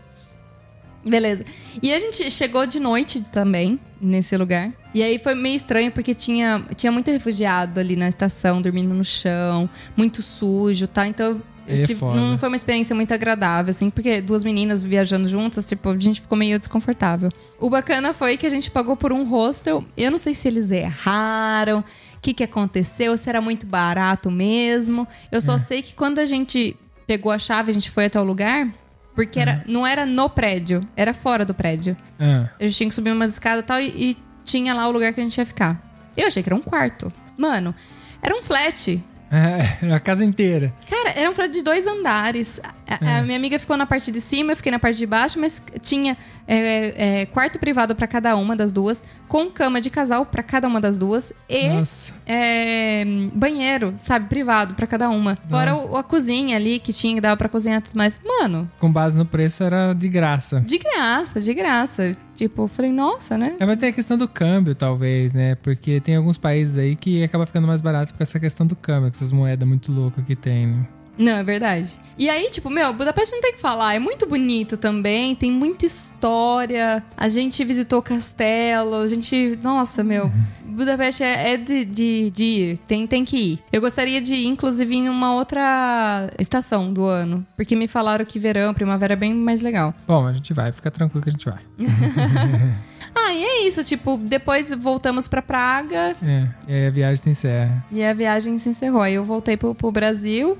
Beleza. 1.06 1.44
E 1.80 1.92
a 1.92 2.00
gente 2.00 2.28
chegou 2.30 2.66
de 2.66 2.80
noite 2.80 3.30
também, 3.30 3.78
nesse 4.00 4.36
lugar. 4.36 4.72
E 4.92 5.00
aí 5.00 5.16
foi 5.18 5.34
meio 5.34 5.54
estranho, 5.54 5.92
porque 5.92 6.12
tinha, 6.12 6.64
tinha 6.74 6.90
muito 6.90 7.08
refugiado 7.10 7.78
ali 7.78 7.94
na 7.94 8.08
estação, 8.08 8.60
dormindo 8.60 8.92
no 8.92 9.04
chão, 9.04 9.70
muito 9.96 10.22
sujo, 10.22 10.88
tá? 10.88 11.06
Então... 11.06 11.40
é 11.68 11.94
foda. 11.94 12.20
não 12.20 12.38
foi 12.38 12.48
uma 12.48 12.56
experiência 12.56 12.94
muito 12.94 13.12
agradável, 13.12 13.70
assim, 13.70 13.90
porque 13.90 14.20
duas 14.20 14.42
meninas 14.44 14.80
viajando 14.80 15.28
juntas, 15.28 15.64
tipo, 15.64 15.88
a 15.90 15.98
gente 15.98 16.20
ficou 16.20 16.36
meio 16.38 16.58
desconfortável. 16.58 17.30
O 17.60 17.68
bacana 17.70 18.12
foi 18.12 18.36
que 18.36 18.46
a 18.46 18.50
gente 18.50 18.70
pagou 18.70 18.96
por 18.96 19.12
um 19.12 19.24
hostel. 19.24 19.84
Eu 19.96 20.10
não 20.10 20.18
sei 20.18 20.34
se 20.34 20.46
eles 20.48 20.70
erraram, 20.70 21.80
o 21.80 22.20
que, 22.20 22.32
que 22.34 22.42
aconteceu, 22.44 23.16
se 23.16 23.28
era 23.28 23.40
muito 23.40 23.66
barato 23.66 24.30
mesmo. 24.30 25.06
Eu 25.30 25.38
É. 25.38 25.40
só 25.40 25.58
sei 25.58 25.82
que 25.82 25.94
quando 25.94 26.18
a 26.18 26.26
gente 26.26 26.76
pegou 27.06 27.30
a 27.32 27.38
chave, 27.38 27.70
a 27.70 27.74
gente 27.74 27.90
foi 27.90 28.06
até 28.06 28.20
o 28.20 28.24
lugar, 28.24 28.68
porque 29.14 29.40
era, 29.40 29.64
não 29.66 29.86
era 29.86 30.04
no 30.06 30.28
prédio, 30.28 30.86
era 30.96 31.12
fora 31.14 31.44
do 31.44 31.54
prédio. 31.54 31.96
Ah, 32.20 32.48
A 32.58 32.62
gente 32.64 32.76
tinha 32.76 32.88
que 32.88 32.94
subir 32.94 33.12
umas 33.12 33.32
escadas 33.32 33.64
e 33.64 33.66
tal, 33.66 33.80
e, 33.80 33.86
e 34.10 34.16
tinha 34.44 34.72
lá 34.74 34.86
o 34.86 34.90
lugar 34.90 35.12
que 35.12 35.20
a 35.20 35.24
gente 35.24 35.36
ia 35.38 35.46
ficar. 35.46 35.82
Eu 36.16 36.26
achei 36.26 36.42
que 36.42 36.48
era 36.48 36.56
um 36.56 36.60
quarto. 36.62 37.12
Mano, 37.36 37.74
era 38.22 38.34
um 38.34 38.42
flat. 38.42 39.00
É, 39.30 39.86
a 39.92 40.00
casa 40.00 40.24
inteira. 40.24 40.72
Cara, 40.88 41.10
era 41.18 41.30
um 41.30 41.34
flat 41.34 41.52
de 41.52 41.62
dois 41.62 41.86
andares. 41.86 42.60
A, 42.88 43.18
a 43.18 43.22
minha 43.22 43.36
amiga 43.36 43.58
ficou 43.58 43.76
na 43.76 43.84
parte 43.86 44.10
de 44.10 44.20
cima, 44.20 44.52
eu 44.52 44.56
fiquei 44.56 44.72
na 44.72 44.78
parte 44.78 44.96
de 44.98 45.06
baixo, 45.06 45.38
mas 45.38 45.62
tinha 45.82 46.16
é, 46.46 47.20
é, 47.20 47.26
quarto 47.26 47.58
privado 47.58 47.94
pra 47.94 48.06
cada 48.06 48.34
uma 48.36 48.56
das 48.56 48.72
duas, 48.72 49.04
com 49.28 49.50
cama 49.50 49.80
de 49.80 49.90
casal 49.90 50.24
pra 50.24 50.42
cada 50.42 50.66
uma 50.66 50.80
das 50.80 50.96
duas 50.96 51.32
e 51.48 51.68
Nossa. 51.68 52.14
é, 52.26 53.04
banheiro, 53.34 53.92
sabe, 53.96 54.28
privado 54.28 54.74
pra 54.74 54.86
cada 54.86 55.10
uma. 55.10 55.36
Fora 55.50 55.76
o- 55.76 55.96
a 55.96 56.02
cozinha 56.02 56.56
ali 56.56 56.78
que 56.78 56.92
tinha, 56.92 57.14
que 57.14 57.20
dava 57.20 57.36
pra 57.36 57.48
cozinhar 57.48 57.78
e 57.78 57.82
tudo 57.82 57.96
mais. 57.96 58.18
Mano, 58.24 58.70
Com 58.78 58.90
base 58.90 59.18
no 59.18 59.26
preço 59.26 59.62
era 59.62 59.92
de 59.92 60.08
graça. 60.08 60.60
de 60.60 60.78
graça, 60.78 61.40
de 61.40 61.52
graça. 61.54 62.16
Tipo, 62.34 62.62
eu 62.62 62.68
falei, 62.68 62.92
nossa, 62.92 63.36
né? 63.36 63.56
É, 63.58 63.66
mas 63.66 63.76
tem 63.78 63.88
a 63.88 63.92
questão 63.92 64.16
do 64.16 64.28
câmbio, 64.28 64.74
talvez, 64.74 65.32
né? 65.34 65.56
Porque 65.56 66.00
tem 66.00 66.16
alguns 66.16 66.38
países 66.38 66.78
aí 66.78 66.94
que 66.96 67.22
acaba 67.22 67.44
ficando 67.44 67.66
mais 67.66 67.80
barato 67.80 68.14
com 68.14 68.22
essa 68.22 68.38
questão 68.40 68.66
do 68.66 68.76
câmbio, 68.76 69.10
com 69.10 69.16
essas 69.16 69.32
moedas 69.32 69.68
muito 69.68 69.92
loucas 69.92 70.24
que 70.24 70.36
tem, 70.36 70.66
né? 70.68 70.86
Não, 71.18 71.38
é 71.38 71.42
verdade. 71.42 71.98
E 72.16 72.30
aí, 72.30 72.48
tipo, 72.50 72.70
meu, 72.70 72.92
Budapeste 72.92 73.34
não 73.34 73.42
tem 73.42 73.52
que 73.52 73.60
falar. 73.60 73.94
É 73.94 73.98
muito 73.98 74.26
bonito 74.26 74.76
também, 74.76 75.34
tem 75.34 75.50
muita 75.50 75.84
história. 75.84 77.02
A 77.16 77.28
gente 77.28 77.64
visitou 77.64 78.00
castelo, 78.00 78.96
a 78.96 79.08
gente. 79.08 79.58
Nossa, 79.62 80.04
meu. 80.04 80.30
Budapeste 80.64 81.24
é, 81.24 81.54
é 81.54 81.56
de, 81.56 81.84
de, 81.84 82.30
de 82.30 82.44
ir. 82.44 82.78
Tem, 82.78 83.04
tem 83.06 83.24
que 83.24 83.36
ir. 83.36 83.58
Eu 83.72 83.80
gostaria 83.80 84.20
de 84.20 84.34
ir, 84.34 84.46
inclusive, 84.46 84.94
em 84.94 85.08
uma 85.08 85.34
outra 85.34 86.30
estação 86.38 86.92
do 86.92 87.04
ano. 87.04 87.44
Porque 87.56 87.74
me 87.74 87.88
falaram 87.88 88.24
que 88.24 88.38
verão, 88.38 88.72
primavera 88.72 89.14
é 89.14 89.16
bem 89.16 89.34
mais 89.34 89.60
legal. 89.60 89.92
Bom, 90.06 90.26
a 90.26 90.32
gente 90.32 90.54
vai, 90.54 90.70
fica 90.70 90.90
tranquilo 90.90 91.22
que 91.22 91.30
a 91.30 91.32
gente 91.32 91.44
vai. 91.46 91.58
Ah, 93.14 93.32
e 93.32 93.42
é 93.42 93.66
isso. 93.66 93.82
Tipo, 93.82 94.16
depois 94.16 94.72
voltamos 94.74 95.26
pra 95.26 95.42
Praga 95.42 96.14
É, 96.22 96.46
e 96.68 96.74
aí 96.74 96.86
a 96.86 96.90
viagem 96.90 97.16
se 97.22 97.30
encerra. 97.30 97.84
e 97.90 98.04
a 98.04 98.12
viagem 98.14 98.56
se 98.58 98.68
encerrou. 98.68 99.00
Aí 99.02 99.14
eu 99.14 99.24
voltei 99.24 99.56
pro, 99.56 99.74
pro 99.74 99.90
Brasil. 99.90 100.56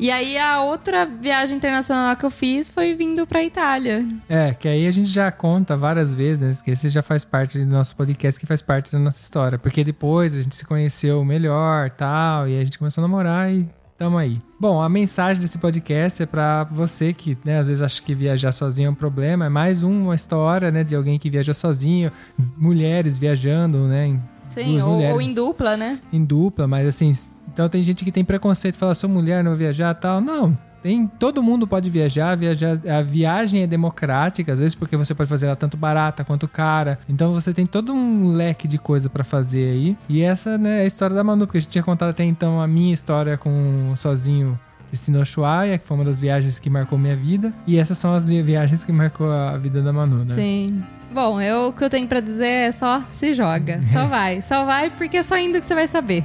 E 0.00 0.10
aí 0.10 0.38
a 0.38 0.62
outra 0.62 1.04
viagem 1.04 1.58
internacional 1.58 2.16
que 2.16 2.24
eu 2.24 2.30
fiz 2.30 2.70
foi 2.70 2.94
vindo 2.94 3.26
pra 3.26 3.44
Itália. 3.44 4.02
É, 4.30 4.54
que 4.54 4.66
aí 4.66 4.86
a 4.86 4.90
gente 4.90 5.10
já 5.10 5.30
conta 5.30 5.76
várias 5.76 6.14
vezes, 6.14 6.40
né? 6.40 6.64
Que 6.64 6.70
esse 6.70 6.88
já 6.88 7.02
faz 7.02 7.22
parte 7.22 7.58
do 7.58 7.66
nosso 7.66 7.94
podcast, 7.94 8.40
que 8.40 8.46
faz 8.46 8.62
parte 8.62 8.90
da 8.90 8.98
nossa 8.98 9.20
história. 9.20 9.58
Porque 9.58 9.84
depois 9.84 10.34
a 10.34 10.40
gente 10.40 10.56
se 10.56 10.64
conheceu 10.64 11.22
melhor 11.22 11.90
tal, 11.90 12.48
e 12.48 12.58
a 12.58 12.64
gente 12.64 12.78
começou 12.78 13.04
a 13.04 13.06
namorar 13.06 13.52
e 13.52 13.68
tamo 13.98 14.16
aí. 14.16 14.40
Bom, 14.58 14.80
a 14.80 14.88
mensagem 14.88 15.42
desse 15.42 15.58
podcast 15.58 16.22
é 16.22 16.26
pra 16.26 16.64
você 16.64 17.12
que, 17.12 17.36
né, 17.44 17.58
às 17.58 17.68
vezes 17.68 17.82
acha 17.82 18.00
que 18.00 18.14
viajar 18.14 18.52
sozinho 18.52 18.86
é 18.86 18.90
um 18.90 18.94
problema. 18.94 19.44
É 19.44 19.48
mais 19.50 19.82
uma 19.82 20.14
história, 20.14 20.70
né, 20.70 20.82
de 20.82 20.96
alguém 20.96 21.18
que 21.18 21.28
viaja 21.28 21.52
sozinho, 21.52 22.10
mulheres 22.56 23.18
viajando, 23.18 23.86
né? 23.86 24.18
Sim, 24.50 24.80
ou, 24.82 24.94
mulheres 24.94 25.14
ou 25.14 25.20
em 25.20 25.32
dupla, 25.32 25.76
né? 25.76 25.98
em 26.12 26.24
dupla, 26.24 26.66
mas 26.66 26.86
assim, 26.86 27.12
então 27.52 27.68
tem 27.68 27.82
gente 27.82 28.04
que 28.04 28.12
tem 28.12 28.24
preconceito, 28.24 28.76
fala, 28.76 28.94
sou 28.94 29.08
mulher, 29.08 29.42
não 29.44 29.52
vou 29.52 29.58
viajar 29.58 29.94
tal. 29.94 30.20
Não, 30.20 30.56
tem, 30.82 31.06
todo 31.06 31.42
mundo 31.42 31.66
pode 31.66 31.88
viajar, 31.90 32.36
viajar, 32.36 32.78
a 32.88 33.02
viagem 33.02 33.62
é 33.62 33.66
democrática, 33.66 34.52
às 34.52 34.58
vezes 34.58 34.74
porque 34.74 34.96
você 34.96 35.14
pode 35.14 35.28
fazer 35.28 35.46
ela 35.46 35.56
tanto 35.56 35.76
barata 35.76 36.24
quanto 36.24 36.48
cara. 36.48 36.98
Então 37.08 37.32
você 37.32 37.52
tem 37.52 37.66
todo 37.66 37.92
um 37.92 38.32
leque 38.32 38.66
de 38.66 38.78
coisa 38.78 39.08
pra 39.10 39.22
fazer 39.22 39.70
aí. 39.72 39.96
E 40.08 40.22
essa, 40.22 40.56
né, 40.58 40.80
é 40.80 40.82
a 40.82 40.86
história 40.86 41.14
da 41.14 41.22
Manu, 41.22 41.46
porque 41.46 41.58
a 41.58 41.60
gente 41.60 41.70
tinha 41.70 41.84
contado 41.84 42.10
até 42.10 42.24
então 42.24 42.60
a 42.60 42.66
minha 42.66 42.92
história 42.94 43.36
com 43.36 43.92
sozinho 43.94 44.58
Destino 44.90 45.20
Ushuaia, 45.20 45.78
que 45.78 45.86
foi 45.86 45.96
uma 45.96 46.04
das 46.04 46.18
viagens 46.18 46.58
que 46.58 46.68
marcou 46.70 46.98
minha 46.98 47.14
vida. 47.14 47.52
E 47.66 47.78
essas 47.78 47.96
são 47.98 48.14
as 48.14 48.24
vi- 48.24 48.42
viagens 48.42 48.82
que 48.82 48.90
marcou 48.90 49.30
a 49.30 49.56
vida 49.56 49.80
da 49.82 49.92
Manu, 49.92 50.24
né? 50.24 50.34
Sim. 50.34 50.82
Bom, 51.12 51.40
eu, 51.40 51.68
o 51.68 51.72
que 51.72 51.82
eu 51.82 51.90
tenho 51.90 52.06
pra 52.06 52.20
dizer 52.20 52.46
é 52.46 52.72
só 52.72 53.00
se 53.10 53.34
joga. 53.34 53.80
Só 53.86 54.06
vai. 54.08 54.40
Só 54.42 54.64
vai 54.64 54.90
porque 54.90 55.16
é 55.18 55.22
só 55.22 55.36
indo 55.38 55.58
que 55.58 55.64
você 55.66 55.74
vai 55.74 55.86
saber. 55.86 56.24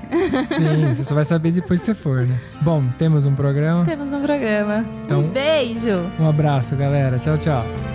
Sim, 0.50 0.94
você 0.94 1.04
só 1.04 1.16
vai 1.16 1.24
saber 1.26 1.52
depois 1.52 1.80
que 1.80 1.86
você 1.88 1.94
for, 1.96 2.26
né? 2.28 2.36
Bom, 2.62 2.84
temos 2.98 3.26
um 3.26 3.34
programa. 3.34 3.84
Temos 3.84 4.14
um 4.14 4.22
programa. 4.22 4.86
Então- 5.04 5.22
Um 5.22 5.30
beijo. 5.30 6.06
Um 6.20 6.30
abraço, 6.30 6.76
galera. 6.76 7.18
Tchau, 7.18 7.38
tchau. 7.38 7.95